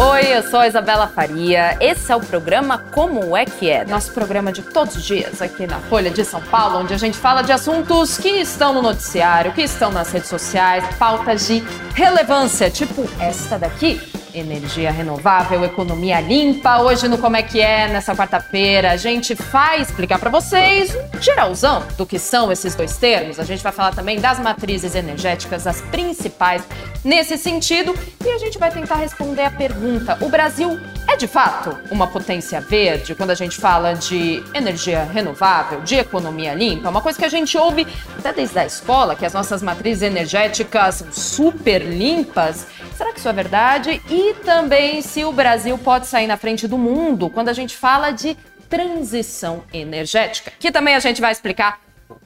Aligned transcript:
Oi, 0.00 0.26
eu 0.28 0.44
sou 0.44 0.60
a 0.60 0.68
Isabela 0.68 1.08
Faria. 1.08 1.76
Esse 1.80 2.12
é 2.12 2.14
o 2.14 2.20
programa 2.20 2.78
Como 2.78 3.36
é 3.36 3.44
que 3.44 3.68
é? 3.68 3.84
Nosso 3.84 4.12
programa 4.12 4.52
de 4.52 4.62
todos 4.62 4.94
os 4.94 5.04
dias 5.04 5.42
aqui 5.42 5.66
na 5.66 5.80
Folha 5.80 6.08
de 6.08 6.24
São 6.24 6.40
Paulo, 6.40 6.78
onde 6.78 6.94
a 6.94 6.96
gente 6.96 7.18
fala 7.18 7.42
de 7.42 7.50
assuntos 7.50 8.16
que 8.16 8.28
estão 8.28 8.72
no 8.72 8.80
noticiário, 8.80 9.52
que 9.52 9.62
estão 9.62 9.90
nas 9.90 10.12
redes 10.12 10.28
sociais, 10.28 10.84
pautas 11.00 11.48
de 11.48 11.64
relevância, 11.96 12.70
tipo 12.70 13.10
esta 13.18 13.58
daqui 13.58 14.00
energia 14.34 14.90
renovável, 14.90 15.64
economia 15.64 16.20
limpa. 16.20 16.78
Hoje 16.78 17.08
no 17.08 17.18
Como 17.18 17.36
é 17.36 17.42
que 17.42 17.60
é, 17.60 17.88
nessa 17.88 18.14
quarta-feira, 18.14 18.92
a 18.92 18.96
gente 18.96 19.34
vai 19.34 19.80
explicar 19.80 20.18
para 20.18 20.30
vocês 20.30 20.94
um 20.94 21.20
geralzão 21.20 21.82
do 21.96 22.06
que 22.06 22.18
são 22.18 22.50
esses 22.52 22.74
dois 22.74 22.96
termos. 22.96 23.38
A 23.38 23.44
gente 23.44 23.62
vai 23.62 23.72
falar 23.72 23.94
também 23.94 24.20
das 24.20 24.38
matrizes 24.38 24.94
energéticas, 24.94 25.66
as 25.66 25.80
principais 25.80 26.62
nesse 27.04 27.36
sentido, 27.36 27.94
e 28.24 28.30
a 28.30 28.38
gente 28.38 28.58
vai 28.58 28.70
tentar 28.70 28.96
responder 28.96 29.42
a 29.42 29.50
pergunta: 29.50 29.87
o 30.20 30.28
Brasil 30.28 30.78
é 31.06 31.16
de 31.16 31.26
fato 31.26 31.76
uma 31.90 32.06
potência 32.06 32.60
verde 32.60 33.14
quando 33.14 33.30
a 33.30 33.34
gente 33.34 33.56
fala 33.56 33.94
de 33.94 34.42
energia 34.54 35.04
renovável, 35.04 35.80
de 35.80 35.96
economia 35.96 36.54
limpa? 36.54 36.88
Uma 36.88 37.00
coisa 37.00 37.18
que 37.18 37.24
a 37.24 37.28
gente 37.28 37.56
ouve 37.56 37.86
até 38.18 38.32
desde 38.32 38.58
a 38.58 38.66
escola, 38.66 39.16
que 39.16 39.24
as 39.24 39.32
nossas 39.32 39.62
matrizes 39.62 40.02
energéticas 40.02 40.96
são 40.96 41.12
super 41.12 41.82
limpas. 41.82 42.66
Será 42.96 43.12
que 43.12 43.18
isso 43.18 43.28
é 43.28 43.32
verdade? 43.32 44.02
E 44.10 44.34
também 44.44 45.00
se 45.02 45.24
o 45.24 45.32
Brasil 45.32 45.78
pode 45.78 46.06
sair 46.06 46.26
na 46.26 46.36
frente 46.36 46.68
do 46.68 46.76
mundo 46.76 47.30
quando 47.30 47.48
a 47.48 47.52
gente 47.52 47.76
fala 47.76 48.10
de 48.10 48.36
transição 48.68 49.62
energética, 49.72 50.52
que 50.58 50.70
também 50.70 50.94
a 50.94 51.00
gente 51.00 51.20
vai 51.20 51.32
explicar 51.32 51.80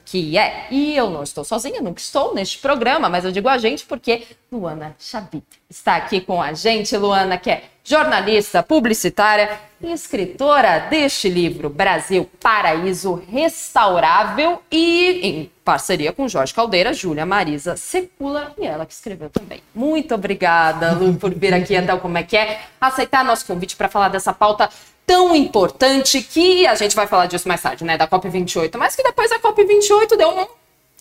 que 0.05 0.37
é. 0.37 0.67
E 0.71 0.95
eu 0.95 1.09
não 1.09 1.23
estou 1.23 1.43
sozinha, 1.43 1.81
nunca 1.81 1.99
estou 1.99 2.33
neste 2.33 2.59
programa, 2.59 3.09
mas 3.09 3.25
eu 3.25 3.31
digo 3.31 3.49
a 3.49 3.57
gente 3.57 3.85
porque 3.85 4.27
Luana 4.51 4.95
Chabit 4.99 5.45
está 5.69 5.95
aqui 5.95 6.21
com 6.21 6.41
a 6.41 6.53
gente. 6.53 6.95
Luana, 6.95 7.37
que 7.37 7.49
é 7.49 7.63
jornalista, 7.83 8.63
publicitária 8.63 9.59
e 9.81 9.91
escritora 9.91 10.87
deste 10.89 11.27
livro 11.27 11.69
Brasil 11.69 12.29
Paraíso 12.41 13.21
Restaurável 13.29 14.61
e 14.71 15.19
em 15.21 15.51
parceria 15.65 16.13
com 16.13 16.27
Jorge 16.27 16.53
Caldeira, 16.53 16.93
Júlia 16.93 17.25
Marisa 17.25 17.75
Secula 17.75 18.53
e 18.57 18.65
ela 18.65 18.85
que 18.85 18.93
escreveu 18.93 19.29
também. 19.29 19.61
Muito 19.75 20.15
obrigada, 20.15 20.93
Lu, 20.93 21.15
por 21.15 21.33
vir 21.33 21.53
aqui 21.53 21.75
até 21.75 21.93
o 21.93 21.99
Como 21.99 22.17
é 22.17 22.23
que 22.23 22.37
é, 22.37 22.61
aceitar 22.79 23.25
nosso 23.25 23.45
convite 23.45 23.75
para 23.75 23.89
falar 23.89 24.07
dessa 24.07 24.31
pauta 24.31 24.69
tão 25.05 25.35
importante 25.35 26.21
que 26.21 26.65
a 26.65 26.75
gente 26.75 26.95
vai 26.95 27.05
falar 27.05 27.25
disso 27.25 27.47
mais 27.47 27.61
tarde, 27.61 27.83
né, 27.83 27.97
da 27.97 28.07
COP28, 28.07 28.77
mas 28.77 28.95
que 28.95 29.03
depois 29.03 29.29
a 29.33 29.39
COP28 29.39 30.15
deu 30.15 30.29
um 30.29 30.45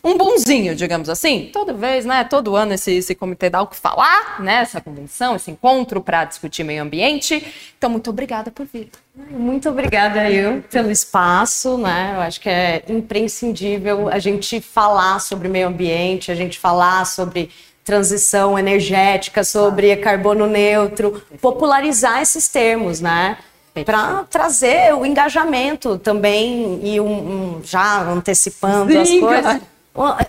um 0.05 0.19
bonzinho, 0.19 0.75
digamos 0.75 1.09
assim. 1.09 1.51
Toda 1.53 1.73
vez, 1.73 2.05
né? 2.05 2.25
Todo 2.25 2.57
ano 2.57 2.75
esse, 2.75 2.93
esse 2.93 3.15
comitê 3.15 3.49
dá 3.49 3.63
o 3.63 3.69
que 3.69 3.77
falar, 3.77 4.43
né? 4.43 4.63
Essa 4.63 4.81
convenção, 4.81 5.37
esse 5.37 5.51
encontro 5.51 6.01
para 6.01 6.25
discutir 6.25 6.65
meio 6.65 6.83
ambiente. 6.83 7.47
Então, 7.79 7.89
muito 7.89 8.11
obrigada 8.11 8.51
por 8.51 8.67
vir. 8.67 8.91
Muito 9.31 9.69
obrigada 9.69 10.29
eu 10.29 10.63
pelo 10.71 10.91
espaço, 10.91 11.79
né? 11.79 12.15
Eu 12.17 12.21
acho 12.23 12.41
que 12.41 12.49
é 12.49 12.83
imprescindível 12.89 14.09
a 14.09 14.19
gente 14.19 14.61
falar 14.61 15.21
sobre 15.21 15.49
meio 15.49 15.69
ambiente, 15.69 16.33
a 16.33 16.35
gente 16.35 16.59
falar 16.59 17.05
sobre 17.07 17.51
transição 17.85 18.59
energética, 18.59 19.45
sobre 19.45 19.97
carbono 19.97 20.47
neutro, 20.47 21.23
popularizar 21.41 22.23
esses 22.23 22.49
termos, 22.49 23.01
né? 23.01 23.39
para 23.87 24.25
trazer 24.25 24.95
o 24.95 25.07
engajamento 25.07 25.97
também 25.97 26.79
e 26.83 27.01
um, 27.01 27.57
um 27.57 27.61
já 27.65 28.03
antecipando 28.03 28.93
Sim, 28.93 28.99
as 28.99 29.21
coisas, 29.21 29.63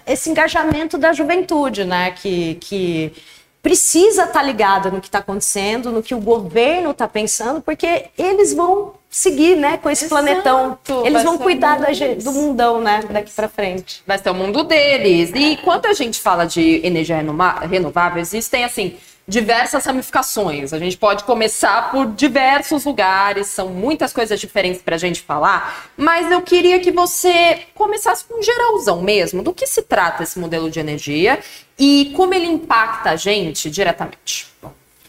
esse 0.05 0.29
engajamento 0.29 0.97
da 0.97 1.13
juventude, 1.13 1.85
né? 1.85 2.11
Que, 2.11 2.55
que 2.55 3.13
precisa 3.61 4.23
estar 4.23 4.33
tá 4.33 4.43
ligada 4.43 4.91
no 4.91 4.99
que 4.99 5.07
está 5.07 5.19
acontecendo, 5.19 5.91
no 5.91 6.03
que 6.03 6.13
o 6.13 6.19
governo 6.19 6.91
está 6.91 7.07
pensando, 7.07 7.61
porque 7.61 8.07
eles 8.17 8.53
vão 8.53 8.93
seguir, 9.09 9.55
né, 9.55 9.77
com 9.77 9.89
esse 9.89 10.05
Exato. 10.05 10.21
planetão. 10.21 10.77
Eles 11.05 11.13
Vai 11.13 11.23
vão 11.23 11.37
cuidar 11.37 11.79
da, 11.79 11.87
do 12.21 12.31
mundão, 12.31 12.81
né, 12.81 13.03
daqui 13.09 13.31
para 13.31 13.47
frente. 13.47 14.03
Vai 14.05 14.17
ser 14.17 14.31
o 14.31 14.33
mundo 14.33 14.63
deles. 14.63 15.31
E 15.33 15.57
quando 15.57 15.85
a 15.85 15.93
gente 15.93 16.19
fala 16.19 16.45
de 16.45 16.81
energia 16.83 17.23
renovável, 17.69 18.19
existem 18.19 18.65
assim 18.65 18.97
diversas 19.27 19.85
ramificações. 19.85 20.73
A 20.73 20.79
gente 20.79 20.97
pode 20.97 21.23
começar 21.23 21.91
por 21.91 22.07
diversos 22.07 22.85
lugares, 22.85 23.47
são 23.47 23.69
muitas 23.69 24.11
coisas 24.11 24.39
diferentes 24.39 24.81
para 24.81 24.95
a 24.95 24.99
gente 24.99 25.21
falar, 25.21 25.91
mas 25.95 26.29
eu 26.31 26.41
queria 26.41 26.79
que 26.79 26.91
você 26.91 27.61
começasse 27.73 28.25
com 28.25 28.39
um 28.39 28.43
geralzão 28.43 29.01
mesmo, 29.01 29.41
do 29.41 29.53
que 29.53 29.65
se 29.65 29.81
trata 29.81 30.23
esse 30.23 30.37
modelo 30.39 30.69
de 30.69 30.79
energia 30.79 31.39
e 31.77 32.11
como 32.15 32.33
ele 32.33 32.47
impacta 32.47 33.11
a 33.11 33.15
gente 33.15 33.69
diretamente. 33.69 34.52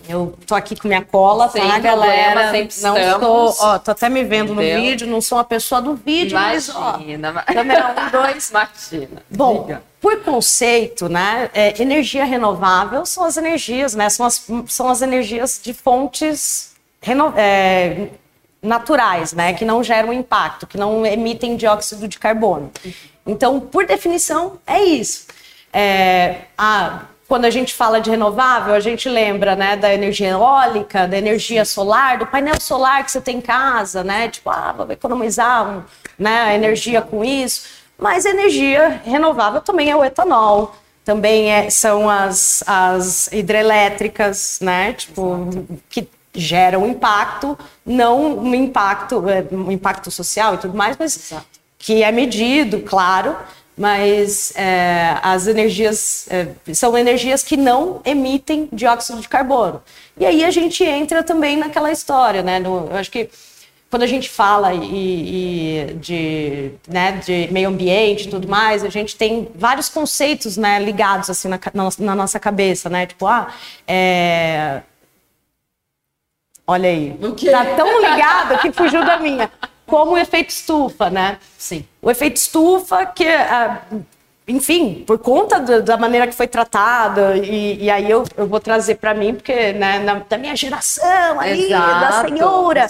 Eu 0.08 0.36
tô 0.46 0.54
aqui 0.54 0.76
com 0.76 0.86
minha 0.88 1.02
cola, 1.02 1.48
Sem 1.48 1.66
tá, 1.66 1.78
galera? 1.78 2.52
Não 2.52 2.96
estamos. 2.96 3.56
tô, 3.58 3.64
ó, 3.64 3.78
tô 3.78 3.90
até 3.90 4.08
me 4.08 4.22
vendo 4.22 4.52
Entendeu? 4.52 4.78
no 4.78 4.84
vídeo, 4.84 5.06
não 5.06 5.20
sou 5.20 5.38
uma 5.38 5.44
pessoa 5.44 5.80
do 5.80 5.94
vídeo, 5.94 6.36
Imagina, 6.36 7.32
mas 7.32 7.48
ó. 7.48 7.52
Câmera 7.52 7.94
um, 7.96 8.10
dois. 8.12 8.50
Imagina. 8.50 9.22
Bom, 9.30 9.62
Diga. 9.62 9.82
por 10.00 10.20
conceito, 10.20 11.08
né? 11.08 11.50
É, 11.54 11.80
energia 11.80 12.24
renovável 12.24 13.06
são 13.06 13.24
as 13.24 13.36
energias, 13.36 13.94
né? 13.94 14.10
São 14.10 14.26
as, 14.26 14.46
são 14.68 14.88
as 14.88 15.00
energias 15.00 15.58
de 15.62 15.72
fontes 15.72 16.74
reno, 17.00 17.32
é, 17.36 18.08
naturais, 18.62 19.32
né? 19.32 19.54
Que 19.54 19.64
não 19.64 19.82
geram 19.82 20.12
impacto, 20.12 20.66
que 20.66 20.76
não 20.76 21.06
emitem 21.06 21.56
dióxido 21.56 22.06
de 22.06 22.18
carbono. 22.18 22.70
Então, 23.26 23.58
por 23.58 23.86
definição, 23.86 24.58
é 24.66 24.82
isso. 24.82 25.26
É, 25.72 26.42
a 26.58 27.00
quando 27.26 27.46
a 27.46 27.50
gente 27.50 27.74
fala 27.74 28.00
de 28.00 28.10
renovável, 28.10 28.74
a 28.74 28.80
gente 28.80 29.08
lembra, 29.08 29.56
né, 29.56 29.76
da 29.76 29.92
energia 29.92 30.28
eólica, 30.28 31.08
da 31.08 31.16
energia 31.16 31.64
solar, 31.64 32.18
do 32.18 32.26
painel 32.26 32.60
solar 32.60 33.04
que 33.04 33.10
você 33.10 33.20
tem 33.20 33.38
em 33.38 33.40
casa, 33.40 34.04
né? 34.04 34.28
Tipo, 34.28 34.50
ah, 34.50 34.74
vou 34.76 34.90
economizar 34.90 35.68
um, 35.68 35.82
né, 36.18 36.54
energia 36.54 37.00
com 37.00 37.24
isso. 37.24 37.66
Mas 37.98 38.24
energia 38.24 39.00
renovável 39.04 39.60
também 39.60 39.90
é 39.90 39.96
o 39.96 40.04
etanol, 40.04 40.74
também 41.04 41.50
é, 41.50 41.70
são 41.70 42.10
as, 42.10 42.62
as 42.66 43.28
hidrelétricas, 43.32 44.58
né? 44.60 44.92
Tipo, 44.92 45.48
que 45.88 46.08
geram 46.34 46.86
impacto, 46.86 47.56
não 47.86 48.38
um 48.38 48.54
impacto, 48.54 49.28
é, 49.28 49.44
um 49.52 49.70
impacto 49.70 50.10
social 50.10 50.54
e 50.54 50.58
tudo 50.58 50.76
mais, 50.76 50.96
mas 50.98 51.16
Exato. 51.16 51.46
que 51.78 52.02
é 52.02 52.10
medido, 52.10 52.80
claro, 52.80 53.36
mas 53.76 54.52
é, 54.56 55.18
as 55.22 55.46
energias 55.46 56.26
é, 56.30 56.48
são 56.72 56.96
energias 56.96 57.42
que 57.42 57.56
não 57.56 58.00
emitem 58.04 58.68
dióxido 58.72 59.20
de 59.20 59.28
carbono. 59.28 59.82
E 60.16 60.24
aí 60.24 60.44
a 60.44 60.50
gente 60.50 60.84
entra 60.84 61.22
também 61.22 61.56
naquela 61.56 61.90
história, 61.90 62.42
né? 62.42 62.60
No, 62.60 62.88
eu 62.88 62.96
acho 62.96 63.10
que 63.10 63.28
quando 63.90 64.02
a 64.02 64.06
gente 64.06 64.28
fala 64.28 64.74
e, 64.74 65.88
e 65.88 65.94
de, 65.94 66.72
né, 66.88 67.12
de 67.24 67.48
meio 67.52 67.68
ambiente 67.68 68.26
e 68.26 68.30
tudo 68.30 68.48
mais, 68.48 68.84
a 68.84 68.88
gente 68.88 69.16
tem 69.16 69.48
vários 69.54 69.88
conceitos 69.88 70.56
né, 70.56 70.80
ligados 70.80 71.30
assim 71.30 71.48
na, 71.48 71.60
na, 71.72 71.88
na 71.98 72.14
nossa 72.14 72.40
cabeça, 72.40 72.88
né? 72.88 73.06
Tipo, 73.06 73.26
ah, 73.26 73.52
é... 73.86 74.82
olha 76.66 76.88
aí, 76.88 77.16
tá 77.50 77.64
tão 77.76 78.00
ligado 78.00 78.60
que 78.60 78.72
fugiu 78.72 79.04
da 79.04 79.18
minha 79.18 79.48
como 79.86 80.12
o 80.12 80.18
efeito 80.18 80.50
estufa, 80.50 81.10
né? 81.10 81.38
Sim. 81.58 81.84
O 82.00 82.10
efeito 82.10 82.36
estufa 82.36 83.06
que, 83.06 83.26
ah, 83.26 83.82
enfim, 84.46 85.02
por 85.06 85.18
conta 85.18 85.58
da 85.80 85.96
maneira 85.96 86.26
que 86.26 86.34
foi 86.34 86.46
tratada, 86.46 87.36
e, 87.36 87.84
e 87.84 87.90
aí 87.90 88.10
eu, 88.10 88.24
eu, 88.36 88.46
vou 88.46 88.60
trazer 88.60 88.96
para 88.96 89.14
mim, 89.14 89.34
porque 89.34 89.72
né, 89.72 89.98
na, 90.00 90.14
da 90.28 90.36
minha 90.36 90.54
geração 90.54 91.40
ali, 91.40 91.66
Exato. 91.66 92.00
da 92.00 92.28
senhora, 92.28 92.86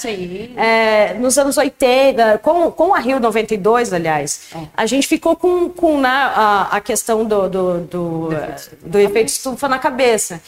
é, 0.57 1.15
nos 1.15 1.39
anos 1.39 1.57
80, 1.57 2.39
com, 2.39 2.71
com 2.73 2.95
a 2.95 2.99
Rio 2.99 3.21
92, 3.21 3.93
aliás, 3.93 4.49
é. 4.55 4.59
a 4.77 4.87
gente 4.87 5.07
ficou 5.07 5.37
com, 5.37 5.69
com 5.69 6.01
né, 6.01 6.09
a, 6.09 6.69
a 6.73 6.81
questão 6.81 7.25
do, 7.25 7.49
do, 7.49 7.81
do, 7.83 8.29
do 8.85 8.99
efeito 8.99 9.29
estufa 9.29 9.69
na 9.69 9.79
cabeça. 9.79 10.41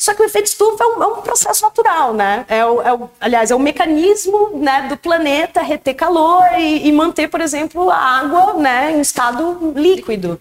Só 0.00 0.14
que 0.14 0.22
o 0.22 0.24
efeito 0.24 0.46
estufa 0.46 0.82
é 0.82 0.86
um, 0.86 1.02
é 1.02 1.06
um 1.08 1.20
processo 1.20 1.62
natural, 1.62 2.14
né? 2.14 2.46
É 2.48 2.64
o, 2.64 2.80
é 2.80 2.94
o, 2.94 3.10
aliás, 3.20 3.50
é 3.50 3.54
um 3.54 3.58
mecanismo 3.58 4.52
né, 4.54 4.86
do 4.88 4.96
planeta 4.96 5.60
reter 5.60 5.94
calor 5.94 6.42
e, 6.58 6.88
e, 6.88 6.90
manter, 6.90 7.28
por 7.28 7.42
exemplo, 7.42 7.90
a 7.90 7.98
água 7.98 8.54
né, 8.54 8.92
em 8.92 9.02
estado 9.02 9.74
líquido, 9.76 10.40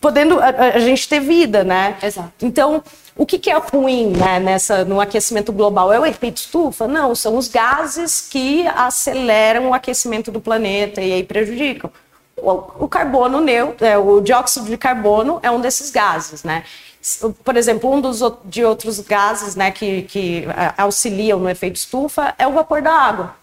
podendo 0.00 0.38
a, 0.38 0.46
a 0.46 0.78
gente 0.78 1.08
ter 1.08 1.18
vida, 1.18 1.64
né? 1.64 1.96
Exato. 2.00 2.30
Então, 2.40 2.84
o 3.16 3.26
que, 3.26 3.36
que 3.36 3.50
é 3.50 3.58
ruim 3.58 4.12
né, 4.12 4.38
nessa, 4.38 4.84
no 4.84 5.00
aquecimento 5.00 5.52
global? 5.52 5.92
É 5.92 5.98
o 5.98 6.06
efeito 6.06 6.36
estufa? 6.36 6.86
Não, 6.86 7.16
são 7.16 7.36
os 7.36 7.48
gases 7.48 8.20
que 8.20 8.64
aceleram 8.76 9.70
o 9.70 9.74
aquecimento 9.74 10.30
do 10.30 10.40
planeta 10.40 11.00
e 11.00 11.12
aí 11.12 11.24
prejudicam. 11.24 11.90
O, 12.36 12.84
o 12.84 12.88
carbono 12.88 13.40
neutro, 13.40 13.84
é, 13.84 13.98
o 13.98 14.20
dióxido 14.20 14.66
de 14.66 14.78
carbono 14.78 15.40
é 15.42 15.50
um 15.50 15.60
desses 15.60 15.90
gases, 15.90 16.44
né? 16.44 16.62
Por 17.44 17.56
exemplo, 17.56 17.92
um 17.92 18.00
dos 18.00 18.20
de 18.46 18.64
outros 18.64 18.98
gases 19.00 19.54
né, 19.54 19.70
que, 19.70 20.02
que 20.02 20.44
auxiliam 20.78 21.38
no 21.38 21.50
efeito 21.50 21.76
estufa 21.76 22.34
é 22.38 22.46
o 22.46 22.52
vapor 22.52 22.80
da 22.80 22.92
água. 22.92 23.36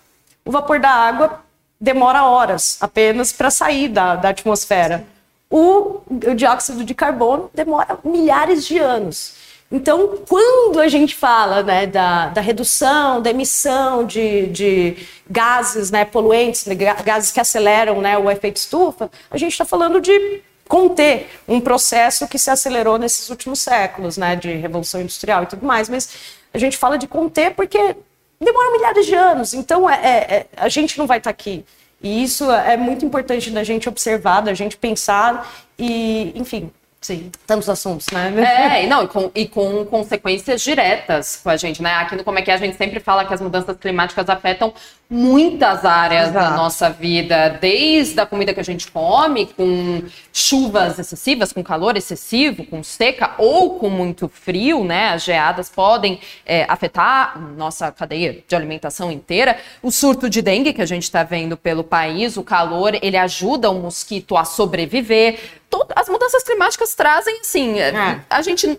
O 0.43 0.51
vapor 0.51 0.79
da 0.79 0.89
água 0.89 1.39
demora 1.79 2.23
horas 2.23 2.77
apenas 2.81 3.31
para 3.31 3.51
sair 3.51 3.87
da, 3.87 4.15
da 4.15 4.29
atmosfera. 4.29 5.05
O, 5.49 6.01
o, 6.07 6.33
dióxido 6.35 6.83
de 6.83 6.95
carbono 6.95 7.51
demora 7.53 7.99
milhares 8.03 8.65
de 8.65 8.79
anos. 8.79 9.35
Então, 9.71 10.19
quando 10.27 10.79
a 10.79 10.87
gente 10.87 11.15
fala 11.15 11.61
né, 11.61 11.85
da, 11.85 12.27
da 12.29 12.41
redução, 12.41 13.21
da 13.21 13.29
emissão 13.29 14.05
de, 14.05 14.47
de 14.47 14.97
gases 15.29 15.91
né, 15.91 16.03
poluentes, 16.03 16.65
né, 16.65 16.75
gases 16.75 17.31
que 17.31 17.39
aceleram 17.39 18.01
né, 18.01 18.17
o 18.17 18.29
efeito 18.29 18.57
estufa, 18.57 19.09
a 19.29 19.37
gente 19.37 19.51
está 19.51 19.63
falando 19.65 20.01
de 20.01 20.41
conter 20.71 21.29
um 21.49 21.59
processo 21.59 22.25
que 22.29 22.39
se 22.39 22.49
acelerou 22.49 22.97
nesses 22.97 23.29
últimos 23.29 23.59
séculos, 23.59 24.15
né, 24.15 24.37
de 24.37 24.53
revolução 24.53 25.01
industrial 25.01 25.43
e 25.43 25.45
tudo 25.45 25.65
mais. 25.65 25.89
Mas 25.89 26.13
a 26.53 26.57
gente 26.57 26.77
fala 26.77 26.97
de 26.97 27.09
conter 27.09 27.53
porque 27.53 27.77
demora 28.39 28.71
milhares 28.71 29.05
de 29.05 29.13
anos. 29.13 29.53
Então, 29.53 29.89
é, 29.89 29.95
é, 29.95 30.33
é 30.33 30.45
a 30.55 30.69
gente 30.69 30.97
não 30.97 31.05
vai 31.05 31.17
estar 31.17 31.29
tá 31.29 31.31
aqui. 31.31 31.65
E 32.01 32.23
isso 32.23 32.49
é 32.49 32.77
muito 32.77 33.03
importante 33.05 33.51
da 33.51 33.65
gente 33.65 33.89
observar, 33.89 34.39
da 34.39 34.53
gente 34.53 34.77
pensar 34.77 35.51
e, 35.77 36.31
enfim, 36.35 36.71
Sim. 37.01 37.31
Tantos 37.47 37.67
assuntos, 37.67 38.05
né? 38.11 38.83
É, 38.83 38.85
não, 38.85 39.03
e 39.03 39.07
com, 39.07 39.31
e 39.33 39.47
com 39.47 39.83
consequências 39.85 40.61
diretas 40.61 41.41
com 41.43 41.49
a 41.49 41.57
gente, 41.57 41.81
né? 41.81 41.95
Aqui 41.95 42.15
no 42.15 42.23
Como 42.23 42.37
é 42.37 42.43
que 42.43 42.51
é, 42.51 42.53
a 42.53 42.57
gente 42.57 42.77
sempre 42.77 42.99
fala 42.99 43.25
que 43.25 43.33
as 43.33 43.41
mudanças 43.41 43.75
climáticas 43.77 44.29
afetam 44.29 44.71
muitas 45.09 45.83
áreas 45.83 46.29
Exato. 46.29 46.51
da 46.51 46.55
nossa 46.55 46.91
vida, 46.91 47.57
desde 47.59 48.19
a 48.21 48.25
comida 48.25 48.53
que 48.53 48.59
a 48.59 48.63
gente 48.63 48.89
come, 48.91 49.47
com 49.47 50.03
chuvas 50.31 50.99
excessivas, 50.99 51.51
com 51.51 51.63
calor 51.63 51.97
excessivo, 51.97 52.63
com 52.67 52.83
seca 52.83 53.31
ou 53.39 53.79
com 53.79 53.89
muito 53.89 54.29
frio, 54.29 54.83
né? 54.83 55.09
As 55.09 55.23
geadas 55.23 55.69
podem 55.69 56.19
é, 56.45 56.67
afetar 56.69 57.41
nossa 57.57 57.91
cadeia 57.91 58.43
de 58.47 58.55
alimentação 58.55 59.11
inteira. 59.11 59.57
O 59.81 59.89
surto 59.91 60.29
de 60.29 60.39
dengue 60.39 60.71
que 60.71 60.83
a 60.83 60.85
gente 60.85 61.03
está 61.03 61.23
vendo 61.23 61.57
pelo 61.57 61.83
país, 61.83 62.37
o 62.37 62.43
calor, 62.43 62.93
ele 63.01 63.17
ajuda 63.17 63.71
o 63.71 63.81
mosquito 63.81 64.37
a 64.37 64.45
sobreviver 64.45 65.60
as 65.95 66.09
mudanças 66.09 66.43
climáticas 66.43 66.95
trazem, 66.95 67.39
assim, 67.41 67.79
é. 67.79 68.21
a 68.29 68.41
gente 68.41 68.77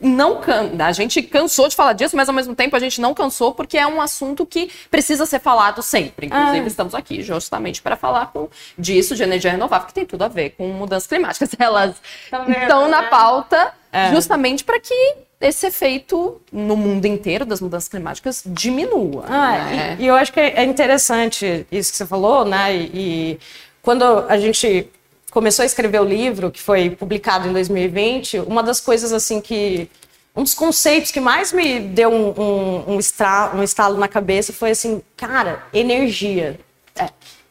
não 0.00 0.40
can... 0.40 0.70
a 0.78 0.92
gente 0.92 1.22
cansou 1.22 1.68
de 1.68 1.76
falar 1.76 1.92
disso, 1.92 2.16
mas 2.16 2.28
ao 2.28 2.34
mesmo 2.34 2.54
tempo 2.54 2.74
a 2.74 2.78
gente 2.78 3.00
não 3.00 3.12
cansou 3.12 3.52
porque 3.52 3.76
é 3.76 3.86
um 3.86 4.00
assunto 4.00 4.46
que 4.46 4.70
precisa 4.90 5.26
ser 5.26 5.40
falado 5.40 5.82
sempre. 5.82 6.26
Inclusive, 6.26 6.64
ah. 6.64 6.66
estamos 6.66 6.94
aqui 6.94 7.22
justamente 7.22 7.82
para 7.82 7.96
falar 7.96 8.32
com... 8.32 8.48
disso, 8.78 9.14
de 9.14 9.22
energia 9.22 9.50
renovável, 9.50 9.86
que 9.86 9.94
tem 9.94 10.06
tudo 10.06 10.22
a 10.22 10.28
ver 10.28 10.50
com 10.50 10.66
mudanças 10.68 11.06
climáticas. 11.06 11.50
Elas 11.58 11.96
tá 12.30 12.46
estão 12.48 12.88
na 12.88 13.02
né? 13.02 13.08
pauta 13.08 13.72
é. 13.92 14.10
justamente 14.10 14.64
para 14.64 14.80
que 14.80 15.16
esse 15.40 15.66
efeito 15.66 16.40
no 16.52 16.76
mundo 16.76 17.06
inteiro 17.06 17.44
das 17.44 17.60
mudanças 17.60 17.88
climáticas 17.88 18.42
diminua. 18.46 19.24
Ah, 19.26 19.52
né? 19.52 19.96
e, 19.98 20.04
e, 20.04 20.06
eu 20.06 20.14
acho 20.14 20.32
que 20.32 20.40
é 20.40 20.64
interessante 20.64 21.66
isso 21.70 21.90
que 21.90 21.96
você 21.96 22.06
falou, 22.06 22.44
né? 22.44 22.74
e, 22.74 22.90
e 22.94 23.40
quando 23.82 24.04
a 24.28 24.38
gente 24.38 24.88
começou 25.30 25.62
a 25.62 25.66
escrever 25.66 26.00
o 26.00 26.04
livro, 26.04 26.50
que 26.50 26.60
foi 26.60 26.90
publicado 26.90 27.48
em 27.48 27.52
2020, 27.52 28.40
uma 28.40 28.62
das 28.62 28.80
coisas 28.80 29.12
assim 29.12 29.40
que 29.40 29.88
um 30.34 30.42
dos 30.42 30.54
conceitos 30.54 31.10
que 31.10 31.20
mais 31.20 31.52
me 31.52 31.80
deu 31.80 32.10
um, 32.10 32.28
um, 32.40 32.94
um, 32.94 32.98
estra, 32.98 33.52
um 33.54 33.62
estalo 33.62 33.98
na 33.98 34.08
cabeça 34.08 34.52
foi 34.52 34.70
assim, 34.70 35.02
cara, 35.16 35.64
energia. 35.72 36.58
É, 36.96 37.08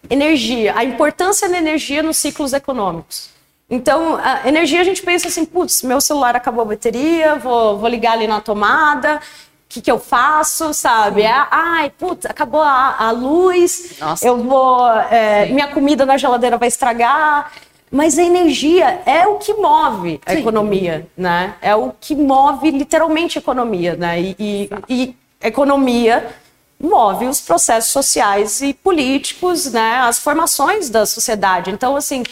energia, 0.09 0.73
a 0.75 0.83
importância 0.83 1.47
da 1.49 1.57
energia 1.57 2.01
nos 2.01 2.17
ciclos 2.17 2.53
econômicos. 2.53 3.29
Então, 3.69 4.15
a 4.15 4.47
energia 4.47 4.81
a 4.81 4.83
gente 4.83 5.03
pensa 5.03 5.27
assim, 5.27 5.45
putz, 5.45 5.83
meu 5.83 6.01
celular 6.01 6.35
acabou 6.35 6.63
a 6.63 6.65
bateria, 6.65 7.35
vou, 7.35 7.77
vou 7.77 7.87
ligar 7.87 8.13
ali 8.13 8.25
na 8.25 8.41
tomada, 8.41 9.17
o 9.17 9.21
que, 9.69 9.81
que 9.81 9.91
eu 9.91 9.99
faço, 9.99 10.73
sabe? 10.73 11.21
É, 11.21 11.45
ai, 11.51 11.91
putz, 11.91 12.25
acabou 12.25 12.61
a, 12.61 12.95
a 12.97 13.11
luz, 13.11 13.97
Nossa. 13.99 14.25
eu 14.25 14.37
vou. 14.37 14.89
É, 15.11 15.45
minha 15.45 15.67
comida 15.67 16.07
na 16.07 16.17
geladeira 16.17 16.57
vai 16.57 16.67
estragar. 16.67 17.51
Mas 17.91 18.19
a 18.19 18.24
energia 18.24 19.01
é 19.06 19.27
o 19.27 19.38
que 19.38 19.53
move 19.53 20.21
a 20.25 20.33
Sim. 20.33 20.39
economia, 20.39 21.07
né? 21.18 21.56
É 21.62 21.75
o 21.75 21.91
que 22.00 22.15
move 22.15 22.69
literalmente 22.69 23.38
a 23.38 23.41
economia, 23.41 23.95
né? 23.95 24.21
E, 24.21 24.36
e, 24.39 24.69
e 24.88 25.15
economia 25.41 26.27
move 26.80 27.25
os 27.25 27.41
processos 27.41 27.91
sociais 27.91 28.62
e 28.62 28.74
políticos, 28.74 29.71
né? 29.71 29.95
As 30.01 30.19
formações 30.19 30.89
da 30.89 31.06
sociedade. 31.06 31.71
Então, 31.71 31.95
assim, 31.95 32.24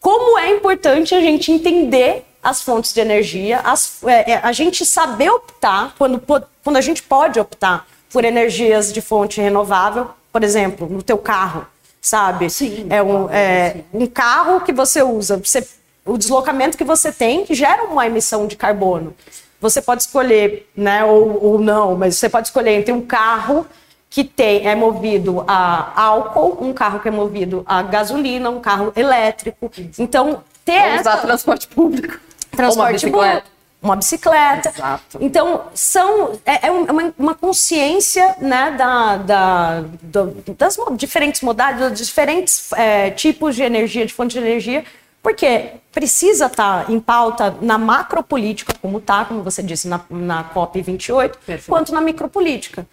como 0.00 0.38
é 0.38 0.50
importante 0.50 1.14
a 1.14 1.20
gente 1.20 1.52
entender 1.52 2.26
as 2.42 2.60
fontes 2.60 2.92
de 2.92 3.00
energia, 3.00 3.60
as, 3.60 4.02
é, 4.02 4.32
é 4.32 4.40
a 4.42 4.50
gente 4.50 4.84
saber 4.84 5.30
optar 5.30 5.94
quando, 5.96 6.20
quando 6.64 6.76
a 6.76 6.80
gente 6.80 7.02
pode 7.04 7.38
optar 7.38 7.86
por 8.10 8.24
energias 8.24 8.92
de 8.92 9.00
fonte 9.00 9.40
renovável, 9.40 10.10
por 10.32 10.42
exemplo, 10.42 10.88
no 10.88 11.02
teu 11.02 11.16
carro 11.16 11.66
sabe? 12.02 12.50
Sim. 12.50 12.88
É 12.90 13.00
um, 13.00 13.30
é, 13.30 13.76
um 13.94 14.06
carro 14.08 14.60
que 14.60 14.72
você 14.72 15.02
usa, 15.02 15.36
você, 15.36 15.66
o 16.04 16.18
deslocamento 16.18 16.76
que 16.76 16.84
você 16.84 17.12
tem 17.12 17.46
gera 17.48 17.84
uma 17.84 18.04
emissão 18.06 18.46
de 18.48 18.56
carbono. 18.56 19.14
Você 19.60 19.80
pode 19.80 20.02
escolher, 20.02 20.68
né, 20.76 21.04
ou, 21.04 21.42
ou 21.42 21.58
não, 21.60 21.96
mas 21.96 22.16
você 22.16 22.28
pode 22.28 22.48
escolher 22.48 22.72
entre 22.72 22.92
um 22.92 23.00
carro 23.00 23.64
que 24.10 24.24
tem, 24.24 24.66
é 24.66 24.74
movido 24.74 25.44
a 25.46 26.02
álcool, 26.02 26.58
um 26.60 26.72
carro 26.72 26.98
que 26.98 27.08
é 27.08 27.10
movido 27.10 27.62
a 27.64 27.80
gasolina, 27.82 28.50
um 28.50 28.60
carro 28.60 28.92
elétrico. 28.96 29.70
Então, 29.98 30.42
ter 30.64 30.72
Ou 30.72 30.78
essa... 30.78 31.00
usar 31.00 31.16
transporte 31.22 31.68
público. 31.68 32.18
Transporte 32.50 33.08
público 33.08 33.51
uma 33.82 33.96
bicicleta. 33.96 34.68
Exato. 34.68 35.18
Então, 35.20 35.64
são, 35.74 36.38
é, 36.46 36.68
é 36.68 36.70
uma, 36.70 37.12
uma, 37.18 37.34
consciência 37.34 38.36
né, 38.40 38.70
da, 38.70 39.16
da, 39.16 39.84
da, 40.00 40.28
das 40.56 40.78
diferentes 40.96 41.40
modalidades, 41.42 41.98
dos 41.98 42.06
diferentes 42.06 42.72
é, 42.74 43.10
tipos 43.10 43.56
de 43.56 43.62
energia, 43.62 44.06
de 44.06 44.14
fonte 44.14 44.34
de 44.34 44.38
energia, 44.38 44.84
porque 45.20 45.72
precisa 45.90 46.46
estar 46.46 46.86
tá 46.86 46.92
em 46.92 47.00
pauta 47.00 47.56
na 47.60 47.76
macropolítica, 47.76 48.72
como 48.80 48.98
está, 48.98 49.24
como 49.24 49.42
você 49.42 49.62
disse, 49.62 49.88
na, 49.88 50.00
na 50.08 50.44
COP28, 50.44 51.30
Perfeito. 51.44 51.68
quanto 51.68 51.92
na 51.92 52.00
micropolítica 52.00 52.86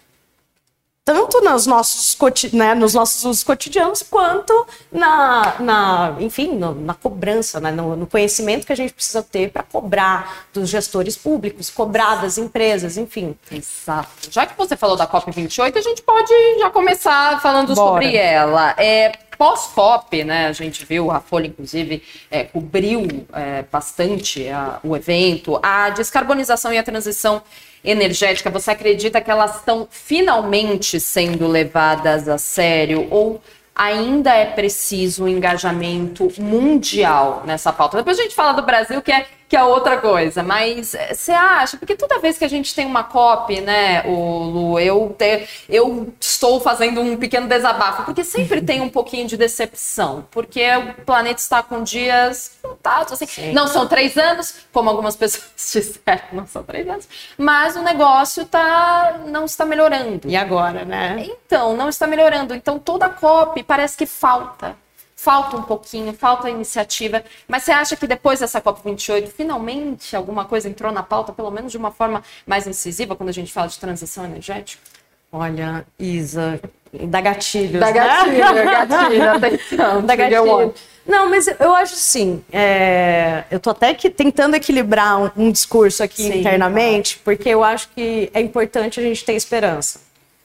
tanto 1.10 1.40
nos 1.40 1.66
nossos, 1.66 2.16
né, 2.52 2.72
nos 2.72 2.94
nossos 2.94 3.42
cotidianos 3.42 4.00
quanto 4.00 4.64
na, 4.92 5.56
na 5.58 6.16
enfim, 6.20 6.52
no, 6.54 6.72
na 6.72 6.94
cobrança, 6.94 7.58
né, 7.58 7.72
no, 7.72 7.96
no, 7.96 8.06
conhecimento 8.06 8.64
que 8.64 8.72
a 8.72 8.76
gente 8.76 8.92
precisa 8.92 9.20
ter 9.20 9.50
para 9.50 9.64
cobrar 9.64 10.46
dos 10.54 10.68
gestores 10.68 11.16
públicos, 11.16 11.68
cobrar 11.68 12.22
das 12.22 12.38
empresas, 12.38 12.96
enfim. 12.96 13.36
Exato. 13.50 14.30
Já 14.30 14.46
que 14.46 14.56
você 14.56 14.76
falou 14.76 14.96
da 14.96 15.04
COP28, 15.04 15.76
a 15.76 15.80
gente 15.80 16.00
pode 16.00 16.32
já 16.60 16.70
começar 16.70 17.42
falando 17.42 17.74
Bora. 17.74 17.90
sobre 18.04 18.16
ela. 18.16 18.72
É, 18.78 19.10
pós-COP, 19.36 20.22
né, 20.22 20.46
a 20.46 20.52
gente 20.52 20.84
viu, 20.84 21.10
a 21.10 21.18
Folha, 21.18 21.48
inclusive, 21.48 22.04
é, 22.30 22.44
cobriu 22.44 23.26
é, 23.32 23.64
bastante 23.72 24.48
a, 24.48 24.78
o 24.84 24.96
evento, 24.96 25.58
a 25.60 25.90
descarbonização 25.90 26.72
e 26.72 26.78
a 26.78 26.84
transição 26.84 27.42
energética, 27.84 28.50
você 28.50 28.70
acredita 28.70 29.20
que 29.20 29.30
elas 29.30 29.56
estão 29.56 29.88
finalmente 29.90 31.00
sendo 31.00 31.46
levadas 31.46 32.28
a 32.28 32.38
sério 32.38 33.08
ou 33.10 33.40
ainda 33.74 34.34
é 34.34 34.44
preciso 34.44 35.24
um 35.24 35.28
engajamento 35.28 36.30
mundial 36.38 37.42
nessa 37.46 37.72
pauta? 37.72 37.96
Depois 37.96 38.18
a 38.18 38.22
gente 38.22 38.34
fala 38.34 38.52
do 38.52 38.62
Brasil, 38.62 39.00
que 39.00 39.10
é 39.12 39.26
que 39.50 39.56
é 39.56 39.64
outra 39.64 39.98
coisa. 39.98 40.44
Mas 40.44 40.94
eh, 40.94 41.12
você 41.12 41.32
acha? 41.32 41.76
Porque 41.76 41.96
toda 41.96 42.20
vez 42.20 42.38
que 42.38 42.44
a 42.44 42.48
gente 42.48 42.72
tem 42.72 42.86
uma 42.86 43.02
COP, 43.02 43.60
né, 43.60 44.04
o 44.06 44.44
Lu, 44.44 44.78
eu, 44.78 45.14
te, 45.18 45.48
eu 45.68 46.14
estou 46.20 46.60
fazendo 46.60 47.00
um 47.00 47.16
pequeno 47.16 47.48
desabafo, 47.48 48.04
porque 48.04 48.22
sempre 48.22 48.62
tem 48.62 48.80
um 48.80 48.88
pouquinho 48.88 49.26
de 49.26 49.36
decepção, 49.36 50.24
porque 50.30 50.64
o 50.76 51.04
planeta 51.04 51.40
está 51.40 51.64
com 51.64 51.82
dias 51.82 52.52
contados, 52.62 53.12
assim. 53.12 53.26
Sim. 53.26 53.52
Não 53.52 53.66
são 53.66 53.88
três 53.88 54.16
anos, 54.16 54.54
como 54.72 54.88
algumas 54.88 55.16
pessoas 55.18 55.50
disseram, 55.56 56.22
não 56.32 56.46
são 56.46 56.62
três 56.62 56.88
anos, 56.88 57.08
mas 57.36 57.74
o 57.74 57.82
negócio 57.82 58.44
tá, 58.44 59.20
não 59.26 59.46
está 59.46 59.64
melhorando. 59.64 60.28
E 60.28 60.36
agora, 60.36 60.84
né? 60.84 61.26
Então, 61.28 61.76
não 61.76 61.88
está 61.88 62.06
melhorando. 62.06 62.54
Então, 62.54 62.78
toda 62.78 63.08
COP 63.08 63.64
parece 63.64 63.96
que 63.96 64.06
falta 64.06 64.76
falta 65.22 65.54
um 65.54 65.62
pouquinho, 65.62 66.14
falta 66.14 66.48
iniciativa. 66.48 67.22
Mas 67.46 67.64
você 67.64 67.72
acha 67.72 67.94
que 67.94 68.06
depois 68.06 68.40
dessa 68.40 68.58
COP28, 68.58 69.28
finalmente 69.28 70.16
alguma 70.16 70.46
coisa 70.46 70.66
entrou 70.66 70.90
na 70.90 71.02
pauta, 71.02 71.30
pelo 71.30 71.50
menos 71.50 71.70
de 71.70 71.76
uma 71.76 71.90
forma 71.90 72.22
mais 72.46 72.66
incisiva, 72.66 73.14
quando 73.14 73.28
a 73.28 73.32
gente 73.32 73.52
fala 73.52 73.68
de 73.68 73.78
transição 73.78 74.24
energética? 74.24 74.82
Olha, 75.30 75.84
Isa, 75.98 76.58
da 76.90 77.20
gatilhos, 77.20 77.78
da 77.78 77.92
gatilho, 77.92 78.54
né? 78.54 78.64
gatilho, 78.64 79.30
atenção. 79.30 80.06
Da 80.06 80.16
gatilho. 80.16 80.74
Não, 81.06 81.28
mas 81.28 81.46
eu 81.48 81.74
acho 81.74 81.94
assim, 81.94 82.42
é, 82.50 83.44
eu 83.50 83.60
tô 83.60 83.70
até 83.70 83.92
que 83.92 84.08
tentando 84.08 84.54
equilibrar 84.56 85.20
um, 85.20 85.30
um 85.36 85.52
discurso 85.52 86.02
aqui 86.02 86.22
Sim, 86.22 86.40
internamente, 86.40 87.16
claro. 87.18 87.36
porque 87.36 87.48
eu 87.50 87.62
acho 87.62 87.90
que 87.94 88.30
é 88.32 88.40
importante 88.40 88.98
a 88.98 89.02
gente 89.02 89.22
ter 89.22 89.34
esperança. 89.34 90.00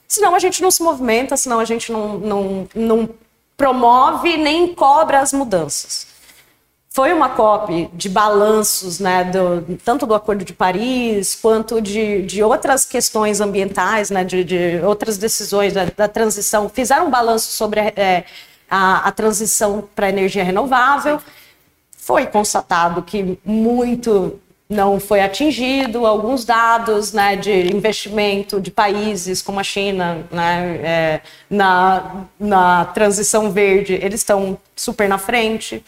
Senão 0.06 0.34
a 0.34 0.38
gente 0.38 0.62
não 0.62 0.70
se 0.70 0.82
movimenta, 0.82 1.36
senão 1.36 1.58
a 1.58 1.64
gente 1.64 1.90
não, 1.90 2.18
não, 2.18 2.68
não 2.74 3.08
promove 3.56 4.36
nem 4.36 4.74
cobra 4.74 5.20
as 5.20 5.32
mudanças. 5.32 6.06
Foi 6.90 7.12
uma 7.12 7.28
COP 7.28 7.90
de 7.92 8.08
balanços, 8.08 8.98
né, 8.98 9.24
do, 9.24 9.76
tanto 9.84 10.06
do 10.06 10.14
Acordo 10.14 10.44
de 10.44 10.54
Paris, 10.54 11.34
quanto 11.34 11.78
de, 11.78 12.22
de 12.22 12.42
outras 12.42 12.86
questões 12.86 13.38
ambientais, 13.38 14.08
né, 14.08 14.24
de, 14.24 14.42
de 14.42 14.80
outras 14.82 15.18
decisões 15.18 15.74
da, 15.74 15.84
da, 15.84 16.08
transição. 16.08 16.70
Fizeram 16.70 17.08
um 17.08 17.10
balanço 17.10 17.52
sobre 17.52 17.80
é, 17.80 18.24
a, 18.70 19.08
a 19.08 19.12
transição 19.12 19.86
para 19.94 20.08
energia 20.08 20.42
renovável. 20.42 21.20
Foi 21.98 22.26
constatado 22.26 23.02
que 23.02 23.38
muito 23.44 24.40
não 24.68 24.98
foi 24.98 25.20
atingido. 25.20 26.06
Alguns 26.06 26.44
dados 26.44 27.12
né, 27.12 27.36
de 27.36 27.74
investimento 27.74 28.60
de 28.60 28.70
países 28.70 29.40
como 29.40 29.60
a 29.60 29.64
China 29.64 30.26
né, 30.30 30.80
é, 30.82 31.20
na, 31.48 32.26
na 32.38 32.84
transição 32.86 33.50
verde, 33.50 33.94
eles 33.94 34.20
estão 34.20 34.58
super 34.74 35.08
na 35.08 35.18
frente. 35.18 35.84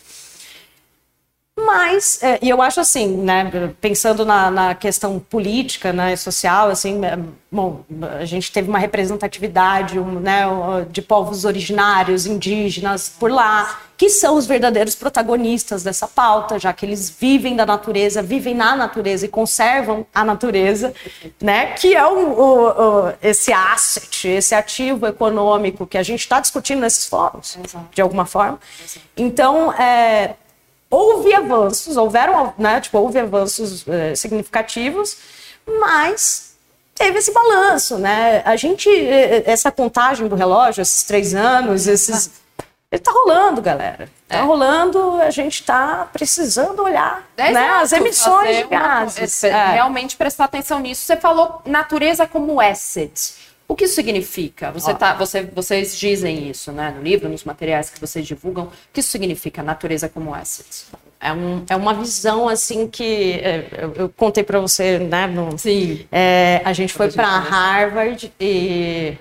Mas, 1.66 2.22
é, 2.22 2.38
e 2.40 2.48
eu 2.48 2.62
acho 2.62 2.80
assim, 2.80 3.16
né, 3.16 3.72
pensando 3.80 4.24
na, 4.24 4.50
na 4.50 4.74
questão 4.74 5.18
política, 5.18 5.92
né, 5.92 6.14
social, 6.14 6.68
assim, 6.68 7.04
é, 7.04 7.18
bom, 7.50 7.84
a 8.18 8.24
gente 8.24 8.52
teve 8.52 8.68
uma 8.68 8.78
representatividade 8.78 9.98
um, 9.98 10.20
né, 10.20 10.44
de 10.90 11.02
povos 11.02 11.44
originários, 11.44 12.26
indígenas 12.26 13.12
por 13.18 13.30
lá, 13.30 13.80
que 13.96 14.08
são 14.08 14.36
os 14.36 14.46
verdadeiros 14.46 14.94
protagonistas 14.94 15.82
dessa 15.82 16.06
pauta, 16.06 16.60
já 16.60 16.72
que 16.72 16.86
eles 16.86 17.10
vivem 17.10 17.56
da 17.56 17.66
natureza, 17.66 18.22
vivem 18.22 18.54
na 18.54 18.76
natureza 18.76 19.26
e 19.26 19.28
conservam 19.28 20.06
a 20.14 20.24
natureza, 20.24 20.94
né, 21.42 21.72
que 21.72 21.96
é 21.96 22.06
o, 22.06 22.28
o, 22.28 23.08
o 23.08 23.12
esse 23.20 23.52
asset, 23.52 24.28
esse 24.28 24.54
ativo 24.54 25.06
econômico 25.06 25.86
que 25.86 25.98
a 25.98 26.02
gente 26.04 26.20
está 26.20 26.38
discutindo 26.38 26.80
nesses 26.80 27.06
fóruns, 27.06 27.58
Exato. 27.64 27.88
de 27.92 28.00
alguma 28.00 28.26
forma. 28.26 28.60
Então, 29.16 29.72
é, 29.72 30.36
houve 30.90 31.34
avanços, 31.34 31.96
houveram, 31.96 32.54
né, 32.58 32.80
tipo, 32.80 32.98
houve 32.98 33.18
avanços 33.18 33.86
é, 33.88 34.14
significativos, 34.14 35.16
mas 35.66 36.56
teve 36.94 37.18
esse 37.18 37.32
balanço, 37.32 37.96
né? 37.96 38.42
A 38.44 38.56
gente, 38.56 38.90
eh, 38.90 39.44
essa 39.46 39.70
contagem 39.70 40.26
do 40.26 40.34
relógio, 40.34 40.82
esses 40.82 41.04
três 41.04 41.34
anos, 41.34 41.86
esses... 41.86 42.30
Ele 42.90 43.02
tá 43.02 43.12
rolando, 43.12 43.60
galera. 43.60 44.08
Tá 44.26 44.38
é. 44.38 44.40
rolando, 44.40 45.20
a 45.20 45.30
gente 45.30 45.62
tá 45.62 46.08
precisando 46.10 46.82
olhar 46.82 47.22
é 47.36 47.52
né, 47.52 47.68
as 47.68 47.92
emissões 47.92 48.56
de 48.56 48.64
gases. 48.64 49.42
Uma, 49.42 49.50
é. 49.50 49.72
Realmente 49.74 50.16
prestar 50.16 50.44
atenção 50.44 50.80
nisso. 50.80 51.02
Você 51.02 51.16
falou 51.16 51.62
natureza 51.66 52.26
como 52.26 52.58
asset. 52.60 53.34
O 53.68 53.76
que 53.76 53.84
isso 53.84 53.94
significa? 53.94 54.72
Você 54.72 54.94
tá, 54.94 55.12
você, 55.12 55.42
vocês 55.42 55.96
dizem 55.98 56.48
isso 56.48 56.72
né, 56.72 56.90
no 56.96 57.02
livro, 57.02 57.28
nos 57.28 57.44
materiais 57.44 57.90
que 57.90 58.00
vocês 58.00 58.26
divulgam. 58.26 58.64
O 58.64 58.70
que 58.90 59.00
isso 59.00 59.10
significa, 59.10 59.62
natureza 59.62 60.08
como 60.08 60.34
asset? 60.34 60.86
É, 61.20 61.30
um, 61.34 61.64
é 61.68 61.76
uma 61.76 61.92
visão 61.92 62.48
assim 62.48 62.88
que 62.88 63.32
é, 63.34 63.68
eu, 63.76 63.92
eu 63.94 64.08
contei 64.08 64.42
para 64.42 64.58
você, 64.58 64.98
né? 64.98 65.26
No, 65.26 65.58
Sim. 65.58 66.06
É, 66.10 66.62
a 66.64 66.72
gente 66.72 66.94
foi 66.94 67.12
para 67.12 67.28
Harvard 67.28 68.32
e 68.40 69.18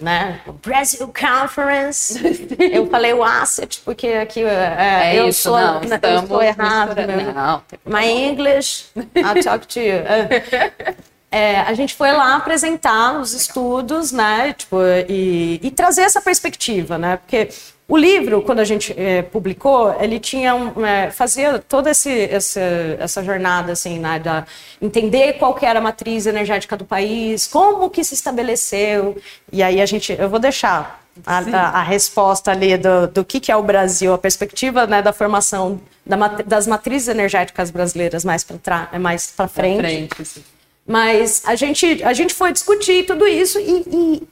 né? 0.00 0.42
Brazil 0.62 1.12
Conference. 1.12 2.20
eu 2.72 2.86
falei 2.86 3.12
o 3.12 3.24
asset 3.24 3.80
porque 3.84 4.06
aqui 4.06 4.44
é, 4.44 5.14
é 5.14 5.18
eu 5.18 5.28
isso, 5.28 5.42
sou 5.42 5.58
não, 5.58 5.82
eu 6.02 6.20
estou 6.22 6.40
errado. 6.40 6.94
Não, 7.34 7.62
My 7.84 8.06
English, 8.06 8.86
I'll 9.16 9.42
talk 9.42 9.66
to 9.66 9.80
you. 9.80 10.04
É, 11.30 11.60
a 11.60 11.74
gente 11.74 11.94
foi 11.94 12.10
lá 12.10 12.36
apresentar 12.36 13.20
os 13.20 13.34
estudos, 13.34 14.12
né, 14.12 14.54
tipo, 14.54 14.78
e, 15.08 15.60
e, 15.62 15.70
trazer 15.70 16.02
essa 16.02 16.22
perspectiva, 16.22 16.96
né, 16.96 17.18
porque 17.18 17.50
o 17.86 17.98
livro, 17.98 18.40
quando 18.40 18.60
a 18.60 18.64
gente 18.64 18.98
é, 18.98 19.20
publicou, 19.20 19.94
ele 20.00 20.18
tinha 20.18 20.54
um, 20.54 20.86
é, 20.86 21.10
fazia 21.10 21.58
toda 21.58 21.90
esse, 21.90 22.10
essa, 22.30 22.60
essa 22.98 23.22
jornada, 23.22 23.72
assim, 23.72 23.98
né, 23.98 24.18
da 24.18 24.46
entender 24.80 25.34
qual 25.34 25.54
que 25.54 25.66
era 25.66 25.80
a 25.80 25.82
matriz 25.82 26.24
energética 26.24 26.78
do 26.78 26.84
país, 26.86 27.46
como 27.46 27.90
que 27.90 28.02
se 28.02 28.14
estabeleceu, 28.14 29.18
e 29.52 29.62
aí 29.62 29.82
a 29.82 29.86
gente, 29.86 30.16
eu 30.18 30.30
vou 30.30 30.38
deixar 30.38 31.02
a, 31.26 31.38
a, 31.40 31.80
a 31.80 31.82
resposta 31.82 32.52
ali 32.52 32.78
do, 32.78 33.06
do 33.06 33.22
que, 33.22 33.38
que 33.38 33.52
é 33.52 33.56
o 33.56 33.62
Brasil, 33.62 34.14
a 34.14 34.18
perspectiva, 34.18 34.86
né, 34.86 35.02
da 35.02 35.12
formação 35.12 35.78
da, 36.06 36.16
das 36.28 36.66
matrizes 36.66 37.08
energéticas 37.08 37.70
brasileiras 37.70 38.24
mais 38.24 38.44
para 38.44 38.88
mais 38.98 39.30
frente. 39.30 40.08
Pra 40.16 40.26
frente 40.26 40.57
mas 40.88 41.42
a 41.44 41.54
gente, 41.54 42.02
a 42.02 42.14
gente 42.14 42.32
foi 42.32 42.50
discutir 42.50 43.04
tudo 43.04 43.26
isso 43.26 43.60
e, 43.60 43.84
e... 43.86 44.28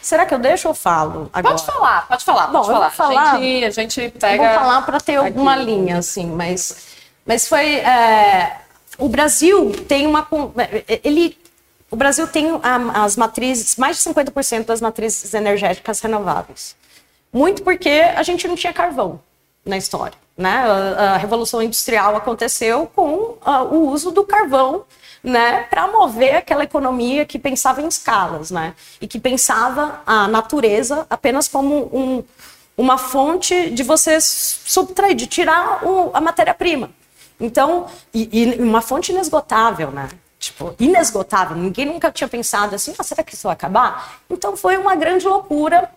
Será 0.00 0.24
que 0.24 0.32
eu 0.32 0.38
deixo 0.38 0.66
ou 0.66 0.74
falo 0.74 1.28
agora? 1.30 1.54
Pode 1.54 1.66
falar, 1.66 2.08
pode 2.08 2.24
falar, 2.24 2.46
pode 2.48 2.66
Bom, 2.66 2.72
falar. 2.72 2.90
falar. 2.90 3.32
A 3.32 3.38
gente, 3.38 3.64
a 3.64 3.70
gente 3.70 4.10
pega. 4.18 4.42
Vou 4.42 4.54
falar 4.54 4.82
para 4.82 5.00
ter 5.00 5.16
alguma 5.16 5.54
aqui. 5.54 5.64
linha, 5.64 5.98
assim, 5.98 6.26
mas, 6.26 6.88
mas 7.24 7.46
foi. 7.46 7.76
É, 7.76 8.60
o 8.98 9.08
Brasil 9.08 9.72
tem 9.86 10.06
uma. 10.06 10.26
Ele, 11.02 11.38
o 11.90 11.96
Brasil 11.96 12.26
tem 12.28 12.48
as 12.92 13.16
matrizes, 13.16 13.76
mais 13.76 13.96
de 13.96 14.10
50% 14.10 14.64
das 14.64 14.80
matrizes 14.80 15.32
energéticas 15.32 16.00
renováveis. 16.00 16.76
Muito 17.32 17.62
porque 17.62 17.88
a 17.88 18.22
gente 18.22 18.46
não 18.46 18.56
tinha 18.56 18.72
carvão 18.72 19.20
na 19.64 19.76
história. 19.76 20.16
Né? 20.36 20.50
A, 20.50 21.14
a 21.14 21.16
Revolução 21.16 21.62
Industrial 21.62 22.14
aconteceu 22.14 22.90
com 22.94 23.36
a, 23.42 23.62
o 23.62 23.88
uso 23.90 24.10
do 24.10 24.24
carvão 24.24 24.84
né, 25.24 25.62
para 25.70 25.88
mover 25.88 26.36
aquela 26.36 26.64
economia 26.64 27.24
que 27.24 27.38
pensava 27.38 27.80
em 27.80 27.88
escalas, 27.88 28.50
né, 28.50 28.74
e 29.00 29.08
que 29.08 29.18
pensava 29.18 30.02
a 30.06 30.28
natureza 30.28 31.06
apenas 31.08 31.48
como 31.48 31.88
um, 31.92 32.22
uma 32.76 32.98
fonte 32.98 33.70
de 33.70 33.82
você 33.82 34.20
subtrair, 34.20 35.14
de 35.16 35.26
tirar 35.26 35.82
o, 35.82 36.10
a 36.12 36.20
matéria-prima. 36.20 36.90
Então, 37.40 37.86
e, 38.12 38.28
e, 38.32 38.62
uma 38.62 38.80
fonte 38.80 39.12
inesgotável, 39.12 39.90
né? 39.90 40.08
Tipo, 40.38 40.74
inesgotável. 40.78 41.56
Ninguém 41.56 41.86
nunca 41.86 42.12
tinha 42.12 42.28
pensado 42.28 42.74
assim, 42.74 42.94
ah, 42.98 43.02
será 43.02 43.22
que 43.22 43.34
isso 43.34 43.44
vai 43.44 43.54
acabar? 43.54 44.20
Então 44.28 44.56
foi 44.56 44.76
uma 44.76 44.94
grande 44.94 45.26
loucura. 45.26 45.90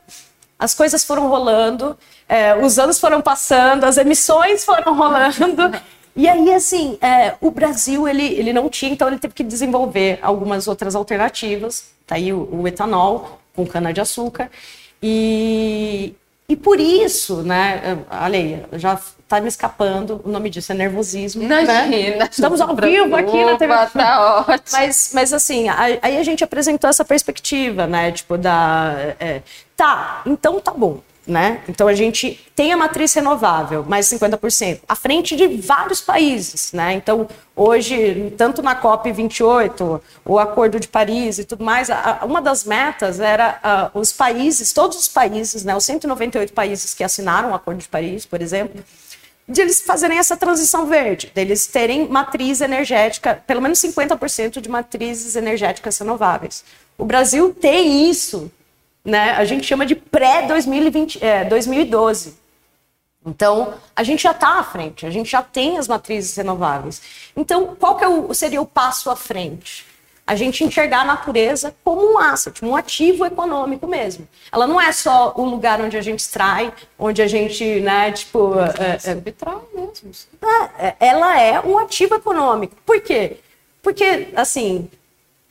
As 0.57 0.73
coisas 0.73 1.03
foram 1.03 1.27
rolando, 1.27 1.97
é, 2.27 2.55
os 2.55 2.79
anos 2.79 2.99
foram 2.99 3.21
passando, 3.21 3.83
as 3.83 3.97
emissões 3.97 4.65
foram 4.65 4.95
rolando. 4.95 5.71
E 6.17 6.27
aí, 6.27 6.51
assim, 6.51 6.97
é, 6.99 7.35
o 7.39 7.51
Brasil, 7.51 8.07
ele, 8.07 8.23
ele 8.23 8.51
não 8.51 8.67
tinha, 8.69 8.91
então 8.91 9.07
ele 9.07 9.19
teve 9.19 9.35
que 9.35 9.43
desenvolver 9.43 10.17
algumas 10.19 10.67
outras 10.67 10.95
alternativas. 10.95 11.91
Tá 12.07 12.15
aí 12.15 12.33
o, 12.33 12.49
o 12.51 12.67
etanol 12.67 13.39
com 13.55 13.67
cana-de-açúcar. 13.67 14.49
E, 15.01 16.15
e 16.49 16.55
por 16.55 16.79
isso, 16.79 17.43
né, 17.43 17.99
olha 18.09 18.67
já 18.73 18.95
está 18.95 19.39
me 19.39 19.47
escapando, 19.47 20.19
o 20.25 20.29
nome 20.29 20.49
disso 20.49 20.71
é 20.71 20.75
nervosismo. 20.75 21.43
Né? 21.43 21.63
Imagina. 21.63 22.17
Né? 22.17 22.29
Estamos 22.31 22.61
ao 22.61 22.75
vivo 22.75 23.15
aqui 23.15 23.45
na 23.45 23.55
TV. 23.55 23.73
Tá 23.93 24.39
ótimo. 24.39 24.59
Mas, 24.71 25.11
mas 25.13 25.33
assim, 25.33 25.67
aí 25.69 26.17
a 26.17 26.23
gente 26.23 26.43
apresentou 26.43 26.89
essa 26.89 27.05
perspectiva, 27.05 27.85
né, 27.85 28.11
tipo, 28.11 28.39
da... 28.39 29.13
É, 29.19 29.41
tá, 29.75 30.23
então 30.25 30.59
tá 30.59 30.71
bom 30.71 30.99
né? 31.27 31.61
Então 31.67 31.87
a 31.87 31.93
gente 31.93 32.39
tem 32.55 32.71
a 32.71 32.77
matriz 32.77 33.13
renovável, 33.13 33.83
mais 33.83 34.07
50%, 34.07 34.79
à 34.87 34.95
frente 34.95 35.35
de 35.35 35.47
vários 35.47 35.99
países, 35.99 36.71
né? 36.71 36.93
Então 36.93 37.27
hoje, 37.55 38.33
tanto 38.37 38.61
na 38.61 38.73
COP 38.75 39.11
28, 39.11 40.01
o 40.23 40.39
Acordo 40.39 40.79
de 40.79 40.87
Paris 40.87 41.37
e 41.37 41.43
tudo 41.43 41.63
mais, 41.65 41.89
a, 41.89 42.21
uma 42.23 42.41
das 42.41 42.63
metas 42.63 43.19
era 43.19 43.59
a, 43.61 43.91
os 43.93 44.13
países, 44.13 44.71
todos 44.71 44.97
os 44.97 45.07
países, 45.07 45.65
né? 45.65 45.75
Os 45.75 45.83
198 45.83 46.53
países 46.53 46.93
que 46.93 47.03
assinaram 47.03 47.51
o 47.51 47.53
Acordo 47.53 47.79
de 47.79 47.89
Paris, 47.89 48.25
por 48.25 48.41
exemplo, 48.41 48.81
de 49.47 49.61
eles 49.61 49.81
fazerem 49.81 50.17
essa 50.17 50.35
transição 50.35 50.85
verde, 50.87 51.31
deles 51.33 51.67
terem 51.67 52.07
matriz 52.07 52.61
energética, 52.61 53.41
pelo 53.47 53.61
menos 53.61 53.79
50% 53.79 54.59
de 54.59 54.69
matrizes 54.69 55.35
energéticas 55.35 55.97
renováveis. 55.97 56.63
O 56.97 57.05
Brasil 57.05 57.53
tem 57.53 58.09
isso 58.09 58.51
né? 59.07 59.31
A 59.31 59.45
gente 59.45 59.65
chama 59.65 59.85
de 59.85 59.95
pré-2012. 59.95 61.21
É, 61.23 61.47
então, 63.25 63.73
a 63.95 64.03
gente 64.03 64.23
já 64.23 64.31
está 64.31 64.59
à 64.59 64.63
frente, 64.63 65.05
a 65.05 65.09
gente 65.09 65.31
já 65.31 65.41
tem 65.41 65.77
as 65.77 65.87
matrizes 65.87 66.35
renováveis. 66.35 67.01
Então, 67.35 67.75
qual 67.79 67.95
que 67.97 68.03
é 68.03 68.07
o, 68.07 68.33
seria 68.33 68.61
o 68.61 68.65
passo 68.65 69.09
à 69.09 69.15
frente? 69.15 69.85
A 70.25 70.35
gente 70.35 70.61
enxergar 70.61 71.01
a 71.01 71.05
natureza 71.05 71.73
como 71.85 72.13
um 72.13 72.19
asset, 72.19 72.63
um 72.63 72.75
ativo 72.75 73.25
econômico 73.25 73.87
mesmo. 73.87 74.27
Ela 74.51 74.67
não 74.67 74.79
é 74.79 74.91
só 74.91 75.33
o 75.37 75.45
lugar 75.45 75.79
onde 75.79 75.95
a 75.95 76.01
gente 76.01 76.19
extrai, 76.19 76.73
onde 76.99 77.21
a 77.21 77.27
gente, 77.27 77.79
né, 77.79 78.11
tipo... 78.11 78.55
É, 78.59 78.95
é, 78.95 78.99
subtrai 78.99 79.57
mesmo. 79.73 80.11
É, 80.77 80.95
ela 80.99 81.41
é 81.41 81.61
um 81.61 81.77
ativo 81.77 82.15
econômico. 82.15 82.75
Por 82.85 82.99
quê? 82.99 83.37
Porque, 83.81 84.27
assim, 84.35 84.89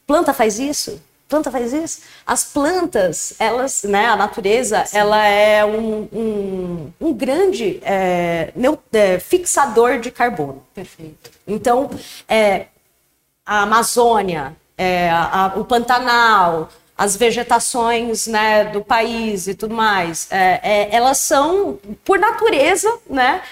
planta 0.06 0.34
faz 0.34 0.58
isso, 0.58 1.00
planta 1.28 1.50
faz 1.50 1.72
isso? 1.72 2.00
As 2.26 2.44
plantas, 2.44 3.34
elas, 3.38 3.82
né, 3.82 4.06
a 4.06 4.16
natureza, 4.16 4.84
Sim. 4.86 4.98
ela 4.98 5.26
é 5.26 5.64
um, 5.64 6.08
um, 6.12 6.92
um 7.00 7.12
grande 7.12 7.80
é, 7.82 8.52
é, 8.92 9.18
fixador 9.18 9.98
de 9.98 10.10
carbono. 10.10 10.62
Perfeito. 10.74 11.30
Então, 11.46 11.90
é, 12.28 12.66
a 13.44 13.62
Amazônia, 13.62 14.56
é, 14.76 15.10
a, 15.10 15.52
o 15.56 15.64
Pantanal, 15.64 16.68
as 16.96 17.16
vegetações 17.16 18.26
né, 18.26 18.64
do 18.64 18.82
país 18.82 19.46
e 19.46 19.54
tudo 19.54 19.74
mais, 19.74 20.28
é, 20.30 20.60
é, 20.62 20.88
elas 20.94 21.18
são, 21.18 21.78
por 22.04 22.18
natureza, 22.18 22.92
né, 23.08 23.42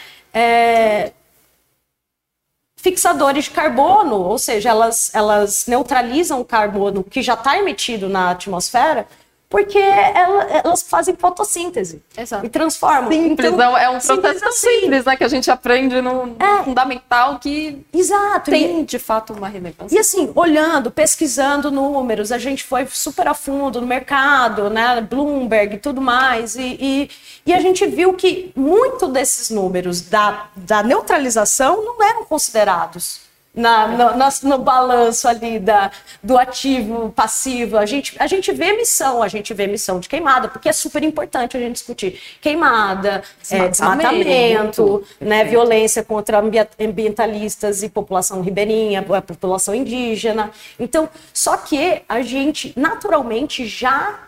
fixadores 2.85 3.45
de 3.45 3.51
carbono, 3.51 4.17
ou 4.17 4.37
seja, 4.37 4.69
elas, 4.69 5.11
elas 5.15 5.65
neutralizam 5.67 6.39
o 6.39 6.45
carbono 6.45 7.03
que 7.03 7.23
já 7.23 7.33
está 7.33 7.57
emitido 7.57 8.11
na 8.11 8.31
atmosfera 8.31 9.07
porque 9.55 9.79
ela, 9.79 10.43
elas 10.65 10.83
fazem 10.83 11.15
fotossíntese 11.15 12.03
Exato. 12.19 12.45
e 12.45 12.49
transformam. 12.49 13.09
Simples, 13.09 13.53
então, 13.53 13.79
é 13.79 13.89
um 13.89 14.01
processo 14.01 14.11
simples, 14.11 14.55
simples, 14.57 15.05
né? 15.05 15.17
Que 15.17 15.23
a 15.23 15.29
gente 15.29 15.49
aprende 15.49 16.03
no 16.03 16.35
é. 16.41 16.65
fundamental 16.65 17.39
que 17.39 17.87
Exato. 17.93 18.51
tem 18.51 18.81
e, 18.81 18.85
de 18.85 18.99
fato 18.99 19.33
uma 19.33 19.47
relevância. 19.47 19.95
E 19.95 19.99
assim, 20.01 20.33
olhando, 20.35 20.91
pesquisando 20.91 21.71
números, 21.71 22.33
a 22.33 22.39
gente 22.39 22.65
foi 22.65 22.85
super 22.87 23.29
a 23.29 23.35
fundo 23.35 23.81
no 23.81 23.87
mercado, 23.87 24.69
né? 24.69 25.01
Bloomberg 25.01 25.77
e 25.77 25.79
tudo 25.79 26.01
mais, 26.01 26.57
e, 26.57 26.77
e, 26.81 27.11
e 27.47 27.55
a 27.55 27.61
gente 27.61 27.87
viu 27.87 28.13
que 28.15 28.51
muito 28.57 29.07
desses 29.07 29.51
números 29.51 30.01
da, 30.01 30.49
da 30.57 30.83
neutralização 30.83 31.81
não 31.85 32.03
eram 32.03 32.25
considerados 32.25 33.21
na, 33.55 33.87
no, 33.87 34.19
no, 34.19 34.27
no, 34.43 34.59
balanço 34.59 35.29
ali 35.29 35.59
da, 35.59 35.91
do 36.23 36.37
ativo 36.37 37.11
passivo. 37.11 37.79
A 37.79 37.87
gente, 37.87 38.17
a 38.19 38.27
gente 38.27 38.51
vê 38.53 38.67
emissão, 38.71 39.23
a 39.23 39.29
gente 39.29 39.55
vê 39.55 39.65
emissão 39.65 40.01
de 40.01 40.09
queimada, 40.09 40.49
porque 40.49 40.69
é 40.69 40.73
super 40.73 41.03
importante 41.03 41.57
a 41.57 41.61
gente 41.61 41.75
discutir 41.75 42.21
queimada, 42.41 43.23
é, 43.51 43.69
desmatamento, 43.69 45.05
né, 45.21 45.45
violência 45.45 46.03
contra 46.03 46.43
ambientalistas 46.81 47.83
e 47.83 47.89
população 47.89 48.41
ribeirinha, 48.41 49.05
a 49.17 49.23
população 49.23 49.75
indígena. 49.75 50.51
Então, 50.79 51.09
só 51.33 51.57
que 51.57 52.03
a 52.09 52.23
gente 52.23 52.73
naturalmente 52.77 53.67
já 53.67 54.19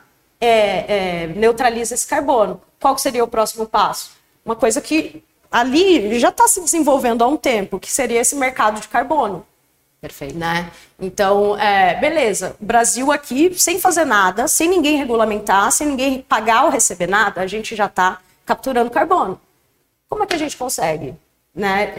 é, 0.40 0.48
é, 0.48 1.26
neutraliza 1.28 1.94
esse 1.94 2.06
carbono. 2.06 2.60
Qual 2.80 2.96
seria 2.98 3.24
o 3.24 3.28
próximo 3.28 3.66
passo? 3.66 4.12
Uma 4.44 4.54
coisa 4.54 4.80
que 4.80 5.24
ali 5.50 6.18
já 6.18 6.28
está 6.28 6.46
se 6.48 6.60
desenvolvendo 6.60 7.22
há 7.22 7.26
um 7.26 7.36
tempo, 7.36 7.78
que 7.78 7.90
seria 7.90 8.20
esse 8.20 8.34
mercado 8.36 8.80
de 8.80 8.88
carbono. 8.88 9.46
Perfeito. 10.00 10.38
Né? 10.38 10.70
Então, 11.00 11.58
é, 11.58 11.98
beleza. 11.98 12.54
Brasil 12.60 13.10
aqui, 13.10 13.52
sem 13.58 13.80
fazer 13.80 14.04
nada, 14.04 14.46
sem 14.46 14.68
ninguém 14.68 14.96
regulamentar, 14.96 15.70
sem 15.72 15.86
ninguém 15.86 16.22
pagar 16.22 16.64
ou 16.64 16.70
receber 16.70 17.08
nada, 17.08 17.40
a 17.40 17.46
gente 17.46 17.74
já 17.74 17.86
está 17.86 18.18
capturando 18.44 18.90
carbono. 18.90 19.40
Como 20.08 20.22
é 20.22 20.26
que 20.26 20.34
a 20.34 20.38
gente 20.38 20.56
consegue 20.56 21.14
né, 21.54 21.94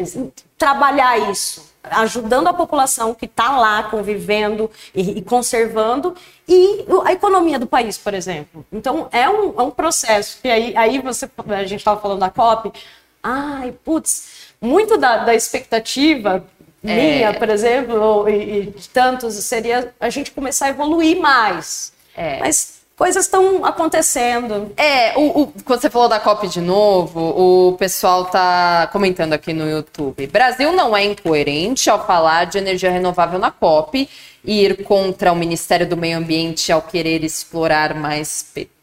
trabalhar 0.57 1.29
isso? 1.29 1.75
Ajudando 1.83 2.47
a 2.47 2.53
população 2.53 3.13
que 3.13 3.25
está 3.25 3.57
lá 3.57 3.83
convivendo 3.83 4.69
e, 4.93 5.19
e, 5.19 5.21
conservando 5.21 6.15
e 6.47 6.85
a 7.05 7.13
economia 7.13 7.57
do 7.57 7.65
país, 7.65 7.97
por 7.97 8.13
exemplo. 8.13 8.65
Então, 8.71 9.07
é 9.11 9.29
um, 9.29 9.59
é 9.59 9.63
um 9.63 9.71
processo. 9.71 10.39
E 10.43 10.49
aí, 10.49 10.77
aí 10.77 10.99
você, 10.99 11.29
a 11.49 11.63
gente 11.63 11.79
estava 11.79 11.99
falando 11.99 12.19
da 12.19 12.29
COP, 12.29 12.71
ai, 13.21 13.73
putz, 13.83 14.53
muito 14.61 14.97
da, 14.97 15.17
da 15.17 15.35
expectativa 15.35 16.45
minha, 16.81 17.29
é... 17.29 17.33
por 17.33 17.49
exemplo, 17.49 18.29
e, 18.29 18.59
e, 18.59 18.65
de 18.67 18.89
tantos, 18.89 19.33
seria 19.35 19.93
a 19.99 20.09
gente 20.09 20.31
começar 20.31 20.67
a 20.67 20.69
evoluir 20.69 21.19
mais. 21.19 21.91
É. 22.15 22.39
Mas 22.39 22.77
coisas 22.95 23.25
estão 23.25 23.63
acontecendo. 23.65 24.71
É, 24.77 25.17
o, 25.17 25.41
o, 25.41 25.53
quando 25.63 25.81
você 25.81 25.89
falou 25.89 26.07
da 26.07 26.19
COP 26.19 26.47
de 26.47 26.61
novo, 26.61 27.69
o 27.69 27.77
pessoal 27.77 28.25
tá 28.25 28.89
comentando 28.91 29.33
aqui 29.33 29.53
no 29.53 29.69
YouTube. 29.69 30.25
Brasil 30.27 30.71
não 30.71 30.95
é 30.95 31.03
incoerente 31.03 31.89
ao 31.89 32.05
falar 32.05 32.45
de 32.45 32.57
energia 32.57 32.89
renovável 32.89 33.37
na 33.37 33.51
COP 33.51 34.09
e 34.43 34.63
ir 34.63 34.83
contra 34.83 35.31
o 35.31 35.35
Ministério 35.35 35.87
do 35.87 35.97
Meio 35.97 36.17
Ambiente 36.17 36.71
ao 36.71 36.81
querer 36.81 37.23
explorar 37.23 37.93
mais 37.93 38.43
petróleo. 38.43 38.76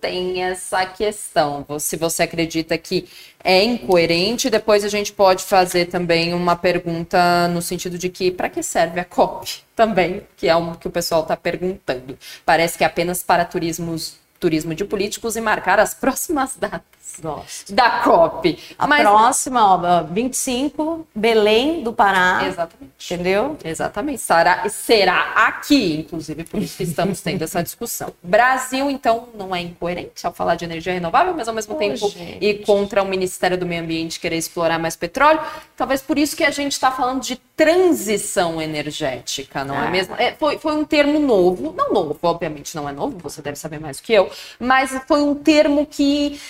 Tem 0.00 0.42
essa 0.42 0.84
questão. 0.84 1.64
Se 1.78 1.96
você 1.96 2.24
acredita 2.24 2.76
que 2.76 3.08
é 3.44 3.62
incoerente, 3.62 4.50
depois 4.50 4.84
a 4.84 4.88
gente 4.88 5.12
pode 5.12 5.44
fazer 5.44 5.86
também 5.86 6.34
uma 6.34 6.56
pergunta 6.56 7.46
no 7.48 7.62
sentido 7.62 7.96
de 7.96 8.08
que 8.08 8.30
para 8.32 8.48
que 8.48 8.62
serve 8.62 8.98
a 8.98 9.04
COP 9.04 9.62
também, 9.76 10.26
que 10.36 10.48
é 10.48 10.56
o 10.56 10.74
que 10.74 10.88
o 10.88 10.90
pessoal 10.90 11.22
está 11.22 11.36
perguntando. 11.36 12.18
Parece 12.44 12.76
que 12.76 12.82
é 12.82 12.86
apenas 12.88 13.22
para 13.22 13.44
turismos, 13.44 14.16
turismo 14.40 14.74
de 14.74 14.84
políticos 14.84 15.36
e 15.36 15.40
marcar 15.40 15.78
as 15.78 15.94
próximas 15.94 16.56
datas. 16.56 17.01
Gosto. 17.20 17.74
Da 17.74 18.00
COP. 18.00 18.58
A 18.78 18.86
Mas... 18.86 19.02
próxima, 19.02 19.74
ó, 19.74 20.02
25, 20.04 21.06
Belém 21.14 21.82
do 21.82 21.92
Pará. 21.92 22.44
Exatamente. 22.46 22.92
Entendeu? 23.14 23.56
Exatamente. 23.64 24.20
Será, 24.20 24.68
será 24.68 25.32
aqui, 25.34 26.00
inclusive, 26.00 26.44
por 26.44 26.60
isso 26.60 26.76
que 26.76 26.84
estamos 26.84 27.20
tendo 27.20 27.42
essa 27.42 27.62
discussão. 27.62 28.12
Brasil, 28.22 28.90
então, 28.90 29.28
não 29.34 29.54
é 29.54 29.60
incoerente 29.60 30.26
ao 30.26 30.32
falar 30.32 30.54
de 30.54 30.64
energia 30.64 30.92
renovável, 30.92 31.34
mas 31.36 31.48
ao 31.48 31.54
mesmo 31.54 31.74
oh, 31.74 31.78
tempo 31.78 32.08
gente. 32.08 32.38
e 32.40 32.54
contra 32.64 33.02
o 33.02 33.06
Ministério 33.06 33.58
do 33.58 33.66
Meio 33.66 33.82
Ambiente 33.82 34.20
querer 34.20 34.36
explorar 34.36 34.78
mais 34.78 34.96
petróleo. 34.96 35.40
Talvez 35.76 36.00
por 36.00 36.18
isso 36.18 36.36
que 36.36 36.44
a 36.44 36.50
gente 36.50 36.72
está 36.72 36.90
falando 36.90 37.22
de 37.22 37.36
transição 37.56 38.60
energética, 38.60 39.64
não 39.64 39.80
é, 39.80 39.86
é 39.86 39.90
mesmo? 39.90 40.14
É, 40.16 40.32
foi, 40.32 40.58
foi 40.58 40.74
um 40.74 40.84
termo 40.84 41.18
novo, 41.18 41.72
não 41.76 41.92
novo, 41.92 42.18
obviamente 42.22 42.74
não 42.74 42.88
é 42.88 42.92
novo, 42.92 43.18
você 43.18 43.42
deve 43.42 43.56
saber 43.56 43.78
mais 43.78 43.98
do 43.98 44.02
que 44.02 44.12
eu, 44.12 44.30
mas 44.58 44.90
foi 45.06 45.22
um 45.22 45.34
termo 45.34 45.86
que 45.86 46.40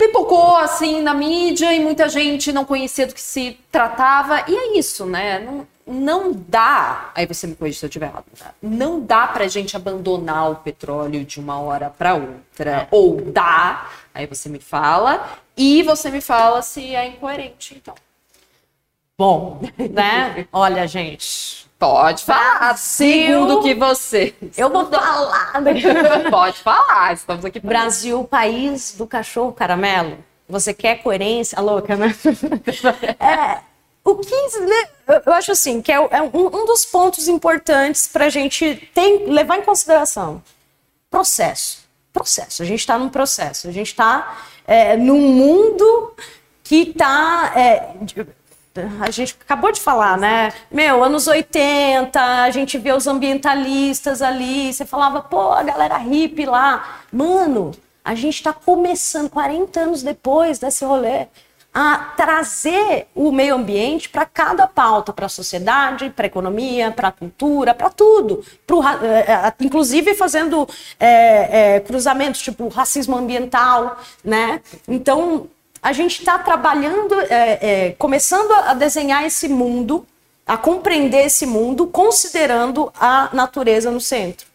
pipocou 0.00 0.56
assim 0.56 1.02
na 1.02 1.12
mídia 1.12 1.74
e 1.74 1.80
muita 1.80 2.08
gente 2.08 2.50
não 2.52 2.64
conhecia 2.64 3.06
do 3.06 3.12
que 3.12 3.20
se 3.20 3.58
tratava. 3.70 4.44
E 4.48 4.56
é 4.56 4.78
isso, 4.78 5.04
né? 5.04 5.38
Não, 5.40 5.66
não 5.86 6.32
dá. 6.32 7.10
Aí 7.14 7.26
você 7.26 7.46
me 7.46 7.54
corrige 7.54 7.78
se 7.78 7.84
eu 7.84 7.88
estiver 7.88 8.06
errado. 8.06 8.24
Tá? 8.38 8.54
Não 8.62 8.98
dá 8.98 9.26
pra 9.26 9.46
gente 9.46 9.76
abandonar 9.76 10.52
o 10.52 10.56
petróleo 10.56 11.22
de 11.22 11.38
uma 11.38 11.60
hora 11.60 11.90
para 11.90 12.14
outra. 12.14 12.70
É. 12.70 12.88
Ou 12.90 13.20
dá, 13.20 13.90
aí 14.14 14.26
você 14.26 14.48
me 14.48 14.58
fala, 14.58 15.38
e 15.54 15.82
você 15.82 16.10
me 16.10 16.22
fala 16.22 16.62
se 16.62 16.94
é 16.94 17.06
incoerente, 17.06 17.74
então. 17.74 17.94
Bom, 19.18 19.60
né? 19.90 20.48
Olha, 20.50 20.86
gente. 20.86 21.68
Pode 21.80 22.24
falar, 22.24 22.76
segundo 22.76 23.62
que 23.62 23.74
você. 23.74 24.34
Eu 24.54 24.68
vou 24.68 24.84
falar. 24.90 25.54
Pode 26.30 26.58
falar, 26.58 27.14
estamos 27.14 27.42
aqui. 27.42 27.58
Brasil, 27.58 28.22
país 28.24 28.94
do 28.98 29.06
cachorro 29.06 29.50
caramelo. 29.50 30.18
Você 30.46 30.74
quer 30.74 30.96
coerência? 31.02 31.58
A 31.58 31.62
louca, 31.62 31.96
né? 31.96 32.14
é, 33.18 33.60
o 34.04 34.14
que 34.16 34.30
né, 34.60 34.88
eu 35.24 35.32
acho 35.32 35.52
assim 35.52 35.80
que 35.80 35.90
é, 35.90 35.94
é 35.94 36.20
um, 36.20 36.48
um, 36.48 36.66
dos 36.66 36.84
pontos 36.84 37.28
importantes 37.28 38.06
para 38.06 38.26
a 38.26 38.30
gente 38.30 38.90
tem, 38.94 39.30
levar 39.30 39.56
em 39.58 39.62
consideração 39.62 40.42
processo 41.10 41.80
processo 42.12 42.62
a 42.62 42.66
gente 42.66 42.80
está 42.80 42.98
num 42.98 43.08
processo 43.10 43.68
a 43.68 43.72
gente 43.72 43.88
está 43.88 44.38
é, 44.66 44.96
num 44.96 45.20
mundo 45.20 46.14
que 46.64 46.90
está 46.90 47.52
é, 47.54 47.94
a 49.00 49.10
gente 49.10 49.36
acabou 49.40 49.72
de 49.72 49.80
falar, 49.80 50.16
né? 50.16 50.52
Meu, 50.70 51.02
anos 51.02 51.26
80, 51.26 52.20
a 52.20 52.50
gente 52.50 52.78
vê 52.78 52.92
os 52.92 53.06
ambientalistas 53.06 54.22
ali, 54.22 54.72
você 54.72 54.84
falava, 54.84 55.20
pô, 55.20 55.52
a 55.52 55.62
galera 55.62 55.96
hippie 55.96 56.46
lá. 56.46 57.00
Mano, 57.12 57.72
a 58.04 58.14
gente 58.14 58.36
está 58.36 58.52
começando, 58.52 59.28
40 59.28 59.80
anos 59.80 60.02
depois 60.02 60.58
desse 60.58 60.84
rolê, 60.84 61.26
a 61.72 62.12
trazer 62.16 63.06
o 63.14 63.30
meio 63.30 63.54
ambiente 63.54 64.08
para 64.08 64.26
cada 64.26 64.66
pauta, 64.66 65.12
para 65.12 65.26
a 65.26 65.28
sociedade, 65.28 66.10
para 66.10 66.26
a 66.26 66.28
economia, 66.28 66.90
para 66.90 67.08
a 67.08 67.12
cultura, 67.12 67.74
para 67.74 67.90
tudo. 67.90 68.44
Pro, 68.66 68.82
é, 68.82 69.52
inclusive 69.60 70.14
fazendo 70.14 70.68
é, 70.98 71.76
é, 71.76 71.80
cruzamentos, 71.80 72.40
tipo 72.40 72.68
racismo 72.68 73.16
ambiental, 73.16 74.00
né? 74.24 74.60
Então, 74.88 75.48
a 75.82 75.92
gente 75.92 76.20
está 76.20 76.38
trabalhando, 76.38 77.14
é, 77.22 77.58
é, 77.60 77.90
começando 77.98 78.52
a 78.52 78.74
desenhar 78.74 79.24
esse 79.24 79.48
mundo, 79.48 80.06
a 80.46 80.56
compreender 80.56 81.26
esse 81.26 81.46
mundo, 81.46 81.86
considerando 81.86 82.92
a 82.98 83.30
natureza 83.32 83.90
no 83.90 84.00
centro. 84.00 84.46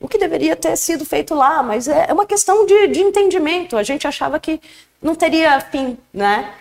O 0.00 0.08
que 0.08 0.18
deveria 0.18 0.56
ter 0.56 0.76
sido 0.76 1.04
feito 1.04 1.34
lá, 1.34 1.62
mas 1.62 1.86
é, 1.88 2.06
é 2.08 2.12
uma 2.12 2.26
questão 2.26 2.66
de, 2.66 2.88
de 2.88 3.00
entendimento. 3.00 3.76
A 3.76 3.82
gente 3.82 4.06
achava 4.06 4.40
que 4.40 4.60
não 5.00 5.14
teria 5.14 5.60
fim, 5.60 5.98
né? 6.12 6.54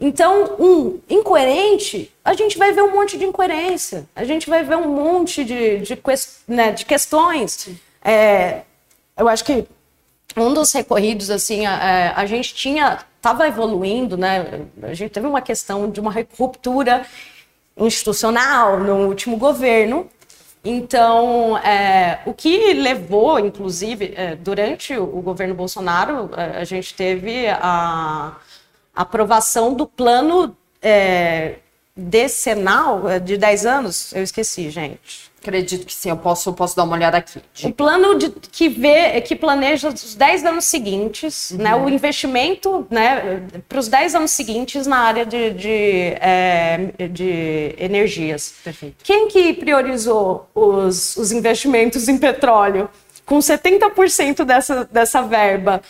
Então, 0.00 0.56
um 0.58 1.00
incoerente, 1.08 2.12
a 2.24 2.34
gente 2.34 2.58
vai 2.58 2.72
ver 2.72 2.82
um 2.82 2.90
monte 2.90 3.16
de 3.16 3.24
incoerência, 3.24 4.04
a 4.16 4.24
gente 4.24 4.50
vai 4.50 4.64
ver 4.64 4.76
um 4.76 4.88
monte 4.88 5.44
de, 5.44 5.78
de, 5.78 5.98
né, 6.48 6.72
de 6.72 6.84
questões. 6.84 7.68
É, 8.04 8.62
eu 9.16 9.28
acho 9.28 9.44
que 9.44 9.64
um 10.36 10.54
dos 10.54 10.72
recorridos, 10.72 11.30
assim, 11.30 11.66
a, 11.66 12.14
a 12.16 12.26
gente 12.26 12.54
tinha 12.54 12.98
estava 13.22 13.46
evoluindo, 13.46 14.16
né? 14.16 14.66
A 14.82 14.94
gente 14.94 15.12
teve 15.12 15.28
uma 15.28 15.40
questão 15.40 15.88
de 15.88 16.00
uma 16.00 16.12
ruptura 16.36 17.06
institucional 17.76 18.80
no 18.80 19.06
último 19.06 19.36
governo. 19.36 20.10
Então, 20.64 21.56
é, 21.58 22.20
o 22.26 22.34
que 22.34 22.72
levou, 22.74 23.38
inclusive, 23.38 24.12
é, 24.16 24.34
durante 24.34 24.96
o 24.96 25.20
governo 25.20 25.54
Bolsonaro, 25.54 26.30
é, 26.36 26.58
a 26.58 26.64
gente 26.64 26.94
teve 26.94 27.46
a 27.48 28.36
aprovação 28.94 29.72
do 29.74 29.86
plano 29.86 30.56
é, 30.80 31.56
decenal 31.96 33.08
é, 33.08 33.20
de 33.20 33.36
10 33.36 33.66
anos. 33.66 34.12
Eu 34.12 34.22
esqueci, 34.22 34.68
gente. 34.68 35.31
Acredito 35.42 35.84
que 35.84 35.92
sim, 35.92 36.10
eu 36.10 36.16
posso, 36.16 36.52
posso 36.52 36.76
dar 36.76 36.84
uma 36.84 36.94
olhada 36.94 37.18
aqui. 37.18 37.40
O 37.64 37.72
plano 37.72 38.16
de, 38.16 38.30
que 38.30 38.68
vê, 38.68 39.20
que 39.20 39.34
planeja 39.34 39.88
os 39.88 40.14
10 40.14 40.44
anos 40.46 40.64
seguintes, 40.64 41.50
uhum. 41.50 41.58
né, 41.58 41.74
o 41.74 41.88
investimento 41.88 42.86
né, 42.88 43.42
para 43.68 43.78
os 43.78 43.88
10 43.88 44.14
anos 44.14 44.30
seguintes 44.30 44.86
na 44.86 44.98
área 44.98 45.26
de, 45.26 45.50
de, 45.50 46.16
é, 46.20 46.92
de 47.10 47.74
energias. 47.78 48.54
Perfeito. 48.62 48.96
Quem 49.02 49.28
que 49.28 49.52
priorizou 49.52 50.48
os, 50.54 51.16
os 51.16 51.32
investimentos 51.32 52.08
em 52.08 52.18
petróleo? 52.18 52.88
com 53.24 53.38
70% 53.38 54.44
dessa, 54.44 54.84
dessa 54.90 55.22
verba 55.22 55.80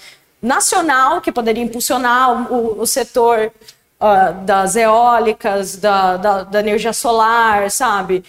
nacional, 0.40 1.20
que 1.20 1.32
poderia 1.32 1.62
impulsionar 1.62 2.52
o, 2.52 2.80
o 2.80 2.86
setor 2.86 3.52
uh, 4.00 4.44
das 4.44 4.76
eólicas, 4.76 5.76
da, 5.76 6.16
da, 6.16 6.42
da, 6.44 6.60
energia 6.60 6.92
solar, 6.92 7.70
sabe? 7.70 8.24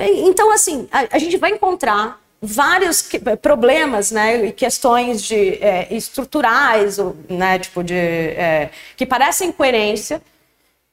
Então, 0.00 0.50
assim, 0.50 0.88
a, 0.90 1.16
a 1.16 1.18
gente 1.18 1.36
vai 1.36 1.50
encontrar 1.50 2.20
vários 2.40 3.02
que, 3.02 3.18
problemas, 3.36 4.10
né, 4.10 4.46
e 4.46 4.52
questões 4.52 5.22
de 5.22 5.54
é, 5.62 5.88
estruturais, 5.90 6.98
né, 7.28 7.58
tipo 7.58 7.82
de 7.82 7.94
é, 7.94 8.70
que 8.96 9.04
parecem 9.04 9.48
incoerência, 9.48 10.22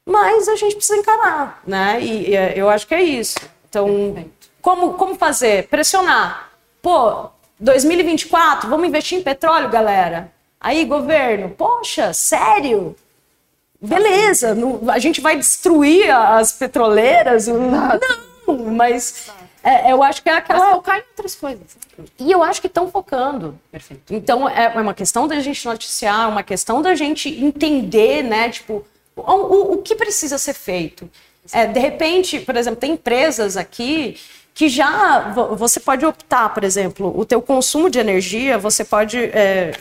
mas 0.05 0.47
a 0.47 0.55
gente 0.55 0.75
precisa 0.75 0.97
encarar, 0.99 1.61
né? 1.65 1.99
E, 1.99 2.29
e 2.29 2.59
eu 2.59 2.69
acho 2.69 2.85
que 2.87 2.93
é 2.93 3.01
isso. 3.01 3.37
Então, 3.67 4.25
como 4.61 4.93
como 4.93 5.15
fazer? 5.15 5.67
Pressionar. 5.67 6.51
Pô, 6.81 7.29
2024, 7.59 8.69
vamos 8.69 8.87
investir 8.87 9.17
em 9.17 9.23
petróleo, 9.23 9.69
galera. 9.69 10.31
Aí, 10.59 10.85
governo, 10.85 11.49
poxa, 11.49 12.13
sério? 12.13 12.95
Beleza, 13.81 14.55
a 14.91 14.99
gente 14.99 15.21
vai 15.21 15.35
destruir 15.37 16.09
as 16.09 16.51
petroleiras? 16.51 17.47
Não, 17.47 17.99
mas 18.47 19.29
é, 19.63 19.91
eu 19.91 20.03
acho 20.03 20.21
que 20.21 20.29
é 20.29 20.33
aquela. 20.33 20.59
Mas 20.59 20.75
focar 20.75 20.97
em 20.97 21.03
outras 21.09 21.35
coisas. 21.35 21.77
E 22.19 22.31
eu 22.31 22.43
acho 22.43 22.61
que 22.61 22.67
estão 22.67 22.89
focando. 22.89 23.59
Perfeito. 23.71 24.13
Então 24.13 24.47
é, 24.47 24.73
é 24.75 24.81
uma 24.81 24.93
questão 24.93 25.27
da 25.27 25.39
gente 25.39 25.65
noticiar, 25.65 26.29
uma 26.29 26.43
questão 26.43 26.81
da 26.81 26.93
gente 26.93 27.29
entender, 27.29 28.23
né? 28.23 28.49
Tipo, 28.49 28.85
o, 29.15 29.21
o, 29.21 29.73
o 29.73 29.77
que 29.81 29.95
precisa 29.95 30.37
ser 30.37 30.53
feito. 30.53 31.09
É, 31.51 31.67
de 31.67 31.79
repente, 31.79 32.39
por 32.39 32.55
exemplo, 32.55 32.79
tem 32.79 32.93
empresas 32.93 33.55
aqui 33.55 34.17
que 34.53 34.69
já 34.69 35.31
você 35.57 35.79
pode 35.79 36.05
optar, 36.05 36.53
por 36.53 36.63
exemplo, 36.63 37.13
o 37.17 37.25
teu 37.25 37.41
consumo 37.41 37.89
de 37.89 37.99
energia, 37.99 38.57
você 38.57 38.85
pode 38.85 39.17
é, 39.17 39.73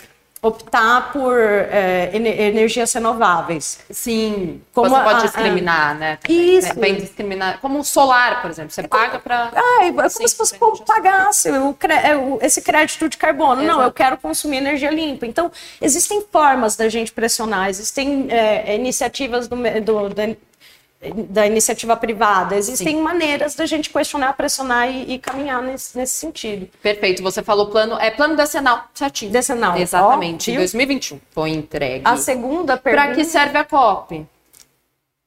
optar 0.44 1.11
por 1.12 1.38
é, 1.38 2.11
energias 2.14 2.92
renováveis. 2.92 3.80
Sim, 3.90 4.61
como 4.72 4.90
você 4.90 4.96
a, 4.96 5.04
pode 5.04 5.22
discriminar, 5.22 5.90
a, 5.90 5.94
né? 5.94 6.18
Isso. 6.28 6.68
É 6.68 6.74
bem 6.74 6.96
discriminar. 6.96 7.61
Como 7.61 7.78
o 7.78 7.85
solar, 7.85 8.42
por 8.42 8.50
exemplo, 8.50 8.70
você 8.70 8.83
é 8.83 8.87
paga 8.87 9.18
para... 9.18 9.50
Ah, 9.54 9.85
é 9.85 9.90
como 9.90 10.11
Sim, 10.11 10.28
se 10.28 10.37
você 10.37 10.57
pagasse 10.87 11.50
o, 11.50 11.76
é, 11.88 12.46
esse 12.46 12.61
crédito 12.61 13.09
de 13.09 13.16
carbono. 13.16 13.62
Exato. 13.62 13.78
Não, 13.78 13.85
eu 13.85 13.92
quero 13.92 14.18
consumir 14.18 14.59
energia 14.59 14.90
limpa. 14.90 15.26
Então, 15.26 15.50
existem 15.80 16.24
formas 16.30 16.76
da 16.76 16.88
gente 16.88 17.11
pressionar, 17.11 17.70
existem 17.70 18.26
é, 18.30 18.74
iniciativas 18.76 19.48
do, 19.48 19.57
do, 19.57 20.11
da 21.28 21.46
iniciativa 21.46 21.96
privada. 21.96 22.56
Existem 22.56 22.96
Sim. 22.96 23.02
maneiras 23.02 23.54
da 23.54 23.66
gente 23.66 23.90
questionar, 23.90 24.32
pressionar 24.34 24.88
e, 24.88 25.14
e, 25.14 25.18
caminhar 25.18 25.62
nesse, 25.62 25.96
nesse 25.96 26.14
sentido. 26.14 26.68
Perfeito. 26.82 27.22
Você 27.22 27.42
falou 27.42 27.66
plano, 27.66 27.98
é 27.98 28.10
plano 28.10 28.36
decenal, 28.36 28.84
certinho. 28.94 29.32
Decenal. 29.32 29.76
Exatamente. 29.76 30.50
Em 30.50 30.56
2021 30.56 31.20
foi 31.30 31.50
entregue. 31.50 32.02
A 32.04 32.16
segunda 32.16 32.76
pergunta. 32.76 33.04
Para 33.04 33.14
que 33.14 33.24
serve 33.24 33.58
a 33.58 33.64
COP? 33.64 34.26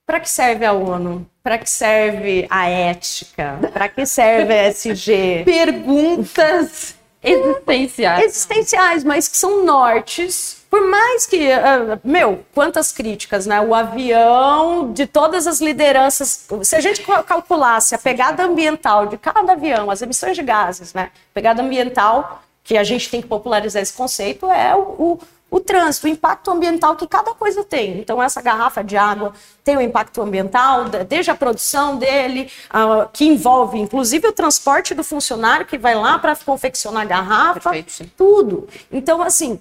Para 0.06 0.20
que 0.22 0.30
serve 0.30 0.66
a 0.66 0.72
ONU? 0.72 1.28
Para 1.44 1.58
que 1.58 1.70
serve 1.70 2.48
a 2.50 2.70
ética? 2.70 3.60
Para 3.74 3.90
que 3.90 4.06
serve 4.06 4.54
a 4.54 4.72
SG? 4.72 5.44
Perguntas 5.46 6.96
existenciais. 7.22 8.24
Existenciais, 8.24 9.04
mas 9.04 9.28
que 9.28 9.36
são 9.36 9.66
nortes 9.66 10.57
por 10.70 10.82
mais 10.90 11.26
que, 11.26 11.48
uh, 11.48 12.00
meu, 12.04 12.44
quantas 12.54 12.92
críticas, 12.92 13.46
né? 13.46 13.62
O 13.62 13.74
avião, 13.74 14.92
de 14.92 15.08
todas 15.08 15.48
as 15.48 15.62
lideranças, 15.62 16.48
se 16.64 16.76
a 16.76 16.82
gente 16.82 17.02
calculasse 17.26 17.96
a 17.96 17.98
pegada 17.98 18.44
ambiental 18.44 19.08
de 19.08 19.18
cada 19.18 19.54
avião, 19.54 19.90
as 19.90 20.02
emissões 20.02 20.36
de 20.36 20.44
gases, 20.44 20.94
né? 20.94 21.12
Pegada 21.34 21.62
ambiental, 21.62 22.44
que 22.64 22.78
a 22.78 22.84
gente 22.84 23.10
tem 23.10 23.22
que 23.22 23.28
popularizar 23.28 23.82
esse 23.82 23.94
conceito, 23.94 24.52
é 24.52 24.76
o, 24.76 24.80
o, 24.80 25.20
o 25.50 25.60
trânsito, 25.62 26.06
o 26.06 26.10
impacto 26.10 26.52
ambiental 26.52 26.98
que 26.98 27.08
cada 27.08 27.34
coisa 27.34 27.64
tem. 27.64 27.98
Então, 28.00 28.22
essa 28.22 28.42
garrafa 28.42 28.84
de 28.84 28.98
água 28.98 29.32
tem 29.64 29.78
o 29.78 29.80
um 29.80 29.82
impacto 29.82 30.22
ambiental, 30.22 30.84
desde 31.08 31.32
a 31.32 31.36
produção 31.36 31.96
dele, 31.96 32.52
uh, 32.70 33.08
que 33.14 33.26
envolve 33.26 33.80
inclusive 33.80 34.28
o 34.28 34.34
transporte 34.34 34.94
do 34.94 35.04
funcionário 35.04 35.66
que 35.66 35.78
vai 35.78 35.96
lá 35.96 36.20
para 36.20 36.36
confeccionar 36.36 37.04
a 37.04 37.06
garrafa, 37.06 37.70
Perfeito, 37.72 38.12
tudo. 38.18 38.68
Então, 38.92 39.22
assim, 39.22 39.58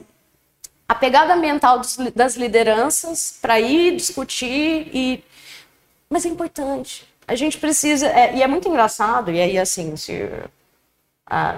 a 0.89 0.95
pegada 0.95 1.35
ambiental 1.35 1.79
dos, 1.79 1.97
das 2.15 2.37
lideranças 2.37 3.39
para 3.41 3.61
ir 3.61 3.97
discutir 3.97 4.89
e 4.93 5.25
mas 6.09 6.25
é 6.25 6.29
importante 6.29 7.07
a 7.27 7.35
gente 7.35 7.59
precisa 7.59 8.07
é, 8.07 8.37
e 8.37 8.43
é 8.43 8.47
muito 8.47 8.69
engraçado 8.69 9.31
e 9.31 9.41
aí 9.41 9.59
assim 9.59 9.97
se 9.97 10.29